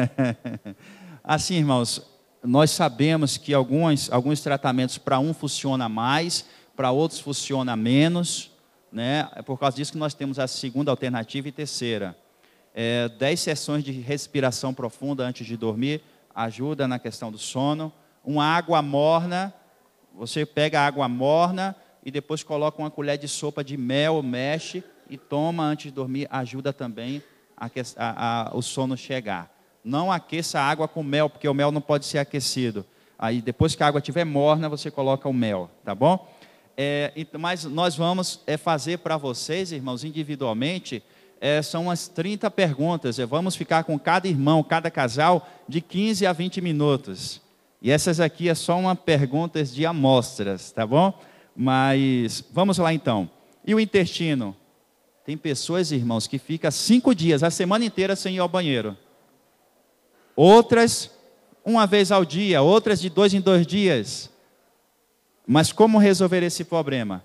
assim, 1.24 1.56
irmãos, 1.56 2.10
nós 2.44 2.72
sabemos 2.72 3.38
que 3.38 3.54
alguns, 3.54 4.12
alguns 4.12 4.42
tratamentos 4.42 4.98
para 4.98 5.20
um 5.20 5.34
funciona 5.34 5.90
mais, 5.90 6.46
para 6.76 6.92
outros 6.92 7.20
funciona 7.20 7.76
menos. 7.76 8.52
Né? 8.92 9.28
É 9.36 9.42
por 9.42 9.60
causa 9.60 9.76
disso 9.76 9.92
que 9.92 9.98
nós 9.98 10.14
temos 10.14 10.38
a 10.38 10.48
segunda 10.48 10.92
alternativa 10.92 11.48
e 11.48 11.52
terceira. 11.52 12.16
É, 12.76 13.10
dez 13.10 13.40
sessões 13.40 13.84
de 13.84 13.92
respiração 13.92 14.74
profunda 14.74 15.24
antes 15.24 15.46
de 15.46 15.58
dormir 15.58 16.02
ajuda 16.34 16.88
na 16.88 17.00
questão 17.00 17.32
do 17.32 17.38
sono. 17.38 17.92
Uma 18.24 18.46
água 18.46 18.82
morna, 18.82 19.54
você 20.14 20.46
pega 20.46 20.80
a 20.80 20.86
água 20.86 21.08
morna 21.08 21.76
e 22.06 22.12
depois 22.12 22.44
coloca 22.44 22.82
uma 22.82 22.92
colher 22.92 23.18
de 23.18 23.28
sopa 23.28 23.64
de 23.64 23.78
mel, 23.78 24.22
mexe 24.22 24.84
e 25.10 25.18
toma 25.18 25.64
antes 25.64 25.86
de 25.86 25.92
dormir, 25.92 26.28
ajuda 26.30 26.72
também 26.72 27.22
a, 27.58 27.70
a, 27.98 28.50
a, 28.50 28.56
o 28.56 28.62
sono 28.62 28.98
chegar. 28.98 29.52
Não 29.84 30.12
aqueça 30.12 30.60
a 30.60 30.64
água 30.64 30.88
com 30.88 31.04
mel, 31.04 31.30
porque 31.30 31.48
o 31.48 31.54
mel 31.54 31.72
não 31.72 31.82
pode 31.82 32.06
ser 32.06 32.18
aquecido. 32.18 32.86
Aí 33.18 33.42
depois 33.42 33.76
que 33.76 33.84
a 33.84 33.88
água 33.88 34.00
estiver 34.00 34.26
morna, 34.26 34.70
você 34.70 34.90
coloca 34.90 35.28
o 35.28 35.34
mel, 35.34 35.70
tá 35.84 35.94
bom? 35.94 36.28
É, 36.76 37.14
mas 37.40 37.66
nós 37.66 37.96
vamos 37.96 38.42
é, 38.48 38.58
fazer 38.58 39.00
para 39.00 39.18
vocês, 39.18 39.72
irmãos, 39.72 40.04
individualmente, 40.04 41.04
é, 41.44 41.62
são 41.62 41.84
umas 41.84 42.08
30 42.08 42.50
perguntas. 42.50 43.18
Vamos 43.18 43.54
ficar 43.54 43.84
com 43.84 44.00
cada 44.00 44.30
irmão, 44.30 44.64
cada 44.64 44.90
casal, 44.90 45.46
de 45.68 45.82
15 45.82 46.26
a 46.26 46.32
20 46.32 46.62
minutos. 46.62 47.42
E 47.82 47.92
essas 47.92 48.22
aqui 48.22 48.48
é 48.48 48.56
só 48.56 48.80
uma 48.80 48.96
perguntas 48.96 49.76
de 49.76 49.86
amostras, 49.86 50.72
tá 50.72 50.88
bom? 50.88 51.14
Mas 51.54 52.42
vamos 52.50 52.78
lá 52.78 52.94
então. 52.94 53.30
E 53.66 53.76
o 53.76 53.80
intestino? 53.80 54.56
Tem 55.26 55.36
pessoas, 55.36 55.92
irmãos, 55.92 56.28
que 56.28 56.40
ficam 56.40 56.72
cinco 56.72 57.14
dias, 57.14 57.44
a 57.44 57.52
semana 57.52 57.84
inteira 57.84 58.16
sem 58.16 58.38
ir 58.38 58.40
ao 58.40 58.48
banheiro. 58.48 58.98
Outras, 60.38 61.12
uma 61.66 61.86
vez 61.86 62.10
ao 62.10 62.24
dia, 62.24 62.62
outras 62.62 63.02
de 63.02 63.10
dois 63.10 63.34
em 63.34 63.42
dois 63.42 63.68
dias. 63.68 64.32
Mas 65.46 65.74
como 65.74 65.98
resolver 65.98 66.42
esse 66.42 66.64
problema? 66.64 67.22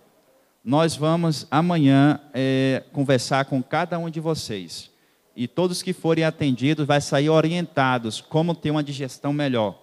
Nós 0.68 0.94
vamos 0.94 1.46
amanhã 1.50 2.20
é, 2.35 2.85
conversar 2.92 3.46
com 3.46 3.62
cada 3.62 3.98
um 3.98 4.11
de 4.11 4.20
vocês. 4.20 4.90
E 5.35 5.48
todos 5.48 5.81
que 5.81 5.94
forem 5.94 6.24
atendidos 6.24 6.87
vai 6.87 7.00
sair 7.00 7.31
orientados 7.31 8.20
como 8.20 8.54
ter 8.54 8.70
uma 8.70 8.85
digestão 8.85 9.33
melhor. 9.33 9.83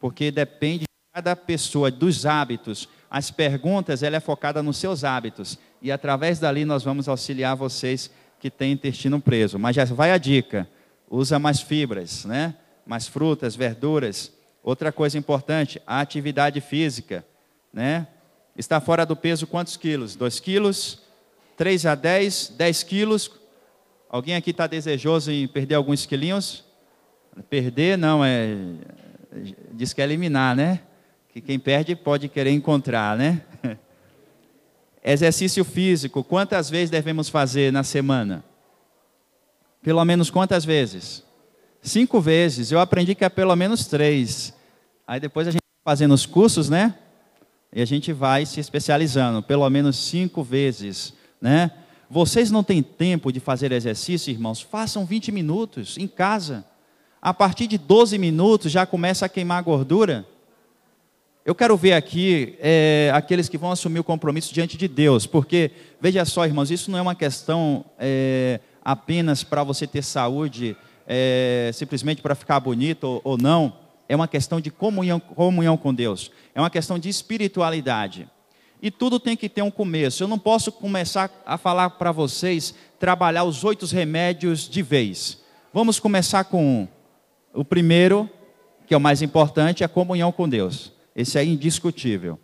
Porque 0.00 0.32
depende 0.32 0.80
de 0.80 1.12
cada 1.12 1.36
pessoa, 1.36 1.88
dos 1.88 2.26
hábitos. 2.26 2.88
As 3.08 3.30
perguntas, 3.30 4.02
ela 4.02 4.16
é 4.16 4.20
focada 4.20 4.60
nos 4.60 4.76
seus 4.76 5.04
hábitos. 5.04 5.56
E 5.80 5.92
através 5.92 6.40
dali 6.40 6.64
nós 6.64 6.82
vamos 6.82 7.08
auxiliar 7.08 7.54
vocês 7.54 8.10
que 8.40 8.50
têm 8.50 8.72
intestino 8.72 9.20
preso. 9.20 9.56
Mas 9.56 9.76
já 9.76 9.84
vai 9.84 10.10
a 10.10 10.18
dica. 10.18 10.68
Usa 11.08 11.38
mais 11.38 11.60
fibras, 11.60 12.24
né? 12.24 12.56
Mais 12.84 13.06
frutas, 13.06 13.54
verduras. 13.54 14.32
Outra 14.64 14.90
coisa 14.90 15.16
importante, 15.16 15.80
a 15.86 16.00
atividade 16.00 16.60
física, 16.60 17.24
né? 17.72 18.08
Está 18.56 18.80
fora 18.80 19.04
do 19.04 19.16
peso 19.16 19.46
quantos 19.46 19.76
quilos? 19.76 20.14
2 20.14 20.40
quilos? 20.40 21.02
3 21.56 21.86
a 21.86 21.94
10? 21.94 22.54
10 22.56 22.82
quilos? 22.84 23.30
Alguém 24.08 24.36
aqui 24.36 24.50
está 24.50 24.66
desejoso 24.66 25.32
em 25.32 25.48
perder 25.48 25.74
alguns 25.74 26.06
quilinhos? 26.06 26.64
Perder 27.50 27.98
não, 27.98 28.24
é. 28.24 28.56
Diz 29.72 29.92
que 29.92 30.00
é 30.00 30.04
eliminar, 30.04 30.54
né? 30.54 30.80
Que 31.32 31.40
quem 31.40 31.58
perde 31.58 31.96
pode 31.96 32.28
querer 32.28 32.52
encontrar, 32.52 33.16
né? 33.16 33.42
Exercício 35.02 35.64
físico, 35.64 36.22
quantas 36.22 36.70
vezes 36.70 36.90
devemos 36.90 37.28
fazer 37.28 37.72
na 37.72 37.82
semana? 37.82 38.44
Pelo 39.82 40.02
menos 40.04 40.30
quantas 40.30 40.64
vezes? 40.64 41.24
Cinco 41.82 42.20
vezes. 42.20 42.70
Eu 42.70 42.78
aprendi 42.78 43.14
que 43.14 43.24
é 43.24 43.28
pelo 43.28 43.54
menos 43.54 43.86
três. 43.86 44.54
Aí 45.06 45.20
depois 45.20 45.46
a 45.46 45.50
gente 45.50 45.60
fazendo 45.84 46.14
os 46.14 46.24
cursos, 46.24 46.70
né? 46.70 46.94
E 47.74 47.82
a 47.82 47.84
gente 47.84 48.12
vai 48.12 48.46
se 48.46 48.60
especializando, 48.60 49.42
pelo 49.42 49.68
menos 49.68 49.96
cinco 49.96 50.44
vezes, 50.44 51.12
né? 51.40 51.72
Vocês 52.08 52.48
não 52.48 52.62
têm 52.62 52.80
tempo 52.80 53.32
de 53.32 53.40
fazer 53.40 53.72
exercício, 53.72 54.30
irmãos? 54.30 54.60
Façam 54.60 55.04
20 55.04 55.32
minutos 55.32 55.98
em 55.98 56.06
casa. 56.06 56.64
A 57.20 57.34
partir 57.34 57.66
de 57.66 57.76
12 57.76 58.16
minutos 58.16 58.70
já 58.70 58.86
começa 58.86 59.26
a 59.26 59.28
queimar 59.28 59.58
a 59.58 59.62
gordura. 59.62 60.24
Eu 61.44 61.52
quero 61.52 61.76
ver 61.76 61.94
aqui 61.94 62.56
é, 62.60 63.10
aqueles 63.12 63.48
que 63.48 63.58
vão 63.58 63.72
assumir 63.72 63.98
o 63.98 64.04
compromisso 64.04 64.54
diante 64.54 64.76
de 64.76 64.86
Deus, 64.86 65.26
porque, 65.26 65.72
veja 66.00 66.24
só, 66.24 66.46
irmãos, 66.46 66.70
isso 66.70 66.92
não 66.92 66.98
é 67.00 67.02
uma 67.02 67.14
questão 67.16 67.84
é, 67.98 68.60
apenas 68.84 69.42
para 69.42 69.64
você 69.64 69.84
ter 69.84 70.04
saúde, 70.04 70.76
é, 71.08 71.72
simplesmente 71.74 72.22
para 72.22 72.36
ficar 72.36 72.60
bonito 72.60 73.02
ou, 73.04 73.20
ou 73.24 73.36
não 73.36 73.83
é 74.08 74.14
uma 74.14 74.28
questão 74.28 74.60
de 74.60 74.70
comunhão, 74.70 75.18
comunhão 75.18 75.76
com 75.76 75.92
Deus, 75.92 76.30
é 76.54 76.60
uma 76.60 76.70
questão 76.70 76.98
de 76.98 77.08
espiritualidade. 77.08 78.28
E 78.82 78.90
tudo 78.90 79.18
tem 79.18 79.34
que 79.34 79.48
ter 79.48 79.62
um 79.62 79.70
começo. 79.70 80.22
Eu 80.22 80.28
não 80.28 80.38
posso 80.38 80.70
começar 80.70 81.30
a 81.46 81.56
falar 81.56 81.90
para 81.90 82.12
vocês 82.12 82.74
trabalhar 82.98 83.44
os 83.44 83.64
oito 83.64 83.86
remédios 83.86 84.68
de 84.68 84.82
vez. 84.82 85.42
Vamos 85.72 85.98
começar 85.98 86.44
com 86.44 86.62
um. 86.62 86.88
O 87.54 87.64
primeiro, 87.64 88.28
que 88.86 88.92
é 88.92 88.96
o 88.96 89.00
mais 89.00 89.22
importante, 89.22 89.82
é 89.82 89.86
a 89.86 89.88
comunhão 89.88 90.30
com 90.30 90.46
Deus. 90.46 90.92
Esse 91.16 91.38
é 91.38 91.44
indiscutível. 91.44 92.38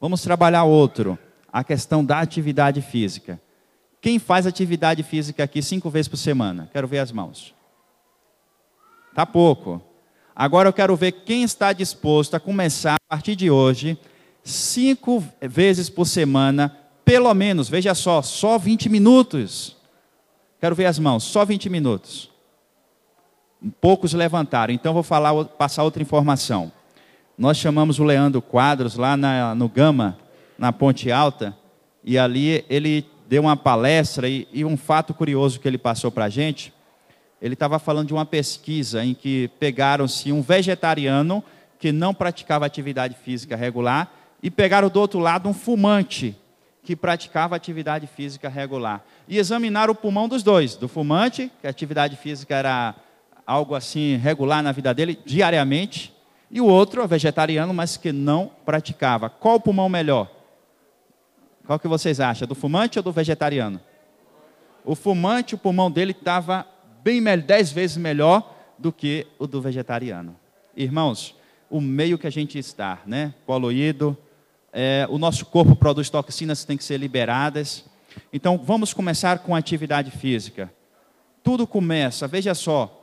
Vamos 0.00 0.22
trabalhar 0.22 0.64
outro, 0.64 1.18
a 1.52 1.62
questão 1.62 2.02
da 2.02 2.20
atividade 2.20 2.80
física. 2.80 3.38
Quem 4.00 4.18
faz 4.18 4.46
atividade 4.46 5.02
física 5.02 5.44
aqui 5.44 5.62
cinco 5.62 5.90
vezes 5.90 6.08
por 6.08 6.16
semana? 6.16 6.70
Quero 6.72 6.88
ver 6.88 7.00
as 7.00 7.12
mãos. 7.12 7.54
Tá 9.14 9.26
pouco. 9.26 9.82
Agora 10.34 10.68
eu 10.68 10.72
quero 10.72 10.96
ver 10.96 11.12
quem 11.12 11.42
está 11.42 11.72
disposto 11.72 12.34
a 12.34 12.40
começar 12.40 12.94
a 12.94 13.16
partir 13.16 13.36
de 13.36 13.50
hoje, 13.50 13.98
cinco 14.42 15.22
vezes 15.40 15.90
por 15.90 16.06
semana, 16.06 16.76
pelo 17.04 17.32
menos, 17.34 17.68
veja 17.68 17.94
só, 17.94 18.22
só 18.22 18.58
20 18.58 18.88
minutos. 18.88 19.76
Quero 20.58 20.74
ver 20.74 20.86
as 20.86 20.98
mãos, 20.98 21.24
só 21.24 21.44
20 21.44 21.68
minutos. 21.68 22.30
Poucos 23.80 24.14
levantaram, 24.14 24.72
então 24.72 24.94
vou 24.94 25.02
falar, 25.02 25.44
passar 25.44 25.84
outra 25.84 26.02
informação. 26.02 26.72
Nós 27.36 27.58
chamamos 27.58 27.98
o 27.98 28.04
Leandro 28.04 28.40
Quadros 28.40 28.96
lá 28.96 29.16
na, 29.16 29.54
no 29.54 29.68
Gama, 29.68 30.16
na 30.58 30.72
Ponte 30.72 31.12
Alta, 31.12 31.56
e 32.02 32.18
ali 32.18 32.64
ele 32.70 33.06
deu 33.28 33.42
uma 33.42 33.56
palestra 33.56 34.28
e, 34.28 34.48
e 34.52 34.64
um 34.64 34.76
fato 34.76 35.12
curioso 35.12 35.60
que 35.60 35.68
ele 35.68 35.78
passou 35.78 36.10
para 36.10 36.24
a 36.24 36.28
gente 36.28 36.72
ele 37.42 37.54
estava 37.54 37.80
falando 37.80 38.06
de 38.06 38.14
uma 38.14 38.24
pesquisa 38.24 39.04
em 39.04 39.14
que 39.14 39.50
pegaram-se 39.58 40.30
um 40.30 40.40
vegetariano 40.40 41.42
que 41.76 41.90
não 41.90 42.14
praticava 42.14 42.64
atividade 42.64 43.16
física 43.16 43.56
regular 43.56 44.12
e 44.40 44.48
pegaram 44.48 44.88
do 44.88 45.00
outro 45.00 45.18
lado 45.18 45.48
um 45.48 45.52
fumante 45.52 46.36
que 46.84 46.94
praticava 46.94 47.56
atividade 47.56 48.06
física 48.06 48.48
regular. 48.48 49.04
E 49.26 49.38
examinaram 49.38 49.92
o 49.92 49.96
pulmão 49.96 50.28
dos 50.28 50.44
dois, 50.44 50.76
do 50.76 50.86
fumante, 50.86 51.50
que 51.60 51.66
a 51.66 51.70
atividade 51.70 52.16
física 52.16 52.54
era 52.54 52.94
algo 53.44 53.74
assim 53.74 54.16
regular 54.16 54.62
na 54.62 54.70
vida 54.70 54.94
dele, 54.94 55.18
diariamente, 55.24 56.14
e 56.48 56.60
o 56.60 56.66
outro, 56.66 57.06
vegetariano, 57.08 57.74
mas 57.74 57.96
que 57.96 58.12
não 58.12 58.52
praticava. 58.64 59.28
Qual 59.28 59.56
o 59.56 59.60
pulmão 59.60 59.88
melhor? 59.88 60.30
Qual 61.66 61.78
que 61.78 61.88
vocês 61.88 62.20
acham, 62.20 62.46
do 62.46 62.54
fumante 62.54 62.98
ou 62.98 63.02
do 63.02 63.10
vegetariano? 63.10 63.80
O 64.84 64.94
fumante, 64.94 65.54
o 65.54 65.58
pulmão 65.58 65.90
dele 65.90 66.12
estava 66.12 66.66
bem 67.02 67.22
dez 67.38 67.72
vezes 67.72 67.96
melhor 67.96 68.54
do 68.78 68.92
que 68.92 69.26
o 69.38 69.46
do 69.46 69.60
vegetariano. 69.60 70.36
Irmãos, 70.76 71.36
o 71.68 71.80
meio 71.80 72.18
que 72.18 72.26
a 72.26 72.30
gente 72.30 72.58
está, 72.58 73.00
né? 73.06 73.34
Poluído, 73.46 74.16
é, 74.72 75.06
o 75.10 75.18
nosso 75.18 75.46
corpo 75.46 75.74
produz 75.74 76.08
toxinas 76.08 76.60
que 76.60 76.66
têm 76.66 76.76
que 76.76 76.84
ser 76.84 76.98
liberadas. 76.98 77.84
Então, 78.32 78.58
vamos 78.58 78.92
começar 78.92 79.38
com 79.40 79.54
atividade 79.54 80.10
física. 80.10 80.72
Tudo 81.42 81.66
começa, 81.66 82.28
veja 82.28 82.54
só. 82.54 82.98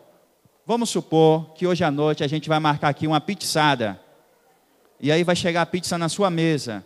Vamos 0.65 0.89
supor 0.89 1.53
que 1.53 1.65
hoje 1.65 1.83
à 1.83 1.91
noite 1.91 2.23
a 2.23 2.27
gente 2.27 2.47
vai 2.47 2.59
marcar 2.59 2.89
aqui 2.89 3.07
uma 3.07 3.19
pizzada. 3.19 3.99
E 4.99 5.11
aí 5.11 5.23
vai 5.23 5.35
chegar 5.35 5.63
a 5.63 5.65
pizza 5.65 5.97
na 5.97 6.09
sua 6.09 6.29
mesa. 6.29 6.85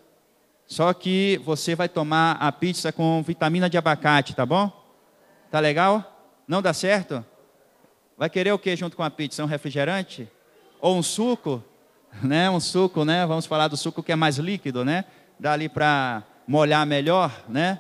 Só 0.66 0.94
que 0.94 1.42
você 1.44 1.76
vai 1.76 1.90
tomar 1.90 2.38
a 2.40 2.52
pizza 2.52 2.92
com 2.92 3.22
vitamina 3.22 3.70
de 3.70 3.78
abacate, 3.78 4.36
tá 4.36 4.46
bom? 4.46 4.72
Tá 5.52 5.60
legal? 5.60 6.13
Não 6.48 6.62
dá 6.62 6.74
certo? 6.74 7.24
Vai 8.18 8.30
querer 8.30 8.52
o 8.52 8.60
que 8.60 8.76
junto 8.76 8.96
com 8.96 9.04
a 9.04 9.10
pizza? 9.10 9.44
Um 9.44 9.48
refrigerante? 9.48 10.30
Ou 10.80 10.98
um 10.98 11.04
suco? 11.04 11.64
Né? 12.22 12.48
Um 12.48 12.60
suco, 12.60 13.04
né? 13.04 13.26
Vamos 13.26 13.48
falar 13.48 13.68
do 13.68 13.76
suco 13.76 14.04
que 14.04 14.12
é 14.12 14.16
mais 14.16 14.38
líquido, 14.38 14.86
né? 14.86 15.04
Dá 15.40 15.54
ali 15.54 15.68
para 15.68 16.22
molhar 16.48 16.86
melhor, 16.86 17.44
né? 17.50 17.80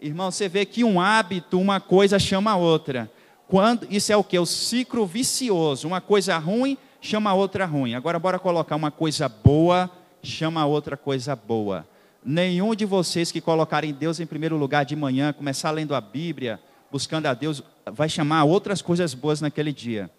Irmão, 0.00 0.32
você 0.32 0.48
vê 0.48 0.66
que 0.66 0.82
um 0.82 1.00
hábito, 1.00 1.56
uma 1.56 1.78
coisa 1.78 2.18
chama 2.18 2.50
a 2.50 2.56
outra. 2.56 3.08
Quando, 3.46 3.86
isso 3.88 4.12
é 4.12 4.16
o 4.16 4.24
que? 4.24 4.36
O 4.38 4.44
ciclo 4.44 5.06
vicioso. 5.06 5.86
Uma 5.86 6.00
coisa 6.00 6.36
ruim 6.36 6.76
chama 7.00 7.30
a 7.30 7.34
outra 7.34 7.64
ruim. 7.64 7.94
Agora, 7.94 8.18
bora 8.18 8.38
colocar 8.38 8.76
uma 8.76 8.90
coisa 8.90 9.28
boa, 9.28 9.90
chama 10.22 10.60
a 10.60 10.66
outra 10.66 10.96
coisa 10.96 11.36
boa. 11.36 11.86
Nenhum 12.24 12.74
de 12.74 12.84
vocês 12.84 13.30
que 13.32 13.40
colocarem 13.40 13.92
Deus 13.92 14.20
em 14.20 14.26
primeiro 14.26 14.56
lugar 14.56 14.84
de 14.84 14.96
manhã, 14.96 15.32
começar 15.32 15.70
lendo 15.70 15.94
a 15.94 16.00
Bíblia, 16.00 16.60
buscando 16.90 17.26
a 17.26 17.34
Deus, 17.34 17.62
vai 17.86 18.08
chamar 18.08 18.44
outras 18.44 18.82
coisas 18.82 19.14
boas 19.14 19.40
naquele 19.40 19.72
dia. 19.72 20.10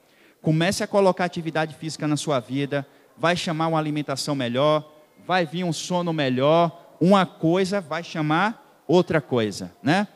Comece 0.42 0.84
a 0.84 0.88
colocar 0.88 1.26
atividade 1.26 1.76
física 1.76 2.08
na 2.08 2.18
sua 2.18 2.40
vida, 2.40 2.88
vai 3.18 3.36
chamar 3.36 3.68
uma 3.68 3.78
alimentação 3.78 4.34
melhor, 4.34 4.90
vai 5.26 5.46
vir 5.46 5.64
um 5.64 5.74
sono 5.74 6.14
melhor, 6.14 6.96
uma 7.00 7.26
coisa 7.26 7.82
vai 7.82 8.04
chamar 8.04 8.84
outra 8.88 9.22
coisa, 9.22 9.72
né? 9.84 10.08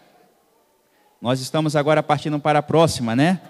Nós 1.22 1.40
estamos 1.40 1.76
agora 1.76 2.02
partindo 2.02 2.40
para 2.40 2.60
a 2.60 2.64
próxima, 2.64 3.16
né? 3.16 3.42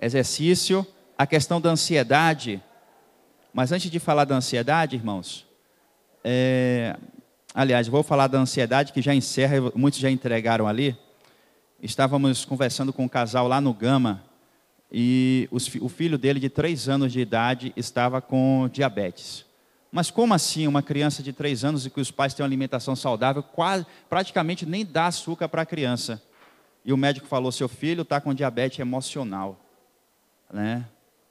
Exercício, 0.00 0.86
a 1.16 1.26
questão 1.26 1.60
da 1.60 1.70
ansiedade. 1.70 2.62
Mas 3.52 3.72
antes 3.72 3.90
de 3.90 3.98
falar 3.98 4.24
da 4.24 4.34
ansiedade, 4.34 4.96
irmãos, 4.96 5.46
é... 6.22 6.96
aliás, 7.54 7.88
vou 7.88 8.02
falar 8.02 8.26
da 8.26 8.38
ansiedade 8.38 8.92
que 8.92 9.00
já 9.02 9.14
encerra, 9.14 9.72
muitos 9.74 9.98
já 9.98 10.10
entregaram 10.10 10.68
ali 10.68 10.96
estávamos 11.86 12.44
conversando 12.44 12.92
com 12.92 13.04
um 13.04 13.08
casal 13.08 13.46
lá 13.46 13.60
no 13.60 13.72
Gama 13.72 14.22
e 14.90 15.48
os, 15.52 15.72
o 15.76 15.88
filho 15.88 16.18
dele, 16.18 16.40
de 16.40 16.48
três 16.48 16.88
anos 16.88 17.12
de 17.12 17.20
idade, 17.20 17.72
estava 17.76 18.20
com 18.20 18.68
diabetes. 18.72 19.46
Mas 19.90 20.10
como 20.10 20.34
assim 20.34 20.66
uma 20.66 20.82
criança 20.82 21.22
de 21.22 21.32
três 21.32 21.64
anos 21.64 21.86
e 21.86 21.90
que 21.90 22.00
os 22.00 22.10
pais 22.10 22.34
têm 22.34 22.42
uma 22.42 22.48
alimentação 22.48 22.96
saudável, 22.96 23.42
quase, 23.42 23.86
praticamente 24.10 24.66
nem 24.66 24.84
dá 24.84 25.06
açúcar 25.06 25.48
para 25.48 25.62
a 25.62 25.66
criança? 25.66 26.20
E 26.84 26.92
o 26.92 26.96
médico 26.96 27.28
falou: 27.28 27.52
seu 27.52 27.68
filho 27.68 28.02
está 28.02 28.20
com 28.20 28.34
diabetes 28.34 28.80
emocional. 28.80 29.58
Né? 30.52 30.84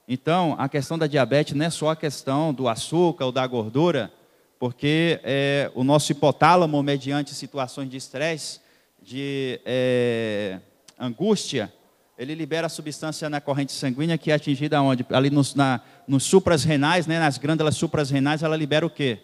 Então, 0.08 0.56
a 0.58 0.68
questão 0.68 0.98
da 0.98 1.06
diabetes 1.06 1.54
não 1.54 1.66
é 1.66 1.70
só 1.70 1.90
a 1.90 1.96
questão 1.96 2.52
do 2.52 2.66
açúcar 2.66 3.26
ou 3.26 3.32
da 3.32 3.46
gordura, 3.46 4.10
porque 4.58 5.20
é, 5.22 5.70
o 5.74 5.84
nosso 5.84 6.10
hipotálamo, 6.12 6.82
mediante 6.82 7.34
situações 7.34 7.90
de 7.90 7.98
estresse, 7.98 8.60
de 9.06 9.60
é, 9.64 10.58
angústia, 10.98 11.72
ele 12.18 12.34
libera 12.34 12.66
a 12.66 12.68
substância 12.68 13.30
na 13.30 13.40
corrente 13.40 13.70
sanguínea 13.70 14.18
que 14.18 14.32
é 14.32 14.34
atingida 14.34 14.82
onde? 14.82 15.06
Ali 15.10 15.30
nos, 15.30 15.54
na, 15.54 15.80
nos 16.08 16.24
supras 16.24 16.64
renais, 16.64 17.06
né, 17.06 17.20
nas 17.20 17.38
glândulas 17.38 17.76
supras 17.76 18.10
renais, 18.10 18.42
ela 18.42 18.56
libera 18.56 18.84
o 18.84 18.90
quê? 18.90 19.20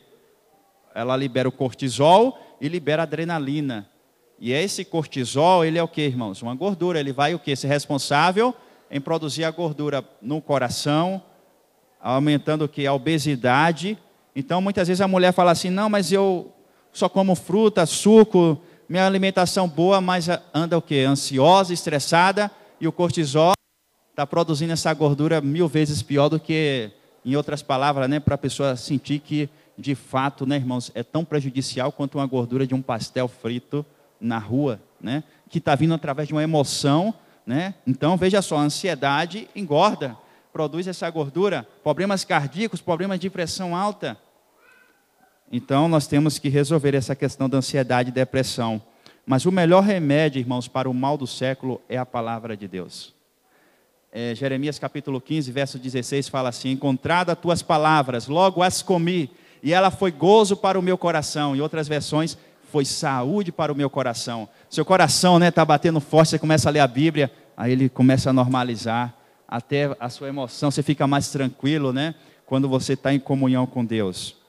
Ela 0.95 1.17
libera 1.17 1.49
o 1.49 1.53
cortisol 1.53 2.39
e 2.61 2.69
libera 2.69 3.03
adrenalina. 3.03 3.89
E 4.39 4.53
esse 4.53 4.85
cortisol, 4.85 5.65
ele 5.65 5.79
é 5.79 5.83
o 5.83 5.89
que, 5.89 6.03
irmãos? 6.03 6.41
Uma 6.43 6.55
gordura. 6.55 7.01
Ele 7.01 7.13
vai 7.13 7.35
o 7.35 7.39
quê? 7.41 7.57
Ser 7.57 7.67
responsável 7.67 8.55
em 8.89 9.01
produzir 9.01 9.43
a 9.43 9.51
gordura 9.51 10.05
no 10.21 10.41
coração, 10.41 11.21
aumentando 12.01 12.67
o 12.67 12.69
que? 12.69 12.87
A 12.87 12.93
obesidade. 12.93 13.99
Então, 14.37 14.61
muitas 14.61 14.87
vezes 14.87 15.01
a 15.01 15.09
mulher 15.09 15.33
fala 15.33 15.51
assim: 15.51 15.71
não, 15.71 15.89
mas 15.89 16.13
eu 16.13 16.53
só 16.93 17.09
como 17.09 17.35
fruta, 17.35 17.87
suco, 17.87 18.61
minha 18.93 19.07
alimentação 19.07 19.67
boa, 19.67 20.03
mas 20.03 20.29
anda 20.53 20.77
o 20.77 20.83
quê? 20.83 21.07
Ansiosa, 21.09 21.73
estressada, 21.73 22.51
e 22.79 22.87
o 22.87 22.93
cortisol 22.93 23.55
está 24.11 24.27
produzindo 24.27 24.71
essa 24.75 24.93
gordura 24.93 25.41
mil 25.41 25.67
vezes 25.67 26.03
pior 26.03 26.29
do 26.29 26.39
que, 26.39 26.91
em 27.25 27.35
outras 27.35 27.63
palavras, 27.63 28.07
né, 28.11 28.21
para 28.21 28.35
a 28.35 28.39
pessoa 28.39 28.77
sentir 28.77 29.21
que, 29.21 29.49
de 29.79 29.95
fato, 29.95 30.45
né, 30.45 30.57
irmãos, 30.57 30.93
é 30.95 31.03
tão 31.03 31.25
prejudicial 31.25 31.91
quanto 31.91 32.19
uma 32.19 32.27
gordura 32.27 32.67
de 32.67 32.75
um 32.75 32.83
pastel 32.83 33.29
frito 33.29 33.83
na 34.21 34.37
rua, 34.37 34.79
né, 35.01 35.25
que 35.49 35.57
está 35.57 35.75
vindo 35.75 35.95
através 35.95 36.29
de 36.29 36.35
uma 36.35 36.43
emoção, 36.43 37.15
né? 37.47 37.75
Então, 37.87 38.15
veja 38.19 38.43
só, 38.43 38.59
a 38.59 38.63
ansiedade 38.63 39.49
engorda, 39.57 40.15
produz 40.53 40.87
essa 40.87 41.09
gordura, 41.09 41.67
problemas 41.83 42.27
cardíacos, 42.27 42.83
problemas 42.83 43.19
de 43.19 43.31
pressão 43.31 43.75
alta, 43.75 44.19
então, 45.55 45.87
nós 45.87 46.07
temos 46.07 46.39
que 46.39 46.49
resolver 46.49 46.95
essa 46.95 47.15
questão 47.15 47.47
da 47.47 47.59
ansiedade 47.59 48.09
e 48.09 48.13
depressão. 48.13 48.81
Mas 49.27 49.45
o 49.45 49.53
melhor 49.53 49.83
remédio, 49.83 50.41
irmãos, 50.41 50.67
para 50.67 50.89
o 50.89 50.95
mal 50.95 51.19
do 51.19 51.27
século 51.27 51.79
é 51.91 51.99
a 51.99 52.07
palavra 52.07 52.57
de 52.57 52.67
Deus. 52.67 53.15
É, 54.11 54.35
Jeremias 54.35 54.79
capítulo 54.79 55.21
15, 55.21 55.53
verso 55.53 55.79
16 55.79 56.29
fala 56.29 56.49
assim: 56.49 56.71
Encontrada 56.71 57.37
tuas 57.37 57.61
palavras, 57.61 58.29
logo 58.29 58.63
as 58.63 58.81
comi, 58.81 59.31
e 59.63 59.75
ela 59.75 59.91
foi 59.91 60.11
gozo 60.11 60.57
para 60.57 60.79
o 60.79 60.83
meu 60.83 60.97
coração. 60.97 61.55
Em 61.55 61.61
outras 61.61 61.87
versões, 61.87 62.39
foi 62.71 62.87
saúde 62.87 63.53
para 63.53 63.71
o 63.71 63.77
meu 63.77 63.91
coração. 63.91 64.49
Seu 64.71 64.87
coração 64.87 65.35
está 65.35 65.45
né, 65.45 65.51
tá 65.51 65.65
batendo 65.67 66.01
forte, 66.01 66.31
você 66.31 66.39
começa 66.39 66.71
a 66.71 66.73
ler 66.73 66.81
a 66.81 66.87
Bíblia, 66.87 67.31
aí 67.55 67.73
ele 67.73 67.91
começa 67.91 68.31
a 68.31 68.33
normalizar, 68.33 69.15
até 69.47 69.95
a 70.01 70.09
sua 70.09 70.29
emoção, 70.29 70.71
você 70.71 70.83
fica 70.83 71.07
mais 71.07 71.29
tranquilo, 71.29 71.93
né? 71.93 72.15
Quando 72.47 72.71
você 72.71 72.95
está 72.95 73.13
em 73.13 73.21
comunhão 73.21 73.67
com 73.67 73.85
Deus. 73.85 74.42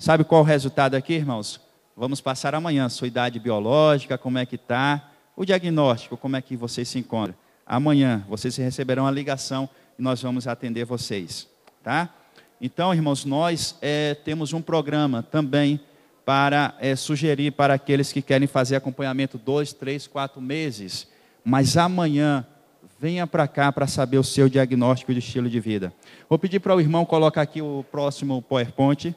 Sabe 0.00 0.22
qual 0.22 0.42
o 0.42 0.44
resultado 0.44 0.94
aqui, 0.94 1.14
irmãos? 1.14 1.60
Vamos 1.96 2.20
passar 2.20 2.54
amanhã 2.54 2.88
sua 2.88 3.08
idade 3.08 3.40
biológica, 3.40 4.16
como 4.16 4.38
é 4.38 4.46
que 4.46 4.54
está, 4.54 5.10
o 5.34 5.44
diagnóstico, 5.44 6.16
como 6.16 6.36
é 6.36 6.40
que 6.40 6.56
vocês 6.56 6.88
se 6.88 7.00
encontram. 7.00 7.34
Amanhã 7.66 8.24
vocês 8.28 8.56
receberão 8.56 9.08
a 9.08 9.10
ligação 9.10 9.68
e 9.98 10.02
nós 10.02 10.22
vamos 10.22 10.46
atender 10.46 10.84
vocês, 10.84 11.48
tá? 11.82 12.14
Então, 12.60 12.94
irmãos, 12.94 13.24
nós 13.24 13.76
é, 13.82 14.14
temos 14.14 14.52
um 14.52 14.62
programa 14.62 15.20
também 15.20 15.80
para 16.24 16.76
é, 16.78 16.94
sugerir 16.94 17.50
para 17.50 17.74
aqueles 17.74 18.12
que 18.12 18.22
querem 18.22 18.46
fazer 18.46 18.76
acompanhamento 18.76 19.36
dois, 19.36 19.72
três, 19.72 20.06
quatro 20.06 20.40
meses. 20.40 21.08
Mas 21.44 21.76
amanhã 21.76 22.46
venha 23.00 23.26
para 23.26 23.48
cá 23.48 23.72
para 23.72 23.88
saber 23.88 24.18
o 24.18 24.24
seu 24.24 24.48
diagnóstico 24.48 25.12
de 25.12 25.18
estilo 25.18 25.50
de 25.50 25.58
vida. 25.58 25.92
Vou 26.28 26.38
pedir 26.38 26.60
para 26.60 26.76
o 26.76 26.80
irmão 26.80 27.04
colocar 27.04 27.42
aqui 27.42 27.60
o 27.60 27.84
próximo 27.90 28.40
PowerPoint. 28.40 29.12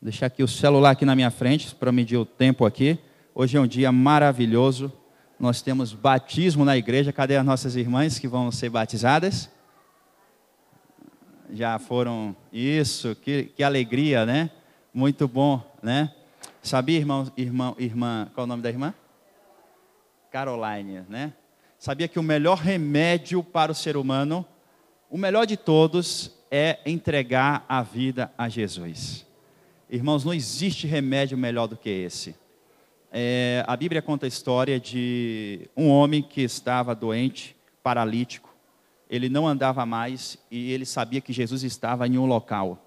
Deixar 0.00 0.26
aqui 0.26 0.42
o 0.42 0.48
celular 0.48 0.92
aqui 0.92 1.04
na 1.04 1.14
minha 1.14 1.30
frente 1.30 1.74
para 1.74 1.92
medir 1.92 2.16
o 2.16 2.24
tempo 2.24 2.64
aqui. 2.64 2.98
Hoje 3.34 3.56
é 3.56 3.60
um 3.60 3.66
dia 3.66 3.92
maravilhoso. 3.92 4.90
Nós 5.38 5.60
temos 5.60 5.92
batismo 5.92 6.64
na 6.64 6.76
igreja. 6.76 7.12
Cadê 7.12 7.36
as 7.36 7.44
nossas 7.44 7.76
irmãs 7.76 8.18
que 8.18 8.26
vão 8.26 8.50
ser 8.50 8.70
batizadas? 8.70 9.50
Já 11.52 11.78
foram. 11.78 12.34
Isso, 12.52 13.14
que, 13.16 13.44
que 13.44 13.62
alegria, 13.62 14.24
né? 14.24 14.50
Muito 14.92 15.28
bom, 15.28 15.62
né? 15.82 16.12
Sabia, 16.62 16.98
irmão, 16.98 17.30
irmão, 17.36 17.76
irmã, 17.78 18.30
qual 18.34 18.44
é 18.44 18.46
o 18.46 18.48
nome 18.48 18.62
da 18.62 18.70
irmã? 18.70 18.94
Caroline, 20.30 21.02
né? 21.08 21.32
Sabia 21.78 22.08
que 22.08 22.18
o 22.18 22.22
melhor 22.22 22.58
remédio 22.58 23.42
para 23.42 23.72
o 23.72 23.74
ser 23.74 23.96
humano, 23.96 24.46
o 25.10 25.18
melhor 25.18 25.46
de 25.46 25.56
todos, 25.56 26.30
é 26.50 26.78
entregar 26.84 27.64
a 27.68 27.82
vida 27.82 28.30
a 28.36 28.48
Jesus. 28.48 29.29
Irmãos, 29.92 30.24
não 30.24 30.32
existe 30.32 30.86
remédio 30.86 31.36
melhor 31.36 31.66
do 31.66 31.76
que 31.76 31.90
esse. 31.90 32.36
É, 33.10 33.64
a 33.66 33.76
Bíblia 33.76 34.00
conta 34.00 34.24
a 34.24 34.28
história 34.28 34.78
de 34.78 35.68
um 35.76 35.88
homem 35.88 36.22
que 36.22 36.42
estava 36.42 36.94
doente, 36.94 37.56
paralítico. 37.82 38.54
Ele 39.10 39.28
não 39.28 39.48
andava 39.48 39.84
mais 39.84 40.38
e 40.48 40.70
ele 40.70 40.86
sabia 40.86 41.20
que 41.20 41.32
Jesus 41.32 41.64
estava 41.64 42.06
em 42.06 42.18
um 42.18 42.24
local. 42.24 42.86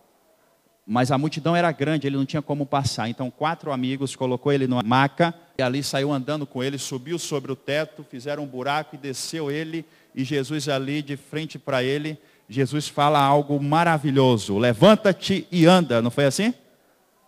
Mas 0.88 1.12
a 1.12 1.18
multidão 1.18 1.54
era 1.54 1.70
grande, 1.74 2.08
ele 2.08 2.16
não 2.16 2.26
tinha 2.26 2.42
como 2.42 2.66
passar. 2.66 3.10
Então, 3.10 3.30
quatro 3.30 3.74
amigos 3.74 4.16
colocou 4.16 4.54
ele 4.54 4.66
numa 4.66 4.82
maca 4.82 5.34
e 5.58 5.62
ali 5.62 5.84
saiu 5.84 6.10
andando 6.10 6.46
com 6.48 6.64
ele, 6.64 6.78
subiu 6.78 7.20
sobre 7.20 7.52
o 7.52 7.56
teto, 7.56 8.06
fizeram 8.10 8.44
um 8.44 8.48
buraco 8.48 8.96
e 8.96 8.98
desceu 8.98 9.52
ele. 9.52 9.86
E 10.16 10.24
Jesus 10.24 10.70
ali 10.70 11.02
de 11.02 11.18
frente 11.18 11.60
para 11.60 11.84
ele, 11.84 12.18
Jesus 12.48 12.88
fala 12.88 13.20
algo 13.20 13.62
maravilhoso: 13.62 14.58
levanta-te 14.58 15.46
e 15.52 15.66
anda. 15.66 16.02
Não 16.02 16.10
foi 16.10 16.24
assim? 16.24 16.54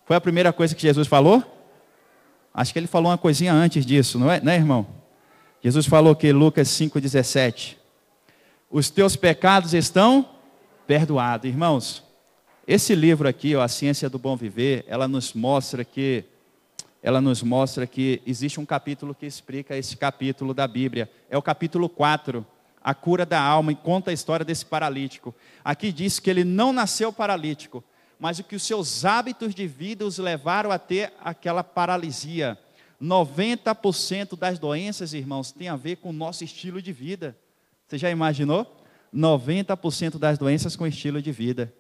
Foi 0.06 0.16
a 0.16 0.22
primeira 0.22 0.54
coisa 0.54 0.76
que 0.76 0.82
Jesus 0.84 1.08
falou? 1.08 1.44
Acho 2.54 2.72
que 2.72 2.78
ele 2.78 2.88
falou 2.88 3.12
uma 3.12 3.18
coisinha 3.18 3.52
antes 3.52 3.86
disso, 3.86 4.20
não 4.20 4.32
é, 4.32 4.40
né, 4.40 4.56
irmão? 4.56 4.88
Jesus 5.64 5.88
falou 5.88 6.16
que 6.16 6.32
Lucas 6.32 6.68
5,17: 6.70 7.76
Os 8.70 8.92
teus 8.92 9.16
pecados 9.16 9.74
estão 9.74 10.30
perdoados. 10.86 11.50
Irmãos, 11.50 12.04
esse 12.68 12.94
livro 12.94 13.28
aqui, 13.28 13.56
ó, 13.56 13.64
A 13.64 13.68
Ciência 13.68 14.08
do 14.08 14.20
Bom 14.20 14.36
Viver, 14.36 14.86
ela 14.88 15.08
nos 15.08 15.34
mostra 15.34 15.84
que 15.84 16.24
ela 17.02 17.20
nos 17.20 17.44
mostra 17.44 17.86
que 17.86 18.22
existe 18.26 18.60
um 18.60 18.66
capítulo 18.66 19.14
que 19.14 19.26
explica 19.26 19.78
esse 19.78 19.98
capítulo 19.98 20.54
da 20.54 20.68
Bíblia. 20.68 21.10
É 21.30 21.38
o 21.38 21.42
capítulo 21.42 21.88
4, 21.88 22.46
a 22.84 22.94
cura 22.94 23.26
da 23.26 23.40
alma, 23.40 23.72
e 23.72 23.76
conta 23.76 24.10
a 24.12 24.14
história 24.14 24.44
desse 24.44 24.66
paralítico. 24.66 25.34
Aqui 25.64 25.92
diz 25.92 26.20
que 26.20 26.30
ele 26.30 26.44
não 26.44 26.74
nasceu 26.74 27.14
paralítico, 27.14 27.84
mas 28.20 28.40
o 28.40 28.44
que 28.44 28.56
os 28.56 28.64
seus 28.64 29.06
hábitos 29.06 29.54
de 29.54 29.68
vida 29.68 30.06
os 30.06 30.18
levaram 30.18 30.72
a 30.72 30.80
ter 30.80 31.14
aquela 31.22 31.64
paralisia. 31.64 32.58
90% 33.02 34.38
das 34.38 34.58
doenças, 34.58 35.14
irmãos, 35.14 35.52
tem 35.52 35.68
a 35.68 35.76
ver 35.76 35.98
com 35.98 36.10
o 36.10 36.14
nosso 36.14 36.44
estilo 36.44 36.82
de 36.82 36.92
vida. 36.92 37.38
Você 37.88 37.98
já 37.98 38.10
imaginou? 38.10 38.66
90% 39.14 40.18
das 40.18 40.38
doenças 40.38 40.76
com 40.76 40.88
estilo 40.88 41.22
de 41.22 41.32
vida. 41.32 41.74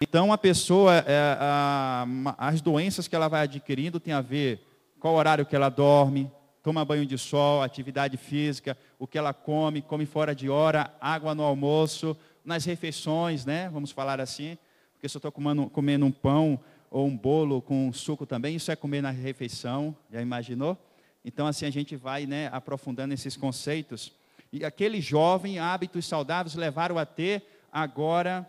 Então, 0.00 0.32
a 0.32 0.38
pessoa, 0.38 0.96
é, 1.06 1.36
a, 1.38 2.06
as 2.36 2.60
doenças 2.60 3.06
que 3.06 3.14
ela 3.14 3.28
vai 3.28 3.42
adquirindo 3.42 4.00
tem 4.00 4.12
a 4.12 4.20
ver 4.20 4.66
qual 4.98 5.14
horário 5.14 5.46
que 5.46 5.54
ela 5.54 5.68
dorme, 5.68 6.30
toma 6.62 6.84
banho 6.84 7.06
de 7.06 7.16
sol, 7.18 7.62
atividade 7.62 8.16
física, 8.16 8.76
o 8.98 9.06
que 9.06 9.18
ela 9.18 9.32
come, 9.32 9.82
come 9.82 10.06
fora 10.06 10.34
de 10.34 10.48
hora, 10.48 10.92
água 11.00 11.34
no 11.34 11.42
almoço, 11.42 12.16
nas 12.44 12.64
refeições, 12.64 13.44
né? 13.44 13.68
Vamos 13.72 13.90
falar 13.90 14.20
assim, 14.20 14.58
porque 15.02 15.08
se 15.08 15.16
eu 15.16 15.18
estou 15.18 15.32
comendo, 15.32 15.68
comendo 15.68 16.06
um 16.06 16.12
pão 16.12 16.60
ou 16.88 17.08
um 17.08 17.16
bolo 17.16 17.60
com 17.60 17.92
suco 17.92 18.24
também, 18.24 18.54
isso 18.54 18.70
é 18.70 18.76
comer 18.76 19.02
na 19.02 19.10
refeição, 19.10 19.96
já 20.08 20.22
imaginou? 20.22 20.78
Então, 21.24 21.44
assim, 21.44 21.66
a 21.66 21.70
gente 21.70 21.96
vai 21.96 22.24
né, 22.24 22.48
aprofundando 22.52 23.12
esses 23.12 23.36
conceitos. 23.36 24.12
E 24.52 24.64
aquele 24.64 25.00
jovem, 25.00 25.58
hábitos 25.58 26.06
saudáveis 26.06 26.54
levaram 26.54 26.98
a 26.98 27.04
ter 27.04 27.42
agora 27.72 28.48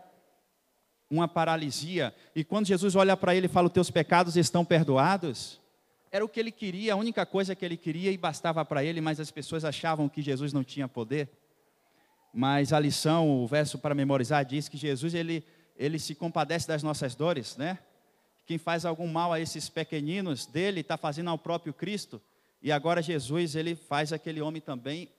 uma 1.10 1.28
paralisia. 1.28 2.14
E 2.36 2.44
quando 2.44 2.68
Jesus 2.68 2.96
olha 2.96 3.18
para 3.18 3.34
ele 3.34 3.48
e 3.48 3.50
fala: 3.50 3.68
teus 3.68 3.90
pecados 3.90 4.38
estão 4.38 4.64
perdoados, 4.64 5.60
era 6.12 6.24
o 6.24 6.30
que 6.30 6.40
ele 6.40 6.52
queria, 6.52 6.94
a 6.94 6.98
única 6.98 7.26
coisa 7.26 7.56
que 7.56 7.66
ele 7.66 7.78
queria 7.78 8.12
e 8.12 8.18
bastava 8.18 8.64
para 8.64 8.84
ele, 8.84 9.02
mas 9.02 9.20
as 9.20 9.32
pessoas 9.32 9.66
achavam 9.66 10.08
que 10.08 10.22
Jesus 10.22 10.54
não 10.54 10.64
tinha 10.64 10.88
poder. 10.88 11.32
Mas 12.32 12.72
a 12.72 12.80
lição, 12.80 13.42
o 13.42 13.48
verso 13.48 13.80
para 13.80 13.96
memorizar, 13.96 14.46
diz 14.46 14.70
que 14.70 14.78
Jesus 14.78 15.16
ele, 15.16 15.44
ele 15.76 16.00
se 16.00 16.16
compadece 16.16 16.68
das 16.68 16.84
nossas 16.84 17.16
dores, 17.16 17.58
né? 17.58 17.80
Quem 18.46 18.58
faz 18.58 18.86
algum 18.86 19.08
mal 19.08 19.32
a 19.32 19.40
esses 19.40 19.70
pequeninos 19.70 20.46
dele 20.46 20.82
está 20.82 20.98
fazendo 20.98 21.30
ao 21.30 21.38
próprio 21.38 21.74
Cristo. 21.74 22.22
E 22.62 22.72
agora 22.72 23.02
Jesus 23.02 23.56
ele 23.56 23.76
faz 23.76 24.12
aquele 24.12 24.42
homem 24.42 24.62
também 24.62 25.10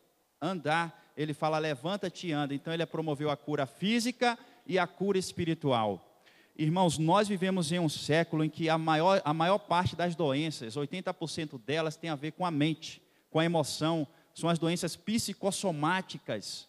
andar. 0.40 1.12
Ele 1.16 1.32
fala: 1.32 1.58
levanta-te 1.58 2.28
e 2.28 2.32
anda. 2.32 2.54
Então 2.54 2.72
ele 2.72 2.84
promoveu 2.84 3.30
a 3.30 3.36
cura 3.36 3.66
física 3.66 4.38
e 4.66 4.78
a 4.78 4.86
cura 4.86 5.18
espiritual. 5.18 6.22
Irmãos, 6.56 6.98
nós 6.98 7.26
vivemos 7.26 7.72
em 7.72 7.80
um 7.80 7.88
século 7.88 8.44
em 8.44 8.50
que 8.50 8.68
a 8.68 8.78
maior, 8.78 9.20
a 9.24 9.34
maior 9.34 9.58
parte 9.58 9.96
das 9.96 10.14
doenças, 10.14 10.76
80% 10.76 11.60
delas, 11.60 11.96
tem 11.96 12.10
a 12.10 12.14
ver 12.14 12.32
com 12.32 12.46
a 12.46 12.50
mente, 12.50 13.02
com 13.28 13.40
a 13.40 13.44
emoção, 13.44 14.06
são 14.32 14.48
as 14.48 14.58
doenças 14.58 14.94
psicossomáticas. 14.94 16.68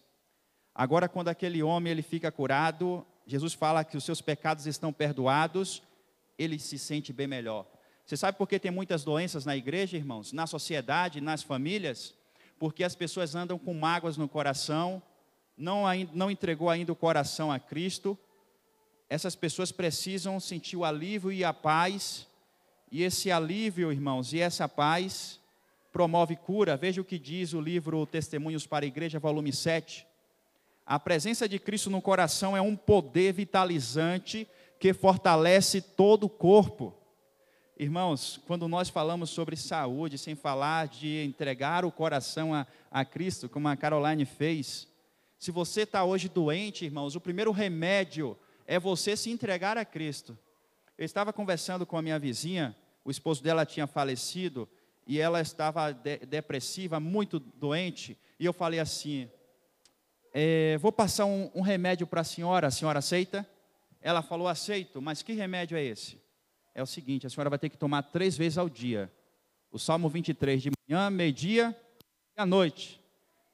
Agora, 0.74 1.08
quando 1.08 1.28
aquele 1.28 1.62
homem 1.62 1.92
ele 1.92 2.02
fica 2.02 2.32
curado, 2.32 3.06
Jesus 3.26 3.54
fala 3.54 3.84
que 3.84 3.96
os 3.96 4.04
seus 4.04 4.20
pecados 4.20 4.66
estão 4.66 4.92
perdoados, 4.92 5.82
ele 6.38 6.58
se 6.58 6.78
sente 6.78 7.12
bem 7.12 7.26
melhor. 7.26 7.66
Você 8.04 8.16
sabe 8.16 8.38
por 8.38 8.48
que 8.48 8.58
tem 8.58 8.70
muitas 8.70 9.02
doenças 9.02 9.44
na 9.44 9.56
igreja, 9.56 9.96
irmãos? 9.96 10.32
Na 10.32 10.46
sociedade, 10.46 11.20
nas 11.20 11.42
famílias? 11.42 12.14
Porque 12.56 12.84
as 12.84 12.94
pessoas 12.94 13.34
andam 13.34 13.58
com 13.58 13.74
mágoas 13.74 14.16
no 14.16 14.28
coração, 14.28 15.02
não, 15.56 15.82
não 16.12 16.30
entregou 16.30 16.70
ainda 16.70 16.92
o 16.92 16.96
coração 16.96 17.50
a 17.50 17.58
Cristo, 17.58 18.16
essas 19.08 19.34
pessoas 19.34 19.72
precisam 19.72 20.38
sentir 20.38 20.76
o 20.76 20.84
alívio 20.84 21.32
e 21.32 21.44
a 21.44 21.52
paz, 21.52 22.26
e 22.90 23.02
esse 23.02 23.30
alívio, 23.30 23.92
irmãos, 23.92 24.32
e 24.32 24.40
essa 24.40 24.68
paz 24.68 25.40
promove 25.92 26.36
cura. 26.36 26.76
Veja 26.76 27.00
o 27.00 27.04
que 27.04 27.18
diz 27.18 27.52
o 27.52 27.60
livro 27.60 28.06
Testemunhos 28.06 28.66
para 28.66 28.84
a 28.84 28.88
Igreja, 28.88 29.18
volume 29.18 29.52
7. 29.52 30.06
A 30.86 31.00
presença 31.00 31.48
de 31.48 31.58
Cristo 31.58 31.90
no 31.90 32.00
coração 32.00 32.56
é 32.56 32.60
um 32.60 32.76
poder 32.76 33.32
vitalizante 33.32 34.46
que 34.78 34.92
fortalece 34.94 35.80
todo 35.80 36.24
o 36.24 36.30
corpo. 36.30 36.94
Irmãos, 37.76 38.40
quando 38.46 38.68
nós 38.68 38.88
falamos 38.88 39.30
sobre 39.30 39.56
saúde, 39.56 40.16
sem 40.16 40.36
falar 40.36 40.86
de 40.86 41.24
entregar 41.24 41.84
o 41.84 41.90
coração 41.90 42.54
a, 42.54 42.64
a 42.88 43.04
Cristo, 43.04 43.48
como 43.48 43.66
a 43.66 43.76
Caroline 43.76 44.24
fez, 44.24 44.86
se 45.40 45.50
você 45.50 45.82
está 45.82 46.04
hoje 46.04 46.28
doente, 46.28 46.84
irmãos, 46.84 47.16
o 47.16 47.20
primeiro 47.20 47.50
remédio 47.50 48.38
é 48.64 48.78
você 48.78 49.16
se 49.16 49.28
entregar 49.28 49.76
a 49.76 49.84
Cristo. 49.84 50.38
Eu 50.96 51.04
estava 51.04 51.32
conversando 51.32 51.84
com 51.84 51.98
a 51.98 52.02
minha 52.02 52.18
vizinha, 52.18 52.76
o 53.04 53.10
esposo 53.10 53.42
dela 53.42 53.66
tinha 53.66 53.88
falecido 53.88 54.68
e 55.04 55.18
ela 55.18 55.40
estava 55.40 55.90
de 55.90 56.18
depressiva, 56.18 57.00
muito 57.00 57.40
doente, 57.40 58.16
e 58.38 58.44
eu 58.44 58.52
falei 58.52 58.78
assim: 58.78 59.28
é, 60.38 60.76
vou 60.76 60.92
passar 60.92 61.24
um, 61.24 61.50
um 61.54 61.62
remédio 61.62 62.06
para 62.06 62.20
a 62.20 62.24
senhora, 62.24 62.66
a 62.66 62.70
senhora 62.70 62.98
aceita? 62.98 63.48
Ela 64.02 64.20
falou: 64.20 64.46
aceito, 64.48 65.00
mas 65.00 65.22
que 65.22 65.32
remédio 65.32 65.78
é 65.78 65.82
esse? 65.82 66.20
É 66.74 66.82
o 66.82 66.86
seguinte: 66.86 67.26
a 67.26 67.30
senhora 67.30 67.48
vai 67.48 67.58
ter 67.58 67.70
que 67.70 67.76
tomar 67.78 68.02
três 68.02 68.36
vezes 68.36 68.58
ao 68.58 68.68
dia. 68.68 69.10
O 69.72 69.78
Salmo 69.78 70.10
23, 70.10 70.60
de 70.60 70.70
manhã, 70.86 71.08
meio-dia 71.08 71.74
e 72.36 72.40
à 72.42 72.44
noite. 72.44 73.00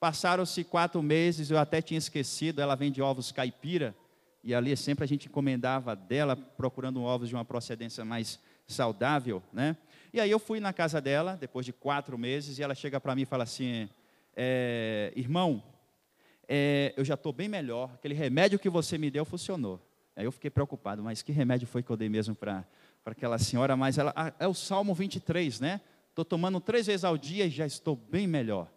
Passaram-se 0.00 0.64
quatro 0.64 1.00
meses, 1.00 1.52
eu 1.52 1.58
até 1.58 1.80
tinha 1.80 1.98
esquecido, 1.98 2.60
ela 2.60 2.74
vende 2.74 3.00
ovos 3.00 3.30
caipira, 3.30 3.94
e 4.42 4.52
ali 4.52 4.76
sempre 4.76 5.04
a 5.04 5.06
gente 5.06 5.28
encomendava 5.28 5.94
dela, 5.94 6.34
procurando 6.34 7.00
ovos 7.04 7.28
de 7.28 7.36
uma 7.36 7.44
procedência 7.44 8.04
mais 8.04 8.40
saudável, 8.66 9.40
né? 9.52 9.76
E 10.12 10.18
aí 10.18 10.32
eu 10.32 10.40
fui 10.40 10.58
na 10.58 10.72
casa 10.72 11.00
dela, 11.00 11.36
depois 11.36 11.64
de 11.64 11.72
quatro 11.72 12.18
meses, 12.18 12.58
e 12.58 12.62
ela 12.64 12.74
chega 12.74 13.00
para 13.00 13.14
mim 13.14 13.22
e 13.22 13.26
fala 13.26 13.44
assim, 13.44 13.88
é, 14.34 15.12
irmão, 15.14 15.62
é, 16.48 16.92
eu 16.96 17.04
já 17.04 17.14
estou 17.14 17.32
bem 17.32 17.48
melhor, 17.48 17.90
aquele 17.94 18.14
remédio 18.14 18.58
que 18.58 18.68
você 18.68 18.98
me 18.98 19.10
deu 19.10 19.24
funcionou. 19.24 19.80
Aí 20.14 20.24
eu 20.24 20.32
fiquei 20.32 20.50
preocupado, 20.50 21.02
mas 21.02 21.22
que 21.22 21.32
remédio 21.32 21.66
foi 21.66 21.82
que 21.82 21.90
eu 21.90 21.96
dei 21.96 22.08
mesmo 22.08 22.34
para 22.34 22.64
aquela 23.06 23.38
senhora? 23.38 23.76
Mas 23.76 23.96
ela, 23.96 24.34
é 24.38 24.46
o 24.46 24.54
Salmo 24.54 24.94
23, 24.94 25.60
né? 25.60 25.80
Estou 26.10 26.24
tomando 26.24 26.60
três 26.60 26.86
vezes 26.86 27.04
ao 27.04 27.16
dia 27.16 27.46
e 27.46 27.50
já 27.50 27.64
estou 27.64 27.96
bem 27.96 28.26
melhor. 28.26 28.70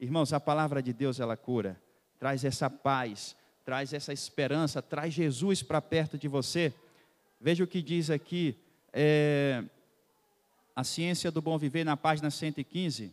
Irmãos, 0.00 0.32
a 0.32 0.40
palavra 0.40 0.82
de 0.82 0.92
Deus 0.92 1.20
ela 1.20 1.36
cura, 1.36 1.78
traz 2.18 2.44
essa 2.44 2.70
paz, 2.70 3.36
traz 3.64 3.92
essa 3.92 4.12
esperança, 4.12 4.80
traz 4.80 5.12
Jesus 5.12 5.62
para 5.62 5.82
perto 5.82 6.16
de 6.16 6.26
você. 6.26 6.72
Veja 7.38 7.62
o 7.62 7.66
que 7.66 7.82
diz 7.82 8.08
aqui, 8.08 8.56
é, 8.92 9.62
a 10.74 10.82
ciência 10.82 11.30
do 11.30 11.42
bom 11.42 11.58
viver 11.58 11.84
na 11.84 11.96
página 11.96 12.30
115. 12.30 13.12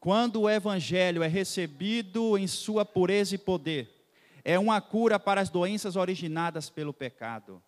Quando 0.00 0.40
o 0.40 0.50
evangelho 0.50 1.22
é 1.22 1.28
recebido 1.28 2.38
em 2.38 2.46
sua 2.46 2.86
pureza 2.86 3.34
e 3.34 3.38
poder, 3.38 4.08
é 4.42 4.58
uma 4.58 4.80
cura 4.80 5.20
para 5.20 5.42
as 5.42 5.50
doenças 5.50 5.94
originadas 5.94 6.70
pelo 6.70 6.94
pecado. 6.94 7.62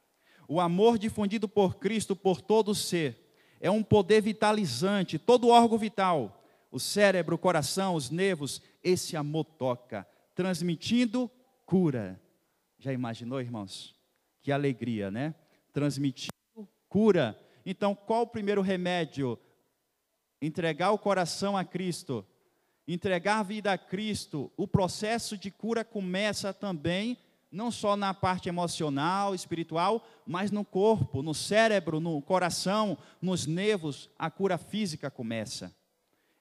O 0.49 0.59
amor 0.59 0.99
difundido 0.99 1.47
por 1.47 1.77
Cristo 1.77 2.16
por 2.16 2.40
todo 2.40 2.71
o 2.71 2.75
ser 2.75 3.37
é 3.61 3.71
um 3.71 3.83
poder 3.83 4.23
vitalizante, 4.23 5.18
todo 5.18 5.49
órgão 5.51 5.77
vital, 5.77 6.42
o 6.71 6.81
cérebro, 6.81 7.37
o 7.37 7.38
coração, 7.38 7.95
os 7.95 8.11
nervos, 8.11 8.62
esse 8.83 9.14
amor 9.14 9.45
toca, 9.45 10.09
transmitindo 10.35 11.31
cura. 11.66 12.18
Já 12.79 12.95
imaginou, 12.95 13.42
irmãos? 13.42 13.95
Que 14.42 14.51
alegria, 14.51 15.11
né? 15.11 15.35
Transmitindo 15.71 16.33
cura. 16.88 17.38
Então, 17.64 17.95
qual 17.95 18.23
o 18.23 18.27
primeiro 18.27 18.62
remédio? 18.62 19.38
Entregar 20.43 20.91
o 20.91 20.99
coração 20.99 21.57
a 21.57 21.65
Cristo. 21.65 22.27
Entregar 22.87 23.39
a 23.39 23.43
vida 23.45 23.73
a 23.73 23.79
Cristo. 23.79 24.51
O 24.57 24.67
processo 24.67 25.39
de 25.39 25.53
cura 25.53 25.85
começa 25.85 26.53
também, 26.53 27.17
não 27.49 27.71
só 27.71 27.97
na 27.97 28.13
parte 28.13 28.49
emocional, 28.49 29.37
espiritual, 29.37 30.05
mas 30.27 30.51
no 30.51 30.65
corpo, 30.65 31.23
no 31.23 31.33
cérebro, 31.33 32.01
no 32.01 32.21
coração, 32.21 32.99
nos 33.21 33.47
nervos. 33.47 34.11
A 34.19 34.29
cura 34.33 34.59
física 34.59 35.09
começa. 35.09 35.73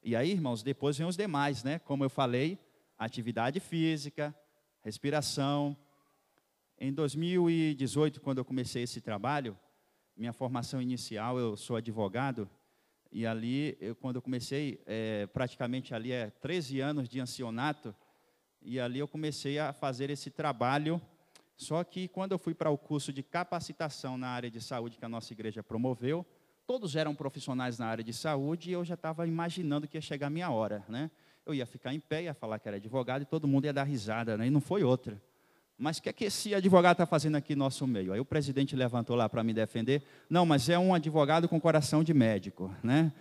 E 0.04 0.16
aí, 0.16 0.32
irmãos, 0.32 0.64
depois 0.64 0.98
vem 0.98 1.06
os 1.06 1.16
demais, 1.16 1.64
né? 1.64 1.78
Como 1.78 2.04
eu 2.04 2.10
falei, 2.10 2.58
atividade 2.98 3.60
física, 3.60 4.34
respiração. 4.84 5.78
Em 6.80 6.92
2018, 6.92 8.20
quando 8.20 8.40
eu 8.40 8.46
comecei 8.46 8.82
esse 8.82 9.00
trabalho, 9.00 9.56
minha 10.18 10.34
formação 10.34 10.82
inicial, 10.82 11.38
eu 11.38 11.56
sou 11.56 11.76
advogado, 11.76 12.50
e 13.12 13.28
ali, 13.28 13.78
eu, 13.82 13.94
quando 13.96 14.16
eu 14.16 14.22
comecei, 14.22 14.82
é, 14.86 15.28
praticamente 15.28 15.94
ali 15.94 16.12
é 16.12 16.30
13 16.30 16.80
anos 16.80 17.10
de 17.10 17.20
ancianato, 17.20 17.94
e 18.62 18.80
ali 18.80 19.00
eu 19.00 19.08
comecei 19.08 19.60
a 19.60 19.74
fazer 19.74 20.10
esse 20.10 20.30
trabalho. 20.30 21.02
Só 21.58 21.84
que 21.84 22.08
quando 22.08 22.32
eu 22.32 22.40
fui 22.40 22.54
para 22.54 22.70
o 22.70 22.78
curso 22.78 23.12
de 23.12 23.22
capacitação 23.22 24.18
na 24.18 24.30
área 24.30 24.50
de 24.50 24.62
saúde 24.62 24.98
que 24.98 25.06
a 25.06 25.10
nossa 25.10 25.34
igreja 25.34 25.62
promoveu, 25.62 26.26
todos 26.66 26.96
eram 26.96 27.14
profissionais 27.14 27.78
na 27.78 27.88
área 27.88 28.04
de 28.04 28.14
saúde 28.14 28.70
e 28.70 28.74
eu 28.74 28.86
já 28.86 28.94
estava 28.94 29.28
imaginando 29.28 29.88
que 29.88 29.98
ia 29.98 30.02
chegar 30.02 30.28
a 30.28 30.30
minha 30.30 30.50
hora, 30.50 30.86
né? 30.88 31.12
Eu 31.46 31.54
ia 31.54 31.66
ficar 31.66 31.94
em 31.94 32.00
pé, 32.00 32.24
ia 32.24 32.34
falar 32.34 32.60
que 32.60 32.68
era 32.68 32.78
advogado 32.78 33.24
e 33.24 33.26
todo 33.26 33.48
mundo 33.48 33.66
ia 33.66 33.74
dar 33.74 33.84
risada, 33.84 34.38
né? 34.38 34.48
E 34.48 34.50
não 34.50 34.62
foi 34.62 34.84
outra. 34.84 35.22
Mas 35.82 35.98
o 35.98 36.04
que 36.04 36.10
é 36.10 36.14
que 36.14 36.26
esse 36.26 36.54
advogado 36.54 36.92
está 36.94 37.08
fazendo 37.08 37.38
aqui 37.38 37.56
no 37.56 37.64
nosso 37.64 37.88
meio? 37.88 38.14
Aí 38.14 38.20
o 38.20 38.24
presidente 38.24 38.76
levantou 38.76 39.16
lá 39.16 39.28
para 39.28 39.44
me 39.44 39.52
defender. 39.52 40.04
Não, 40.30 40.46
mas 40.46 40.70
é 40.70 40.78
um 40.78 40.94
advogado 40.94 41.50
com 41.50 41.60
coração 41.60 42.04
de 42.04 42.14
médico, 42.14 42.72
né? 42.84 43.12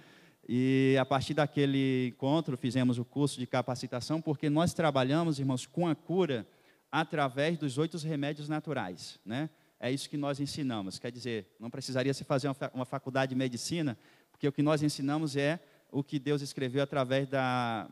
E 0.46 0.94
a 1.00 1.06
partir 1.06 1.32
daquele 1.32 2.08
encontro 2.08 2.58
fizemos 2.58 2.98
o 2.98 3.04
curso 3.04 3.40
de 3.40 3.46
capacitação, 3.46 4.20
porque 4.20 4.50
nós 4.50 4.74
trabalhamos, 4.74 5.38
irmãos, 5.38 5.64
com 5.64 5.88
a 5.88 5.94
cura 5.94 6.46
através 6.92 7.56
dos 7.56 7.78
oito 7.78 7.96
remédios 7.96 8.46
naturais, 8.46 9.18
né? 9.24 9.48
É 9.80 9.90
isso 9.90 10.10
que 10.10 10.18
nós 10.18 10.38
ensinamos. 10.38 10.98
Quer 10.98 11.10
dizer, 11.10 11.46
não 11.58 11.70
precisaria 11.70 12.12
se 12.12 12.24
fazer 12.24 12.54
uma 12.74 12.84
faculdade 12.84 13.30
de 13.30 13.36
medicina, 13.36 13.96
porque 14.30 14.46
o 14.46 14.52
que 14.52 14.60
nós 14.60 14.82
ensinamos 14.82 15.34
é 15.34 15.58
o 15.90 16.04
que 16.04 16.18
Deus 16.18 16.42
escreveu 16.42 16.82
através 16.82 17.26
da 17.26 17.88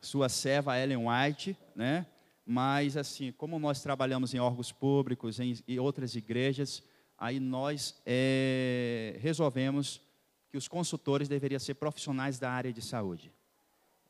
sua 0.00 0.28
serva 0.28 0.76
Ellen 0.76 1.06
White, 1.06 1.56
né? 1.76 2.04
Mas, 2.50 2.96
assim, 2.96 3.30
como 3.30 3.58
nós 3.58 3.82
trabalhamos 3.82 4.32
em 4.32 4.38
órgãos 4.38 4.72
públicos, 4.72 5.38
em 5.38 5.78
outras 5.78 6.16
igrejas, 6.16 6.82
aí 7.18 7.38
nós 7.38 8.00
é, 8.06 9.18
resolvemos 9.20 10.00
que 10.48 10.56
os 10.56 10.66
consultores 10.66 11.28
deveriam 11.28 11.60
ser 11.60 11.74
profissionais 11.74 12.38
da 12.38 12.50
área 12.50 12.72
de 12.72 12.80
saúde. 12.80 13.30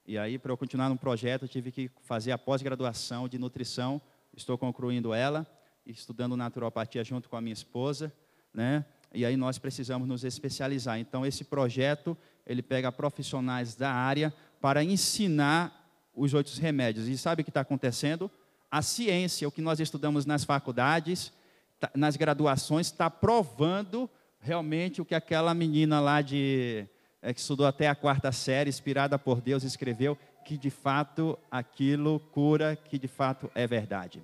E 0.06 0.16
aí, 0.16 0.38
para 0.38 0.52
eu 0.52 0.56
continuar 0.56 0.88
no 0.88 0.96
projeto, 0.96 1.42
eu 1.42 1.48
tive 1.48 1.72
que 1.72 1.90
fazer 2.04 2.30
a 2.30 2.38
pós-graduação 2.38 3.28
de 3.28 3.38
nutrição, 3.38 4.00
estou 4.32 4.56
concluindo 4.56 5.12
ela, 5.12 5.44
estudando 5.84 6.36
naturopatia 6.36 7.02
junto 7.02 7.28
com 7.28 7.34
a 7.34 7.40
minha 7.40 7.52
esposa, 7.52 8.12
né? 8.54 8.84
E 9.12 9.24
aí 9.24 9.36
nós 9.36 9.58
precisamos 9.58 10.06
nos 10.06 10.22
especializar. 10.22 10.96
Então, 11.00 11.26
esse 11.26 11.42
projeto, 11.42 12.16
ele 12.46 12.62
pega 12.62 12.92
profissionais 12.92 13.74
da 13.74 13.90
área 13.90 14.32
para 14.60 14.84
ensinar 14.84 15.77
os 16.18 16.34
outros 16.34 16.58
remédios. 16.58 17.06
E 17.08 17.16
sabe 17.16 17.42
o 17.42 17.44
que 17.44 17.50
está 17.50 17.60
acontecendo? 17.60 18.30
A 18.70 18.82
ciência, 18.82 19.48
o 19.48 19.52
que 19.52 19.62
nós 19.62 19.80
estudamos 19.80 20.26
nas 20.26 20.44
faculdades, 20.44 21.32
tá, 21.80 21.90
nas 21.94 22.16
graduações, 22.16 22.88
está 22.88 23.08
provando 23.08 24.10
realmente 24.40 25.00
o 25.00 25.04
que 25.04 25.14
aquela 25.14 25.54
menina 25.54 26.00
lá 26.00 26.20
de 26.20 26.86
é, 27.22 27.32
que 27.32 27.40
estudou 27.40 27.66
até 27.66 27.88
a 27.88 27.94
quarta 27.94 28.30
série, 28.30 28.68
inspirada 28.68 29.18
por 29.18 29.40
Deus, 29.40 29.62
escreveu 29.62 30.18
que 30.44 30.56
de 30.56 30.70
fato 30.70 31.38
aquilo 31.50 32.20
cura, 32.32 32.76
que 32.76 32.98
de 32.98 33.08
fato 33.08 33.50
é 33.54 33.66
verdade. 33.66 34.22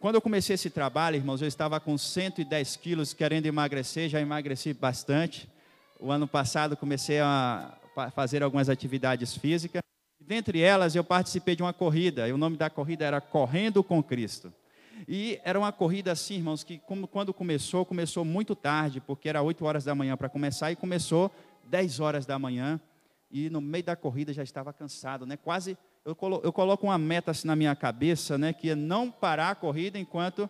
Quando 0.00 0.16
eu 0.16 0.20
comecei 0.20 0.54
esse 0.54 0.68
trabalho, 0.68 1.16
irmãos, 1.16 1.40
eu 1.40 1.48
estava 1.48 1.80
com 1.80 1.96
110 1.96 2.76
quilos, 2.76 3.14
querendo 3.14 3.46
emagrecer, 3.46 4.08
já 4.08 4.20
emagreci 4.20 4.74
bastante. 4.74 5.48
O 5.98 6.10
ano 6.10 6.26
passado 6.26 6.76
comecei 6.76 7.20
a 7.20 7.72
fazer 8.14 8.42
algumas 8.42 8.68
atividades 8.68 9.36
físicas. 9.36 9.83
Dentre 10.26 10.60
elas, 10.60 10.94
eu 10.94 11.04
participei 11.04 11.54
de 11.54 11.62
uma 11.62 11.72
corrida, 11.72 12.26
e 12.26 12.32
o 12.32 12.38
nome 12.38 12.56
da 12.56 12.70
corrida 12.70 13.04
era 13.04 13.20
Correndo 13.20 13.84
com 13.84 14.02
Cristo. 14.02 14.52
E 15.06 15.38
era 15.44 15.58
uma 15.58 15.70
corrida 15.70 16.12
assim, 16.12 16.36
irmãos, 16.36 16.64
que 16.64 16.78
como, 16.78 17.06
quando 17.06 17.34
começou, 17.34 17.84
começou 17.84 18.24
muito 18.24 18.54
tarde, 18.54 19.00
porque 19.00 19.28
era 19.28 19.42
8 19.42 19.64
horas 19.64 19.84
da 19.84 19.94
manhã 19.94 20.16
para 20.16 20.28
começar, 20.28 20.72
e 20.72 20.76
começou 20.76 21.30
10 21.66 22.00
horas 22.00 22.24
da 22.24 22.38
manhã, 22.38 22.80
e 23.30 23.50
no 23.50 23.60
meio 23.60 23.84
da 23.84 23.96
corrida 23.96 24.32
já 24.32 24.42
estava 24.42 24.72
cansado, 24.72 25.26
né? 25.26 25.36
Quase, 25.36 25.76
eu, 26.04 26.16
eu 26.42 26.52
coloco 26.52 26.86
uma 26.86 26.96
meta 26.96 27.32
assim 27.32 27.46
na 27.46 27.56
minha 27.56 27.74
cabeça, 27.76 28.38
né? 28.38 28.52
Que 28.52 28.70
é 28.70 28.74
não 28.74 29.10
parar 29.10 29.50
a 29.50 29.54
corrida 29.54 29.98
enquanto 29.98 30.48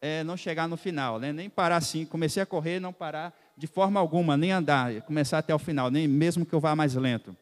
é, 0.00 0.22
não 0.22 0.36
chegar 0.36 0.68
no 0.68 0.76
final, 0.76 1.18
né? 1.18 1.32
Nem 1.32 1.50
parar 1.50 1.76
assim, 1.76 2.04
comecei 2.04 2.42
a 2.42 2.46
correr, 2.46 2.78
não 2.78 2.92
parar 2.92 3.36
de 3.56 3.66
forma 3.66 3.98
alguma, 3.98 4.36
nem 4.36 4.52
andar, 4.52 5.02
começar 5.02 5.38
até 5.38 5.52
o 5.52 5.58
final, 5.58 5.90
nem 5.90 6.06
mesmo 6.06 6.46
que 6.46 6.52
eu 6.52 6.60
vá 6.60 6.76
mais 6.76 6.94
lento. 6.94 7.34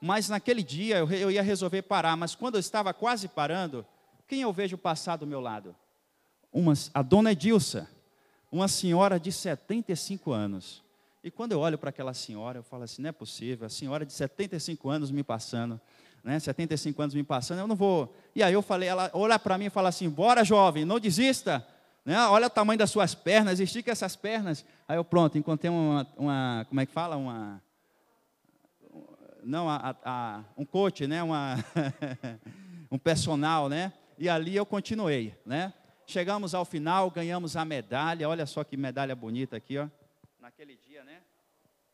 Mas 0.00 0.28
naquele 0.28 0.62
dia 0.62 0.98
eu, 0.98 1.10
eu 1.10 1.30
ia 1.30 1.42
resolver 1.42 1.82
parar, 1.82 2.16
mas 2.16 2.34
quando 2.34 2.54
eu 2.54 2.60
estava 2.60 2.92
quase 2.92 3.28
parando, 3.28 3.86
quem 4.26 4.42
eu 4.42 4.52
vejo 4.52 4.76
passar 4.76 5.16
do 5.16 5.26
meu 5.26 5.40
lado? 5.40 5.74
Uma, 6.52 6.72
a 6.92 7.02
dona 7.02 7.32
Edilsa, 7.32 7.88
uma 8.50 8.68
senhora 8.68 9.18
de 9.18 9.32
75 9.32 10.32
anos. 10.32 10.84
E 11.22 11.30
quando 11.30 11.52
eu 11.52 11.60
olho 11.60 11.78
para 11.78 11.90
aquela 11.90 12.12
senhora, 12.12 12.58
eu 12.58 12.62
falo 12.62 12.84
assim: 12.84 13.02
não 13.02 13.08
é 13.08 13.12
possível, 13.12 13.66
a 13.66 13.70
senhora 13.70 14.04
de 14.04 14.12
75 14.12 14.88
anos 14.90 15.10
me 15.10 15.22
passando, 15.22 15.80
né? 16.22 16.38
75 16.38 17.00
anos 17.00 17.14
me 17.14 17.22
passando, 17.22 17.60
eu 17.60 17.66
não 17.66 17.74
vou. 17.74 18.14
E 18.34 18.42
aí 18.42 18.52
eu 18.52 18.62
falei, 18.62 18.88
ela 18.88 19.10
olha 19.14 19.38
para 19.38 19.56
mim 19.56 19.66
e 19.66 19.70
fala 19.70 19.88
assim: 19.88 20.08
bora 20.08 20.44
jovem, 20.44 20.84
não 20.84 21.00
desista, 21.00 21.66
né? 22.04 22.18
olha 22.26 22.46
o 22.46 22.50
tamanho 22.50 22.78
das 22.78 22.90
suas 22.90 23.14
pernas, 23.14 23.58
estica 23.58 23.90
essas 23.90 24.14
pernas. 24.14 24.64
Aí 24.86 24.96
eu, 24.96 25.04
pronto, 25.04 25.38
encontrei 25.38 25.70
uma, 25.70 26.06
uma 26.16 26.66
como 26.68 26.80
é 26.80 26.86
que 26.86 26.92
fala? 26.92 27.16
Uma 27.16 27.62
não, 29.44 29.68
a, 29.68 29.94
a, 30.04 30.44
um 30.56 30.64
coach, 30.64 31.06
né? 31.06 31.22
Uma 31.22 31.56
um 32.90 32.98
personal, 32.98 33.68
né? 33.68 33.92
E 34.18 34.28
ali 34.28 34.56
eu 34.56 34.64
continuei, 34.64 35.34
né? 35.44 35.72
Chegamos 36.06 36.54
ao 36.54 36.64
final, 36.64 37.10
ganhamos 37.10 37.56
a 37.56 37.64
medalha. 37.64 38.28
Olha 38.28 38.46
só 38.46 38.62
que 38.64 38.76
medalha 38.76 39.14
bonita 39.14 39.56
aqui, 39.56 39.78
ó. 39.78 39.88
Naquele 40.40 40.76
dia, 40.76 41.04
né? 41.04 41.20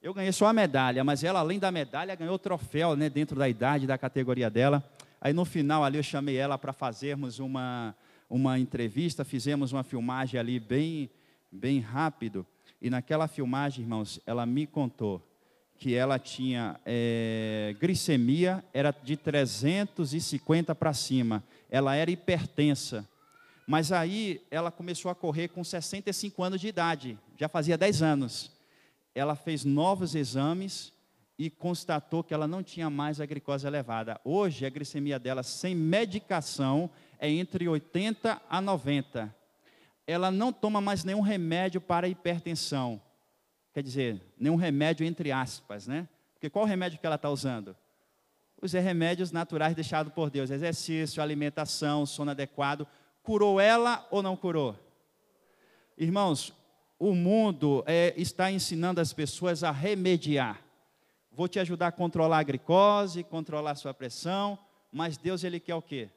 Eu 0.02 0.14
ganhei 0.14 0.32
só 0.32 0.46
a 0.46 0.52
medalha, 0.52 1.04
mas 1.04 1.22
ela, 1.22 1.40
além 1.40 1.58
da 1.58 1.70
medalha, 1.70 2.14
ganhou 2.14 2.34
o 2.34 2.38
troféu, 2.38 2.96
né? 2.96 3.10
Dentro 3.10 3.38
da 3.38 3.48
idade, 3.48 3.86
da 3.86 3.98
categoria 3.98 4.48
dela. 4.48 4.82
Aí 5.20 5.32
no 5.32 5.44
final 5.44 5.84
ali 5.84 5.98
eu 5.98 6.02
chamei 6.02 6.36
ela 6.36 6.56
para 6.56 6.72
fazermos 6.72 7.38
uma, 7.38 7.94
uma 8.28 8.58
entrevista, 8.58 9.24
fizemos 9.24 9.72
uma 9.72 9.82
filmagem 9.82 10.40
ali 10.40 10.58
bem, 10.58 11.10
bem 11.52 11.80
rápido. 11.80 12.46
E 12.80 12.88
naquela 12.88 13.28
filmagem, 13.28 13.84
irmãos, 13.84 14.18
ela 14.24 14.46
me 14.46 14.66
contou 14.66 15.29
que 15.80 15.94
ela 15.94 16.18
tinha 16.18 16.78
é, 16.84 17.74
glicemia, 17.80 18.62
era 18.70 18.94
de 19.02 19.16
350 19.16 20.74
para 20.74 20.92
cima. 20.92 21.42
Ela 21.70 21.96
era 21.96 22.10
hipertensa. 22.10 23.08
Mas 23.66 23.90
aí 23.90 24.42
ela 24.50 24.70
começou 24.70 25.10
a 25.10 25.14
correr 25.14 25.48
com 25.48 25.64
65 25.64 26.42
anos 26.42 26.60
de 26.60 26.68
idade, 26.68 27.18
já 27.38 27.48
fazia 27.48 27.78
10 27.78 28.02
anos. 28.02 28.52
Ela 29.14 29.34
fez 29.34 29.64
novos 29.64 30.14
exames 30.14 30.92
e 31.38 31.48
constatou 31.48 32.22
que 32.22 32.34
ela 32.34 32.46
não 32.46 32.62
tinha 32.62 32.90
mais 32.90 33.18
a 33.18 33.24
glicose 33.24 33.66
elevada. 33.66 34.20
Hoje, 34.22 34.66
a 34.66 34.70
glicemia 34.70 35.18
dela, 35.18 35.42
sem 35.42 35.74
medicação, 35.74 36.90
é 37.18 37.30
entre 37.30 37.66
80 37.66 38.42
a 38.50 38.60
90. 38.60 39.34
Ela 40.06 40.30
não 40.30 40.52
toma 40.52 40.82
mais 40.82 41.04
nenhum 41.04 41.22
remédio 41.22 41.80
para 41.80 42.06
hipertensão 42.06 43.00
Quer 43.72 43.82
dizer, 43.82 44.20
nenhum 44.38 44.56
remédio 44.56 45.06
entre 45.06 45.30
aspas, 45.30 45.86
né? 45.86 46.08
Porque 46.34 46.50
qual 46.50 46.64
remédio 46.64 46.98
que 46.98 47.06
ela 47.06 47.16
está 47.16 47.30
usando? 47.30 47.76
Os 48.60 48.72
remédios 48.72 49.32
naturais 49.32 49.74
deixados 49.74 50.12
por 50.12 50.30
Deus. 50.30 50.50
Exercício, 50.50 51.22
alimentação, 51.22 52.04
sono 52.04 52.30
adequado. 52.30 52.86
Curou 53.22 53.60
ela 53.60 54.06
ou 54.10 54.22
não 54.22 54.36
curou? 54.36 54.76
Irmãos, 55.96 56.52
o 56.98 57.14
mundo 57.14 57.82
é, 57.86 58.12
está 58.16 58.50
ensinando 58.50 59.00
as 59.00 59.12
pessoas 59.12 59.64
a 59.64 59.70
remediar. 59.70 60.62
Vou 61.30 61.48
te 61.48 61.58
ajudar 61.58 61.88
a 61.88 61.92
controlar 61.92 62.38
a 62.38 62.42
glicose, 62.42 63.22
controlar 63.24 63.70
a 63.70 63.74
sua 63.74 63.94
pressão, 63.94 64.58
mas 64.92 65.16
Deus 65.16 65.44
ele 65.44 65.60
quer 65.60 65.74
o 65.74 65.82
quê? 65.82 66.10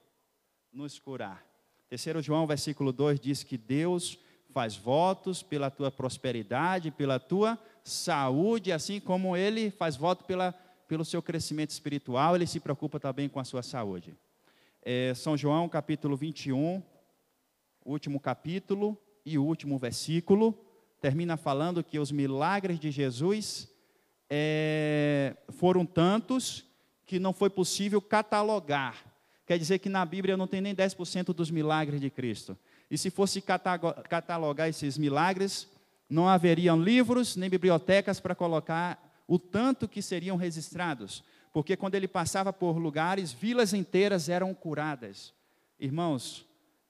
Nos 0.72 1.00
curar. 1.00 1.46
Terceiro 1.88 2.22
João, 2.22 2.48
versículo 2.48 2.92
2 2.92 3.20
diz 3.20 3.44
que 3.44 3.58
Deus 3.58 4.18
faz 4.54 4.76
votos 4.76 5.42
pela 5.42 5.72
tua 5.72 5.90
prosperidade, 5.90 6.92
pela 6.92 7.20
tua 7.20 7.58
saúde, 7.84 8.72
assim 8.72 9.00
como 9.00 9.36
ele 9.36 9.72
faz 9.72 9.96
voto 9.96 10.24
pela, 10.24 10.54
pelo 10.88 11.04
seu 11.04 11.22
crescimento 11.22 11.72
espiritual, 11.72 12.36
ele 12.36 12.46
se 12.46 12.60
preocupa 12.60 13.00
também 13.00 13.28
com 13.28 13.40
a 13.40 13.44
sua 13.44 13.64
saúde. 13.64 14.16
É, 14.84 15.14
São 15.16 15.36
João, 15.36 15.68
capítulo 15.68 16.16
21, 16.16 16.84
último 17.84 18.20
capítulo 18.20 18.96
e 19.26 19.38
último 19.38 19.80
versículo, 19.80 20.58
termina 21.02 21.36
falando 21.36 21.84
que 21.84 21.98
os 21.98 22.12
milagres 22.12 22.80
de 22.80 22.92
Jesus 22.92 23.68
é, 24.30 25.36
foram 25.50 25.86
tantos 25.86 26.66
que 27.06 27.20
não 27.20 27.34
foi 27.34 27.50
possível 27.50 28.02
catalogar. 28.02 29.04
Quer 29.46 29.58
dizer 29.58 29.80
que 29.80 29.90
na 29.90 30.06
Bíblia 30.06 30.38
não 30.38 30.48
tem 30.48 30.62
nem 30.62 30.76
10% 30.76 31.34
dos 31.34 31.52
milagres 31.52 32.00
de 32.00 32.10
Cristo. 32.10 32.58
E 32.94 32.98
se 33.00 33.10
fosse 33.10 33.42
catalogar 33.42 34.70
esses 34.70 35.00
milagres, 35.00 35.68
não 36.08 36.30
haveriam 36.30 36.80
livros 36.80 37.36
nem 37.36 37.50
bibliotecas 37.50 38.20
para 38.20 38.36
colocar 38.36 39.24
o 39.28 39.40
tanto 39.40 39.88
que 39.88 40.00
seriam 40.00 40.38
registrados. 40.38 41.24
Porque 41.52 41.76
quando 41.76 41.96
ele 41.96 42.08
passava 42.08 42.54
por 42.54 42.78
lugares, 42.78 43.32
vilas 43.32 43.74
inteiras 43.74 44.30
eram 44.30 44.54
curadas. 44.54 45.34
Irmãos, 45.80 46.46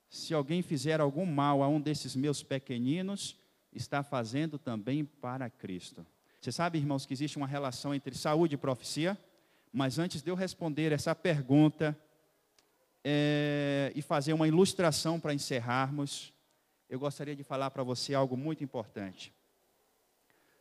se 0.10 0.34
alguém 0.34 0.62
fizer 0.62 1.00
algum 1.00 1.26
mal 1.26 1.64
a 1.64 1.70
um 1.70 1.80
desses 1.80 2.18
meus 2.18 2.44
pequeninos, 2.44 3.40
está 3.72 4.04
fazendo 4.04 4.60
também 4.60 5.06
para 5.06 5.50
Cristo. 5.50 6.06
Você 6.42 6.52
sabe, 6.52 6.80
irmãos, 6.80 7.06
que 7.06 7.14
existe 7.14 7.38
uma 7.38 7.48
relação 7.48 7.96
entre 7.96 8.14
saúde 8.14 8.56
e 8.56 8.58
profecia? 8.58 9.18
Mas 9.72 9.98
antes 9.98 10.22
de 10.22 10.30
eu 10.30 10.36
responder 10.36 10.92
essa 10.92 11.16
pergunta 11.16 11.98
é, 13.04 13.92
e 13.96 14.02
fazer 14.02 14.34
uma 14.34 14.48
ilustração 14.48 15.20
para 15.20 15.34
encerrarmos, 15.34 16.34
eu 16.90 17.00
gostaria 17.00 17.36
de 17.36 17.44
falar 17.44 17.72
para 17.72 17.84
você 17.84 18.14
algo 18.14 18.38
muito 18.38 18.64
importante. 18.64 19.34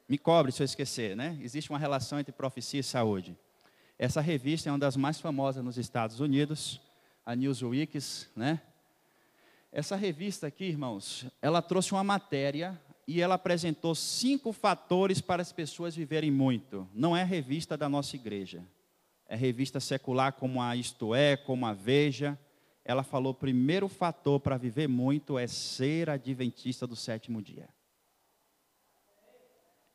Me 0.09 0.19
cobre 0.19 0.51
se 0.51 0.63
eu 0.63 0.65
esquecer, 0.65 1.15
né? 1.15 1.39
Existe 1.41 1.71
uma 1.71 1.79
relação 1.79 2.19
entre 2.19 2.33
profecia 2.33 2.81
e 2.81 2.83
saúde. 2.83 3.37
Essa 3.99 4.21
revista 4.21 4.69
é 4.69 4.73
uma 4.73 4.79
das 4.79 4.97
mais 4.97 5.21
famosas 5.21 5.65
nos 5.65 5.79
Estados 5.79 6.21
Unidos, 6.21 6.81
a 7.25 7.37
Newsweek, 7.37 7.99
né? 8.35 8.61
Essa 9.71 9.97
revista 9.97 10.49
aqui, 10.49 10.65
irmãos, 10.65 11.27
ela 11.41 11.63
trouxe 11.63 11.93
uma 11.93 12.05
matéria 12.05 12.79
e 13.07 13.23
ela 13.23 13.37
apresentou 13.37 13.95
cinco 13.95 14.53
fatores 14.53 15.21
para 15.21 15.41
as 15.41 15.53
pessoas 15.53 15.95
viverem 15.95 16.31
muito. 16.31 16.87
Não 16.93 17.17
é 17.17 17.25
revista 17.25 17.77
da 17.77 17.89
nossa 17.89 18.17
igreja 18.17 18.63
revista 19.35 19.81
secular 19.81 20.35
como 20.35 20.61
a 20.61 20.77
Isto 20.77 21.15
É, 21.15 21.37
como 21.37 21.65
a 21.65 21.73
Veja, 21.73 22.39
ela 22.85 23.03
falou: 23.03 23.33
o 23.33 23.35
primeiro 23.35 23.89
fator 23.89 24.39
para 24.39 24.57
viver 24.57 24.89
muito 24.89 25.39
é 25.39 25.47
ser 25.47 26.11
adventista 26.11 26.87
do 26.87 26.95
sétimo 26.95 27.41
dia. 27.41 27.69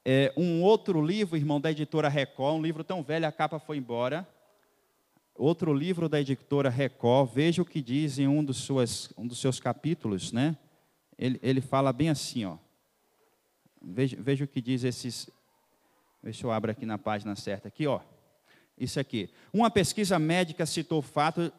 É, 0.03 0.33
um 0.37 0.63
outro 0.63 1.05
livro, 1.05 1.37
irmão, 1.37 1.59
da 1.59 1.69
editora 1.69 2.07
Record, 2.07 2.55
um 2.55 2.61
livro 2.61 2.83
tão 2.83 3.03
velho, 3.03 3.27
a 3.27 3.31
capa 3.31 3.59
foi 3.59 3.77
embora. 3.77 4.27
Outro 5.35 5.71
livro 5.73 6.09
da 6.09 6.19
editora 6.19 6.69
Record, 6.69 7.31
veja 7.31 7.61
o 7.61 7.65
que 7.65 7.81
diz 7.81 8.17
em 8.17 8.27
um 8.27 8.43
dos, 8.43 8.57
suas, 8.57 9.13
um 9.15 9.27
dos 9.27 9.39
seus 9.39 9.59
capítulos, 9.59 10.31
né? 10.31 10.57
Ele, 11.15 11.39
ele 11.43 11.61
fala 11.61 11.93
bem 11.93 12.09
assim, 12.09 12.45
ó. 12.45 12.57
Veja, 13.79 14.17
veja 14.19 14.45
o 14.45 14.47
que 14.47 14.61
diz 14.61 14.83
esses. 14.83 15.29
Deixa 16.23 16.47
eu 16.47 16.51
abrir 16.51 16.71
aqui 16.71 16.85
na 16.85 16.97
página 16.97 17.35
certa, 17.35 17.67
aqui, 17.67 17.85
ó 17.85 18.01
isso 18.77 18.99
aqui. 18.99 19.29
Uma 19.51 19.71
pesquisa 19.71 20.19
médica 20.19 20.65
citou 20.65 20.99
o 20.99 21.01
fato 21.01 21.51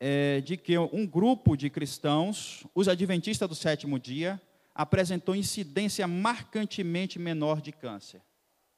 é, 0.00 0.40
de 0.40 0.56
que 0.56 0.76
um 0.76 1.06
grupo 1.06 1.56
de 1.56 1.70
cristãos, 1.70 2.64
os 2.74 2.88
adventistas 2.88 3.48
do 3.48 3.54
sétimo 3.54 3.98
dia, 3.98 4.40
apresentou 4.74 5.36
incidência 5.36 6.06
marcantemente 6.06 7.18
menor 7.18 7.60
de 7.60 7.70
câncer. 7.70 8.20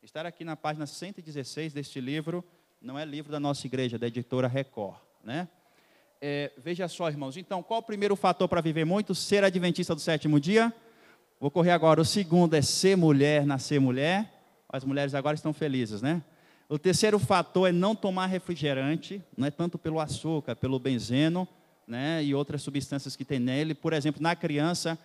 Estar 0.02 0.26
aqui 0.26 0.44
na 0.44 0.54
página 0.54 0.86
116 0.86 1.72
deste 1.72 2.00
livro, 2.00 2.44
não 2.80 2.98
é 2.98 3.04
livro 3.04 3.32
da 3.32 3.40
nossa 3.40 3.66
igreja, 3.66 3.98
da 3.98 4.06
editora 4.06 4.46
Record. 4.46 4.98
Né? 5.24 5.48
É, 6.20 6.52
veja 6.58 6.86
só, 6.86 7.08
irmãos, 7.08 7.36
então, 7.36 7.62
qual 7.62 7.80
o 7.80 7.82
primeiro 7.82 8.14
fator 8.14 8.48
para 8.48 8.60
viver 8.60 8.84
muito? 8.84 9.14
Ser 9.14 9.42
adventista 9.42 9.94
do 9.94 10.00
sétimo 10.00 10.38
dia? 10.38 10.72
Vou 11.40 11.50
correr 11.50 11.72
agora. 11.72 12.00
O 12.00 12.04
segundo 12.04 12.54
é 12.54 12.62
ser 12.62 12.96
mulher, 12.96 13.44
nascer 13.44 13.80
mulher. 13.80 14.32
As 14.68 14.84
mulheres 14.84 15.14
agora 15.14 15.34
estão 15.34 15.52
felizes, 15.52 16.02
né? 16.02 16.22
O 16.68 16.78
terceiro 16.78 17.18
fator 17.20 17.68
é 17.68 17.72
não 17.72 17.94
tomar 17.94 18.26
refrigerante, 18.26 19.22
não 19.36 19.46
é 19.46 19.50
tanto 19.52 19.78
pelo 19.78 20.00
açúcar, 20.00 20.56
pelo 20.56 20.80
benzeno, 20.80 21.46
né, 21.86 22.24
e 22.24 22.34
outras 22.34 22.60
substâncias 22.62 23.14
que 23.14 23.24
tem 23.24 23.38
nele. 23.38 23.72
Por 23.72 23.92
exemplo, 23.92 24.20
na 24.20 24.34
criança, 24.34 24.98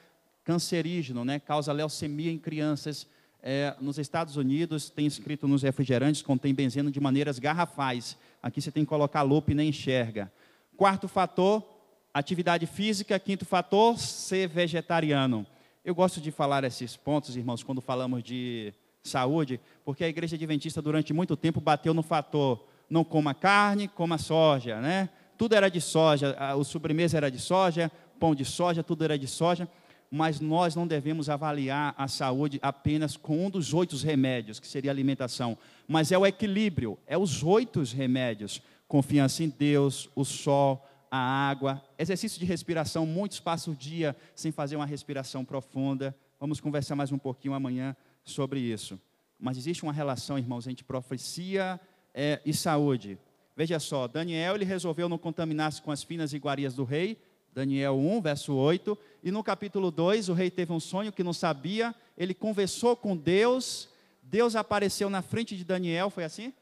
cancerígeno, 0.43 1.23
né, 1.23 1.39
causa 1.39 1.71
leucemia 1.71 2.31
em 2.31 2.39
crianças. 2.39 3.05
É, 3.43 3.75
nos 3.79 3.99
Estados 3.99 4.37
Unidos 4.37 4.89
tem 4.89 5.05
escrito 5.05 5.47
nos 5.47 5.61
refrigerantes 5.61 6.23
contém 6.23 6.53
benzeno 6.53 6.89
de 6.89 6.99
maneiras 6.99 7.37
garrafais. 7.37 8.17
Aqui 8.41 8.59
você 8.59 8.71
tem 8.71 8.83
que 8.83 8.89
colocar 8.89 9.21
lupa 9.21 9.51
e 9.51 9.55
nem 9.55 9.69
enxerga. 9.69 10.31
Quarto 10.75 11.07
fator, 11.07 11.63
atividade 12.11 12.65
física. 12.65 13.19
Quinto 13.19 13.45
fator, 13.45 13.99
ser 13.99 14.47
vegetariano. 14.47 15.45
Eu 15.85 15.93
gosto 15.93 16.19
de 16.19 16.31
falar 16.31 16.63
esses 16.63 16.95
pontos, 16.95 17.35
irmãos, 17.35 17.63
quando 17.63 17.81
falamos 17.81 18.23
de 18.23 18.73
saúde, 19.03 19.59
porque 19.83 20.03
a 20.03 20.07
igreja 20.07 20.35
adventista 20.35 20.81
durante 20.81 21.13
muito 21.13 21.35
tempo 21.35 21.59
bateu 21.59 21.93
no 21.93 22.03
fator 22.03 22.65
não 22.89 23.03
coma 23.03 23.33
carne, 23.33 23.87
coma 23.87 24.17
soja, 24.17 24.81
né? 24.81 25.09
Tudo 25.37 25.55
era 25.55 25.69
de 25.69 25.81
soja, 25.81 26.35
o 26.55 26.63
sobremesa 26.63 27.17
era 27.17 27.31
de 27.31 27.39
soja, 27.39 27.91
pão 28.19 28.35
de 28.35 28.45
soja, 28.45 28.83
tudo 28.83 29.03
era 29.03 29.17
de 29.17 29.27
soja, 29.27 29.67
mas 30.11 30.39
nós 30.39 30.75
não 30.75 30.85
devemos 30.85 31.29
avaliar 31.29 31.95
a 31.97 32.07
saúde 32.07 32.59
apenas 32.61 33.15
com 33.15 33.45
um 33.45 33.49
dos 33.49 33.73
oito 33.73 33.95
remédios, 33.95 34.59
que 34.59 34.67
seria 34.67 34.91
a 34.91 34.93
alimentação, 34.93 35.57
mas 35.87 36.11
é 36.11 36.17
o 36.17 36.25
equilíbrio, 36.25 36.99
é 37.07 37.17
os 37.17 37.43
oito 37.43 37.81
remédios, 37.81 38.61
confiança 38.87 39.41
em 39.41 39.49
Deus, 39.49 40.09
o 40.13 40.25
sol, 40.25 40.85
a 41.09 41.17
água, 41.17 41.81
exercício 41.97 42.39
de 42.39 42.45
respiração, 42.45 43.05
muitos 43.05 43.39
passam 43.39 43.73
o 43.73 43.75
dia 43.75 44.15
sem 44.35 44.51
fazer 44.51 44.75
uma 44.75 44.85
respiração 44.85 45.43
profunda. 45.43 46.15
Vamos 46.39 46.59
conversar 46.59 46.95
mais 46.95 47.11
um 47.11 47.17
pouquinho 47.17 47.53
amanhã 47.53 47.95
sobre 48.23 48.59
isso. 48.59 48.99
Mas 49.39 49.57
existe 49.57 49.83
uma 49.83 49.93
relação, 49.93 50.37
irmãos, 50.37 50.67
entre 50.67 50.83
profecia 50.83 51.79
é, 52.13 52.41
e 52.45 52.53
saúde. 52.53 53.17
Veja 53.55 53.79
só, 53.79 54.07
Daniel 54.07 54.55
ele 54.55 54.65
resolveu 54.65 55.09
não 55.09 55.17
contaminar-se 55.17 55.81
com 55.81 55.91
as 55.91 56.03
finas 56.03 56.33
iguarias 56.33 56.73
do 56.73 56.83
rei, 56.83 57.17
Daniel 57.53 57.97
1, 57.97 58.21
verso 58.21 58.53
8, 58.53 58.97
e 59.23 59.29
no 59.29 59.43
capítulo 59.43 59.91
2, 59.91 60.29
o 60.29 60.33
rei 60.33 60.49
teve 60.49 60.71
um 60.71 60.79
sonho 60.79 61.11
que 61.11 61.23
não 61.23 61.33
sabia, 61.33 61.93
ele 62.17 62.33
conversou 62.33 62.95
com 62.95 63.15
Deus, 63.15 63.89
Deus 64.23 64.55
apareceu 64.55 65.09
na 65.09 65.21
frente 65.21 65.57
de 65.57 65.65
Daniel, 65.65 66.09
foi 66.09 66.23
assim? 66.23 66.53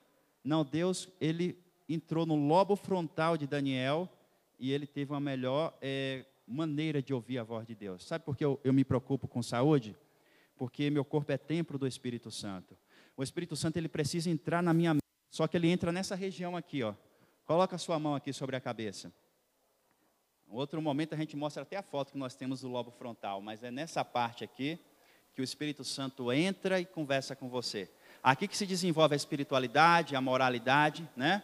Não, 0.43 0.66
Deus, 0.66 1.07
ele 1.22 1.57
entrou 1.88 2.26
no 2.26 2.36
lobo 2.36 2.76
frontal 2.76 3.38
de 3.38 3.45
Daniel 3.45 4.10
e 4.60 4.72
ele 4.72 4.88
teve 4.88 5.12
uma 5.12 5.20
melhor 5.20 5.78
é, 5.82 6.26
maneira 6.47 7.01
de 7.01 7.14
ouvir 7.14 7.38
a 7.38 7.43
voz 7.43 7.68
de 7.68 7.76
Deus. 7.76 8.03
Sabe 8.03 8.26
por 8.26 8.36
que 8.36 8.43
eu, 8.43 8.60
eu 8.64 8.74
me 8.74 8.84
preocupo 8.84 9.28
com 9.28 9.43
saúde? 9.43 9.95
Porque 10.60 10.89
meu 10.89 11.05
corpo 11.05 11.32
é 11.32 11.38
templo 11.38 11.78
do 11.80 11.88
Espírito 11.88 12.30
Santo. 12.30 12.78
O 13.16 13.24
Espírito 13.24 13.55
Santo 13.55 13.78
ele 13.78 13.88
precisa 13.88 14.30
entrar 14.30 14.62
na 14.62 14.74
minha 14.74 14.93
mente, 14.93 15.03
só 15.32 15.47
que 15.47 15.55
ele 15.55 15.70
entra 15.70 15.89
nessa 15.89 16.16
região 16.16 16.57
aqui, 16.57 16.84
ó. 16.84 16.93
Coloca 17.45 17.78
a 17.78 17.80
sua 17.80 17.97
mão 17.97 18.14
aqui 18.14 18.34
sobre 18.34 18.57
a 18.57 18.60
cabeça. 18.60 19.10
Outro 20.49 20.82
momento 20.82 21.14
a 21.14 21.18
gente 21.18 21.38
mostra 21.38 21.64
até 21.64 21.78
a 21.78 21.82
foto 21.82 22.12
que 22.12 22.18
nós 22.18 22.36
temos 22.36 22.60
do 22.60 22.68
lobo 22.68 22.91
frontal, 22.91 23.41
mas 23.41 23.64
é 23.64 23.72
nessa 23.72 24.03
parte 24.03 24.43
aqui 24.43 24.78
que 25.34 25.39
o 25.39 25.43
Espírito 25.43 25.86
Santo 25.86 26.30
entra 26.34 26.78
e 26.78 26.86
conversa 26.86 27.38
com 27.38 27.47
você. 27.47 27.89
Aqui 28.22 28.45
que 28.45 28.57
se 28.57 28.66
desenvolve 28.66 29.14
a 29.14 29.18
espiritualidade, 29.18 30.14
a 30.14 30.20
moralidade, 30.20 31.07
né? 31.16 31.41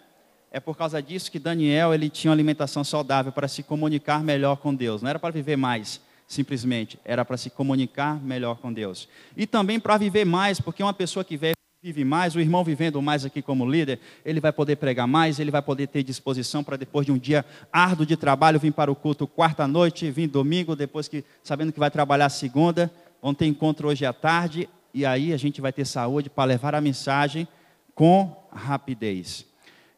É 0.51 0.59
por 0.59 0.75
causa 0.75 1.01
disso 1.01 1.31
que 1.31 1.39
Daniel 1.39 1.93
ele 1.93 2.09
tinha 2.09 2.31
uma 2.31 2.35
alimentação 2.35 2.83
saudável 2.83 3.31
para 3.31 3.47
se 3.47 3.63
comunicar 3.63 4.21
melhor 4.21 4.57
com 4.57 4.75
Deus. 4.75 5.01
Não 5.01 5.09
era 5.09 5.19
para 5.19 5.33
viver 5.33 5.55
mais, 5.55 6.01
simplesmente, 6.27 6.99
era 7.05 7.23
para 7.23 7.37
se 7.37 7.49
comunicar 7.49 8.21
melhor 8.21 8.57
com 8.57 8.71
Deus. 8.71 9.07
E 9.35 9.45
também 9.45 9.79
para 9.79 9.97
viver 9.97 10.25
mais, 10.25 10.59
porque 10.59 10.81
uma 10.81 10.93
pessoa 10.93 11.23
que 11.23 11.37
vive 11.85 12.03
mais, 12.03 12.35
o 12.35 12.39
irmão 12.39 12.63
vivendo 12.63 12.99
mais 12.99 13.23
aqui 13.25 13.43
como 13.43 13.69
líder, 13.69 13.99
ele 14.25 14.39
vai 14.39 14.51
poder 14.51 14.75
pregar 14.77 15.07
mais, 15.07 15.39
ele 15.39 15.51
vai 15.51 15.61
poder 15.61 15.87
ter 15.87 16.01
disposição 16.01 16.63
para 16.63 16.77
depois 16.77 17.05
de 17.05 17.11
um 17.11 17.17
dia 17.17 17.45
árduo 17.71 18.05
de 18.05 18.17
trabalho 18.17 18.59
vir 18.59 18.73
para 18.73 18.91
o 18.91 18.95
culto 18.95 19.27
quarta 19.27 19.67
noite, 19.67 20.09
vir 20.09 20.27
domingo, 20.27 20.75
depois 20.75 21.07
que 21.07 21.23
sabendo 21.43 21.71
que 21.71 21.79
vai 21.79 21.91
trabalhar 21.91 22.29
segunda, 22.29 22.91
vão 23.21 23.35
ter 23.35 23.45
encontro 23.45 23.87
hoje 23.87 24.03
à 24.03 24.11
tarde 24.11 24.67
e 24.95 25.05
aí 25.05 25.31
a 25.31 25.37
gente 25.37 25.61
vai 25.61 25.71
ter 25.71 25.85
saúde 25.85 26.29
para 26.29 26.45
levar 26.45 26.73
a 26.73 26.81
mensagem 26.81 27.47
com 27.93 28.35
rapidez. 28.51 29.45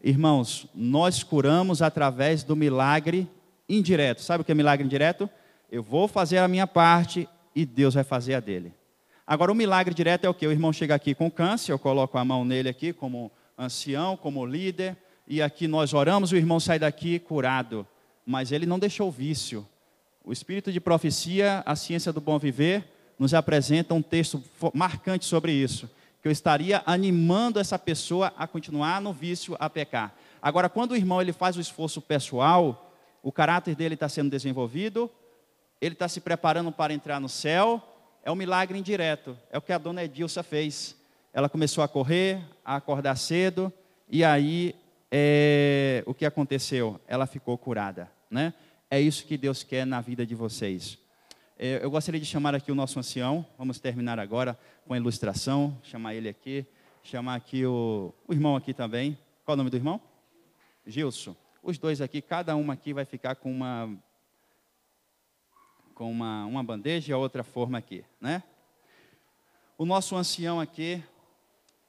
Irmãos, 0.03 0.67
nós 0.75 1.23
curamos 1.23 1.82
através 1.82 2.43
do 2.43 2.55
milagre 2.55 3.30
indireto. 3.69 4.21
Sabe 4.21 4.41
o 4.41 4.45
que 4.45 4.51
é 4.51 4.55
milagre 4.55 4.86
indireto? 4.86 5.30
Eu 5.70 5.84
vou 5.84 6.07
fazer 6.07 6.38
a 6.38 6.47
minha 6.47 6.65
parte 6.65 7.28
e 7.53 7.65
Deus 7.65 7.95
vai 7.95 8.03
fazer 8.03 8.36
a 8.36 8.39
dele. 8.39 8.74
Agora, 9.26 9.51
o 9.51 9.55
milagre 9.55 9.93
direto 9.93 10.24
é 10.24 10.30
o 10.30 10.34
que? 10.34 10.47
O 10.47 10.51
irmão 10.51 10.72
chega 10.72 10.95
aqui 10.95 11.13
com 11.13 11.30
câncer, 11.30 11.74
eu 11.74 11.80
coloco 11.80 12.18
a 12.18 12.24
mão 12.24 12.45
nele 12.45 12.70
aqui 12.70 12.93
como 12.93 13.30
ancião, 13.57 14.15
como 14.15 14.45
líder, 14.45 14.95
e 15.28 15.41
aqui 15.41 15.68
nós 15.68 15.93
oramos, 15.93 16.32
o 16.32 16.38
irmão 16.38 16.59
sai 16.59 16.80
daqui 16.80 17.20
curado. 17.20 17.86
Mas 18.26 18.53
ele 18.53 18.65
não 18.65 18.80
deixou 18.80 19.11
vício. 19.11 19.68
O 20.24 20.32
espírito 20.32 20.72
de 20.72 20.80
profecia, 20.80 21.61
a 21.65 21.76
ciência 21.76 22.13
do 22.13 22.22
bom 22.22 22.39
viver, 22.39 22.86
nos 23.20 23.34
apresenta 23.34 23.93
um 23.93 24.01
texto 24.01 24.41
marcante 24.74 25.26
sobre 25.26 25.51
isso, 25.51 25.89
que 26.22 26.28
eu 26.28 26.32
estaria 26.32 26.82
animando 26.86 27.59
essa 27.59 27.78
pessoa 27.78 28.32
a 28.38 28.47
continuar 28.47 29.01
no 29.01 29.11
vício, 29.11 29.57
a 29.59 29.70
pecar. 29.70 30.15
Agora, 30.41 30.70
quando 30.70 30.91
o 30.91 30.95
irmão 30.95 31.22
ele 31.22 31.34
faz 31.34 31.57
o 31.57 31.61
esforço 31.61 32.01
pessoal, 32.01 32.93
o 33.22 33.32
caráter 33.32 33.76
dele 33.76 33.95
está 33.95 34.07
sendo 34.07 34.30
desenvolvido, 34.30 35.11
ele 35.80 35.93
está 35.93 36.07
se 36.07 36.19
preparando 36.19 36.71
para 36.71 36.93
entrar 36.93 37.19
no 37.19 37.30
céu, 37.30 37.82
é 38.23 38.32
um 38.32 38.36
milagre 38.36 38.78
indireto. 38.78 39.38
É 39.51 39.57
o 39.57 39.61
que 39.61 39.71
a 39.71 39.78
dona 39.78 40.03
Edilsa 40.03 40.43
fez. 40.43 40.95
Ela 41.32 41.47
começou 41.47 41.84
a 41.84 41.88
correr, 41.88 42.43
a 42.65 42.75
acordar 42.75 43.15
cedo, 43.15 43.71
e 44.09 44.23
aí 44.23 44.75
é, 45.11 46.03
o 46.05 46.13
que 46.13 46.25
aconteceu? 46.25 46.99
Ela 47.07 47.25
ficou 47.28 47.57
curada. 47.57 48.11
Né? 48.30 48.53
É 48.89 48.99
isso 48.99 49.25
que 49.25 49.38
Deus 49.38 49.63
quer 49.63 49.86
na 49.86 50.01
vida 50.01 50.25
de 50.25 50.36
vocês. 50.36 50.97
É, 51.59 51.80
eu 51.82 51.89
gostaria 51.89 52.19
de 52.19 52.25
chamar 52.25 52.55
aqui 52.55 52.71
o 52.71 52.75
nosso 52.75 52.99
ancião. 52.99 53.45
Vamos 53.57 53.80
terminar 53.80 54.19
agora 54.19 54.57
com 54.86 54.93
a 54.93 54.97
ilustração. 54.97 55.78
Chamar 55.84 56.15
ele 56.15 56.30
aqui. 56.30 56.65
Chamar 57.03 57.36
aqui 57.36 57.65
o, 57.65 58.13
o 58.28 58.34
irmão 58.34 58.55
aqui 58.55 58.73
também. 58.73 59.17
Qual 59.45 59.53
o 59.53 59.57
nome 59.57 59.69
do 59.69 59.78
irmão? 59.78 60.01
Gilson. 60.86 61.36
Os 61.61 61.78
dois 61.78 61.99
aqui, 62.01 62.21
cada 62.21 62.55
um 62.55 62.71
aqui 62.71 62.93
vai 62.93 63.03
ficar 63.03 63.36
com 63.36 63.51
uma 63.51 63.97
com 65.98 66.12
uma, 66.12 66.45
uma 66.45 66.64
bandeja 66.64 67.12
e 67.12 67.14
a 67.14 67.18
outra 67.18 67.43
forma 67.43 67.76
aqui, 67.76 68.06
né? 68.22 68.43
O 69.76 69.84
nosso 69.84 70.16
ancião 70.16 70.60
aqui, 70.60 71.04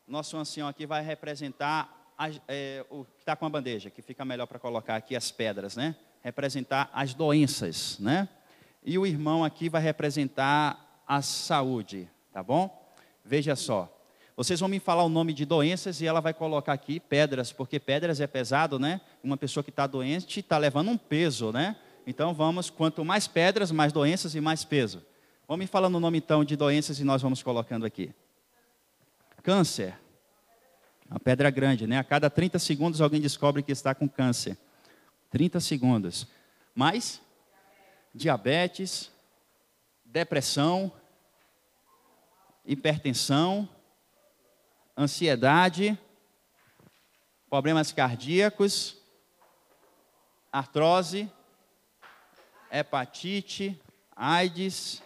nosso 0.06 0.34
ancião 0.38 0.66
aqui 0.66 0.86
vai 0.86 1.04
representar 1.04 2.14
é, 2.48 2.86
o 2.88 3.04
que 3.04 3.20
está 3.20 3.36
com 3.36 3.44
a 3.44 3.50
bandeja, 3.50 3.90
que 3.90 4.00
fica 4.00 4.24
melhor 4.24 4.46
para 4.46 4.58
colocar 4.58 4.96
aqui 4.96 5.14
as 5.14 5.30
pedras, 5.30 5.76
né? 5.76 5.94
Representar 6.22 6.90
as 6.94 7.12
doenças, 7.12 7.98
né? 7.98 8.26
E 8.82 8.96
o 8.96 9.06
irmão 9.06 9.44
aqui 9.44 9.68
vai 9.68 9.82
representar 9.82 11.02
a 11.06 11.20
saúde, 11.20 12.08
tá 12.32 12.42
bom? 12.42 12.90
Veja 13.22 13.54
só. 13.54 13.94
Vocês 14.34 14.58
vão 14.58 14.70
me 14.70 14.80
falar 14.80 15.04
o 15.04 15.10
nome 15.10 15.34
de 15.34 15.44
doenças 15.44 16.00
e 16.00 16.06
ela 16.06 16.20
vai 16.20 16.32
colocar 16.32 16.72
aqui 16.72 16.98
pedras, 16.98 17.52
porque 17.52 17.78
pedras 17.78 18.22
é 18.22 18.26
pesado, 18.26 18.78
né? 18.78 19.02
Uma 19.22 19.36
pessoa 19.36 19.62
que 19.62 19.68
está 19.68 19.86
doente 19.86 20.40
está 20.40 20.56
levando 20.56 20.88
um 20.88 20.96
peso, 20.96 21.52
né? 21.52 21.76
Então 22.08 22.32
vamos, 22.32 22.70
quanto 22.70 23.04
mais 23.04 23.28
pedras, 23.28 23.70
mais 23.70 23.92
doenças 23.92 24.34
e 24.34 24.40
mais 24.40 24.64
peso. 24.64 25.04
Vamos 25.46 25.64
me 25.64 25.66
falando 25.66 25.96
o 25.96 26.00
nome 26.00 26.16
então 26.16 26.42
de 26.42 26.56
doenças 26.56 26.98
e 26.98 27.04
nós 27.04 27.20
vamos 27.20 27.42
colocando 27.42 27.84
aqui. 27.84 28.14
Câncer. 29.42 29.94
Uma 31.10 31.20
pedra 31.20 31.50
grande, 31.50 31.86
né? 31.86 31.98
A 31.98 32.04
cada 32.04 32.30
30 32.30 32.58
segundos 32.60 33.02
alguém 33.02 33.20
descobre 33.20 33.62
que 33.62 33.70
está 33.70 33.94
com 33.94 34.08
câncer. 34.08 34.56
30 35.28 35.60
segundos. 35.60 36.26
Mais 36.74 37.20
diabetes, 38.14 39.12
depressão, 40.02 40.90
hipertensão, 42.64 43.68
ansiedade, 44.96 45.98
problemas 47.50 47.92
cardíacos, 47.92 48.96
artrose, 50.50 51.30
hepatite, 52.70 53.80
AIDS. 54.14 55.02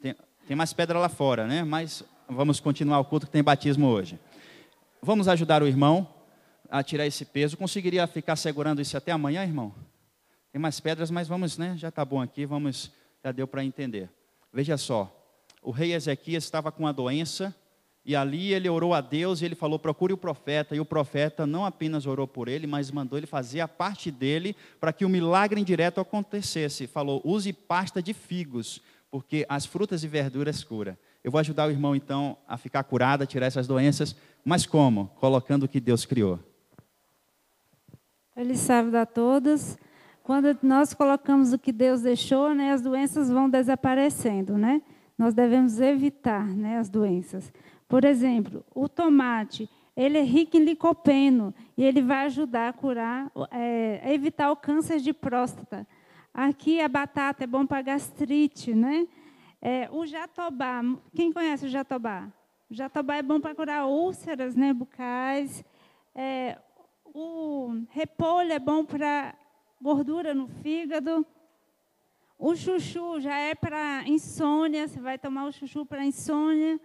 Tem, 0.00 0.14
tem 0.46 0.56
mais 0.56 0.72
pedra 0.72 0.98
lá 0.98 1.08
fora, 1.08 1.46
né? 1.46 1.64
Mas 1.64 2.02
vamos 2.28 2.60
continuar 2.60 3.00
o 3.00 3.04
culto 3.04 3.26
que 3.26 3.32
tem 3.32 3.42
batismo 3.42 3.86
hoje. 3.86 4.18
Vamos 5.02 5.28
ajudar 5.28 5.62
o 5.62 5.66
irmão 5.66 6.08
a 6.70 6.82
tirar 6.82 7.06
esse 7.06 7.24
peso. 7.24 7.56
Conseguiria 7.56 8.06
ficar 8.06 8.36
segurando 8.36 8.80
isso 8.80 8.96
até 8.96 9.12
amanhã, 9.12 9.42
irmão? 9.42 9.74
Tem 10.52 10.60
mais 10.60 10.80
pedras, 10.80 11.10
mas 11.10 11.28
vamos, 11.28 11.56
né? 11.56 11.74
Já 11.76 11.88
está 11.88 12.04
bom 12.04 12.20
aqui, 12.20 12.44
vamos, 12.44 12.90
já 13.22 13.32
deu 13.32 13.46
para 13.46 13.64
entender. 13.64 14.10
Veja 14.52 14.76
só, 14.76 15.14
o 15.62 15.70
rei 15.70 15.92
Ezequias 15.92 16.44
estava 16.44 16.72
com 16.72 16.84
uma 16.84 16.92
doença 16.92 17.54
e 18.08 18.16
ali 18.16 18.54
ele 18.54 18.70
orou 18.70 18.94
a 18.94 19.02
Deus 19.02 19.42
e 19.42 19.44
ele 19.44 19.54
falou: 19.54 19.78
procure 19.78 20.14
o 20.14 20.16
profeta. 20.16 20.74
E 20.74 20.80
o 20.80 20.84
profeta 20.86 21.46
não 21.46 21.66
apenas 21.66 22.06
orou 22.06 22.26
por 22.26 22.48
ele, 22.48 22.66
mas 22.66 22.90
mandou 22.90 23.18
ele 23.18 23.26
fazer 23.26 23.60
a 23.60 23.68
parte 23.68 24.10
dele 24.10 24.56
para 24.80 24.94
que 24.94 25.04
o 25.04 25.10
milagre 25.10 25.60
indireto 25.60 26.00
acontecesse. 26.00 26.86
Falou: 26.86 27.20
use 27.22 27.52
pasta 27.52 28.02
de 28.02 28.14
figos, 28.14 28.80
porque 29.10 29.44
as 29.46 29.66
frutas 29.66 30.04
e 30.04 30.08
verduras 30.08 30.64
cura. 30.64 30.98
Eu 31.22 31.30
vou 31.30 31.38
ajudar 31.38 31.68
o 31.68 31.70
irmão 31.70 31.94
então 31.94 32.38
a 32.48 32.56
ficar 32.56 32.82
curado, 32.84 33.24
a 33.24 33.26
tirar 33.26 33.44
essas 33.44 33.66
doenças. 33.66 34.16
Mas 34.42 34.64
como? 34.64 35.08
Colocando 35.20 35.64
o 35.64 35.68
que 35.68 35.78
Deus 35.78 36.06
criou. 36.06 36.40
Ele 38.34 38.56
sabe 38.56 38.96
a 38.96 39.04
todos. 39.04 39.76
Quando 40.22 40.56
nós 40.62 40.94
colocamos 40.94 41.52
o 41.52 41.58
que 41.58 41.72
Deus 41.72 42.00
deixou, 42.00 42.54
né, 42.54 42.72
as 42.72 42.80
doenças 42.80 43.28
vão 43.28 43.50
desaparecendo, 43.50 44.56
né? 44.56 44.80
Nós 45.18 45.34
devemos 45.34 45.78
evitar, 45.78 46.46
né, 46.46 46.78
as 46.78 46.88
doenças. 46.88 47.52
Por 47.88 48.04
exemplo, 48.04 48.64
o 48.74 48.88
tomate, 48.88 49.68
ele 49.96 50.18
é 50.18 50.22
rico 50.22 50.56
em 50.56 50.64
licopeno 50.64 51.54
e 51.76 51.82
ele 51.82 52.02
vai 52.02 52.26
ajudar 52.26 52.68
a 52.68 52.72
curar, 52.72 53.32
é, 53.50 54.00
a 54.04 54.12
evitar 54.12 54.50
o 54.50 54.56
câncer 54.56 55.00
de 55.00 55.12
próstata. 55.12 55.86
Aqui 56.34 56.80
a 56.80 56.88
batata 56.88 57.44
é 57.44 57.46
bom 57.46 57.66
para 57.66 57.80
gastrite, 57.80 58.74
né? 58.74 59.08
É, 59.60 59.88
o 59.90 60.06
jatobá, 60.06 60.82
quem 61.16 61.32
conhece 61.32 61.66
o 61.66 61.68
jatobá? 61.68 62.28
O 62.70 62.74
jatobá 62.74 63.16
é 63.16 63.22
bom 63.22 63.40
para 63.40 63.54
curar 63.54 63.86
úlceras 63.86 64.54
né, 64.54 64.72
bucais. 64.72 65.64
É, 66.14 66.58
o 67.06 67.82
repolho 67.90 68.52
é 68.52 68.58
bom 68.58 68.84
para 68.84 69.34
gordura 69.80 70.34
no 70.34 70.46
fígado. 70.46 71.26
O 72.38 72.54
chuchu 72.54 73.18
já 73.18 73.36
é 73.36 73.54
para 73.54 74.04
insônia, 74.06 74.86
você 74.86 75.00
vai 75.00 75.18
tomar 75.18 75.46
o 75.46 75.52
chuchu 75.52 75.86
para 75.86 76.04
insônia. 76.04 76.78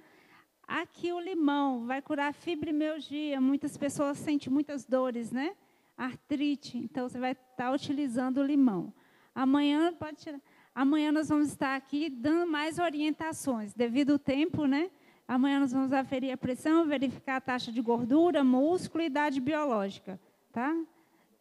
Aqui 0.67 1.11
o 1.11 1.19
limão 1.19 1.85
vai 1.85 2.01
curar 2.01 2.33
fibromialgia. 2.33 3.39
Muitas 3.39 3.77
pessoas 3.77 4.17
sentem 4.17 4.51
muitas 4.51 4.85
dores, 4.85 5.31
né? 5.31 5.55
Artrite. 5.97 6.77
Então 6.77 7.07
você 7.07 7.19
vai 7.19 7.33
estar 7.33 7.71
utilizando 7.71 8.37
o 8.37 8.43
limão. 8.43 8.93
Amanhã 9.35 9.93
pode 9.93 10.17
tirar. 10.17 10.39
Amanhã 10.73 11.11
nós 11.11 11.29
vamos 11.29 11.49
estar 11.49 11.75
aqui 11.75 12.09
dando 12.09 12.49
mais 12.49 12.79
orientações, 12.79 13.73
devido 13.73 14.13
ao 14.13 14.19
tempo, 14.19 14.65
né? 14.65 14.89
Amanhã 15.27 15.59
nós 15.59 15.71
vamos 15.71 15.93
aferir 15.93 16.31
a 16.31 16.37
pressão, 16.37 16.85
verificar 16.85 17.37
a 17.37 17.41
taxa 17.41 17.71
de 17.71 17.81
gordura, 17.81 18.43
músculo 18.43 19.03
e 19.03 19.07
idade 19.07 19.39
biológica, 19.39 20.19
tá? 20.51 20.75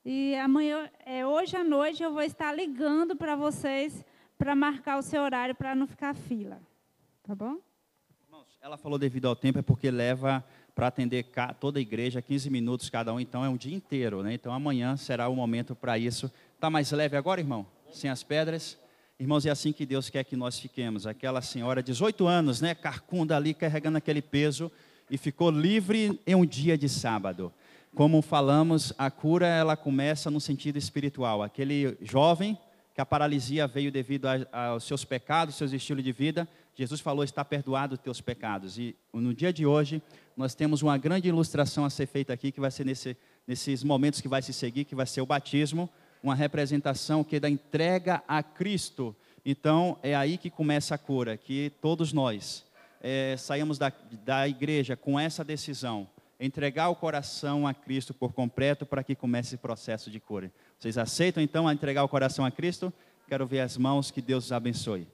E 0.05 0.35
amanhã, 0.37 0.91
é, 1.07 1.27
hoje 1.27 1.57
à 1.57 1.65
noite, 1.65 2.03
eu 2.03 2.13
vou 2.13 2.23
estar 2.23 2.53
ligando 2.53 3.17
para 3.17 3.35
vocês 3.35 4.05
para 4.37 4.55
marcar 4.55 4.99
o 4.99 5.03
seu 5.03 5.23
horário 5.23 5.55
para 5.55 5.75
não 5.75 5.87
ficar 5.87 6.15
fila, 6.15 6.61
tá 7.23 7.35
bom? 7.35 7.59
Ela 8.65 8.77
falou 8.77 8.97
devido 8.97 9.27
ao 9.27 9.35
tempo, 9.35 9.59
é 9.59 9.63
porque 9.63 9.91
leva 9.91 10.43
para 10.73 10.87
atender 10.87 11.27
toda 11.59 11.81
a 11.81 11.83
igreja 11.83 12.23
15 12.23 12.49
minutos 12.49 12.89
cada 12.89 13.13
um, 13.13 13.19
então 13.19 13.45
é 13.45 13.49
um 13.49 13.57
dia 13.57 13.75
inteiro, 13.75 14.23
né? 14.23 14.35
Então 14.35 14.53
amanhã 14.53 14.97
será 14.97 15.29
o 15.29 15.35
momento 15.35 15.75
para 15.75 15.99
isso. 15.99 16.31
Está 16.55 16.71
mais 16.71 16.93
leve 16.93 17.17
agora, 17.17 17.41
irmão? 17.41 17.67
Sem 17.93 18.09
as 18.09 18.23
pedras? 18.23 18.79
Irmãos, 19.19 19.45
é 19.47 19.51
assim 19.51 19.73
que 19.73 19.85
Deus 19.85 20.09
quer 20.09 20.23
que 20.23 20.37
nós 20.37 20.61
fiquemos. 20.61 21.09
Aquela 21.09 21.43
senhora, 21.43 21.83
18 21.83 22.25
anos, 22.29 22.61
né? 22.61 22.73
Carcunda 22.73 23.37
ali, 23.37 23.53
carregando 23.53 23.99
aquele 23.99 24.23
peso, 24.23 24.71
e 25.11 25.19
ficou 25.19 25.51
livre 25.51 26.21
em 26.25 26.37
um 26.37 26.47
dia 26.47 26.79
de 26.79 26.89
sábado. 26.89 27.53
Como 27.97 28.23
falamos, 28.23 28.93
a 28.97 29.11
cura 29.11 29.49
ela 29.49 29.77
começa 29.77 30.31
no 30.31 30.41
sentido 30.41 30.79
espiritual. 30.79 31.43
Aquele 31.43 31.99
jovem 32.01 32.57
que 32.95 33.01
a 33.01 33.07
paralisia 33.07 33.67
veio 33.67 33.91
devido 33.91 34.27
aos 34.53 34.85
seus 34.85 35.05
pecados, 35.05 35.57
seus 35.57 35.73
estilos 35.73 36.05
de 36.05 36.13
vida, 36.13 36.47
Jesus 36.83 37.01
falou: 37.01 37.23
está 37.23 37.45
perdoado 37.45 37.95
os 37.95 38.01
teus 38.01 38.21
pecados. 38.21 38.77
E 38.77 38.97
no 39.13 39.33
dia 39.33 39.53
de 39.53 39.65
hoje, 39.65 40.03
nós 40.37 40.53
temos 40.53 40.83
uma 40.83 40.99
grande 40.99 41.29
ilustração 41.29 41.85
a 41.85 41.91
ser 41.91 42.07
feita 42.07 42.33
aqui, 42.33 42.51
que 42.51 42.59
vai 42.59 42.73
ser 42.73 42.85
nesse, 42.85 43.17
nesses 43.47 43.85
momentos 43.85 44.21
que 44.21 44.27
vai 44.27 44.43
se 44.43 44.53
seguir, 44.53 44.85
que 44.85 44.95
vai 44.97 45.07
ser 45.07 45.21
o 45.21 45.27
batismo, 45.27 45.89
uma 46.21 46.35
representação 46.35 47.23
que 47.23 47.37
é 47.37 47.41
da 47.41 47.49
entrega 47.49 48.21
a 48.27 48.43
Cristo. 48.43 49.15
Então, 49.47 49.97
é 50.03 50.17
aí 50.17 50.37
que 50.37 50.51
começa 50.51 50.97
a 50.97 50.99
cura, 50.99 51.37
que 51.37 51.71
todos 51.81 52.13
nós 52.13 52.65
é, 53.01 53.37
saímos 53.39 53.79
da, 53.79 53.93
da 54.25 54.49
igreja 54.49 54.97
com 54.97 55.19
essa 55.21 55.45
decisão, 55.45 56.09
entregar 56.41 56.89
o 56.89 56.97
coração 56.97 57.65
a 57.65 57.73
Cristo 57.73 58.13
por 58.13 58.33
completo 58.33 58.85
para 58.85 59.05
que 59.05 59.15
comece 59.15 59.51
esse 59.51 59.57
processo 59.57 60.11
de 60.11 60.19
cura. 60.19 60.51
Vocês 60.81 60.99
aceitam 60.99 61.41
então 61.41 61.71
entregar 61.71 62.03
o 62.03 62.09
coração 62.09 62.45
a 62.45 62.51
Cristo? 62.51 62.93
Quero 63.29 63.47
ver 63.47 63.61
as 63.61 63.77
mãos, 63.77 64.11
que 64.11 64.21
Deus 64.21 64.47
os 64.47 64.53
abençoe. 64.53 65.07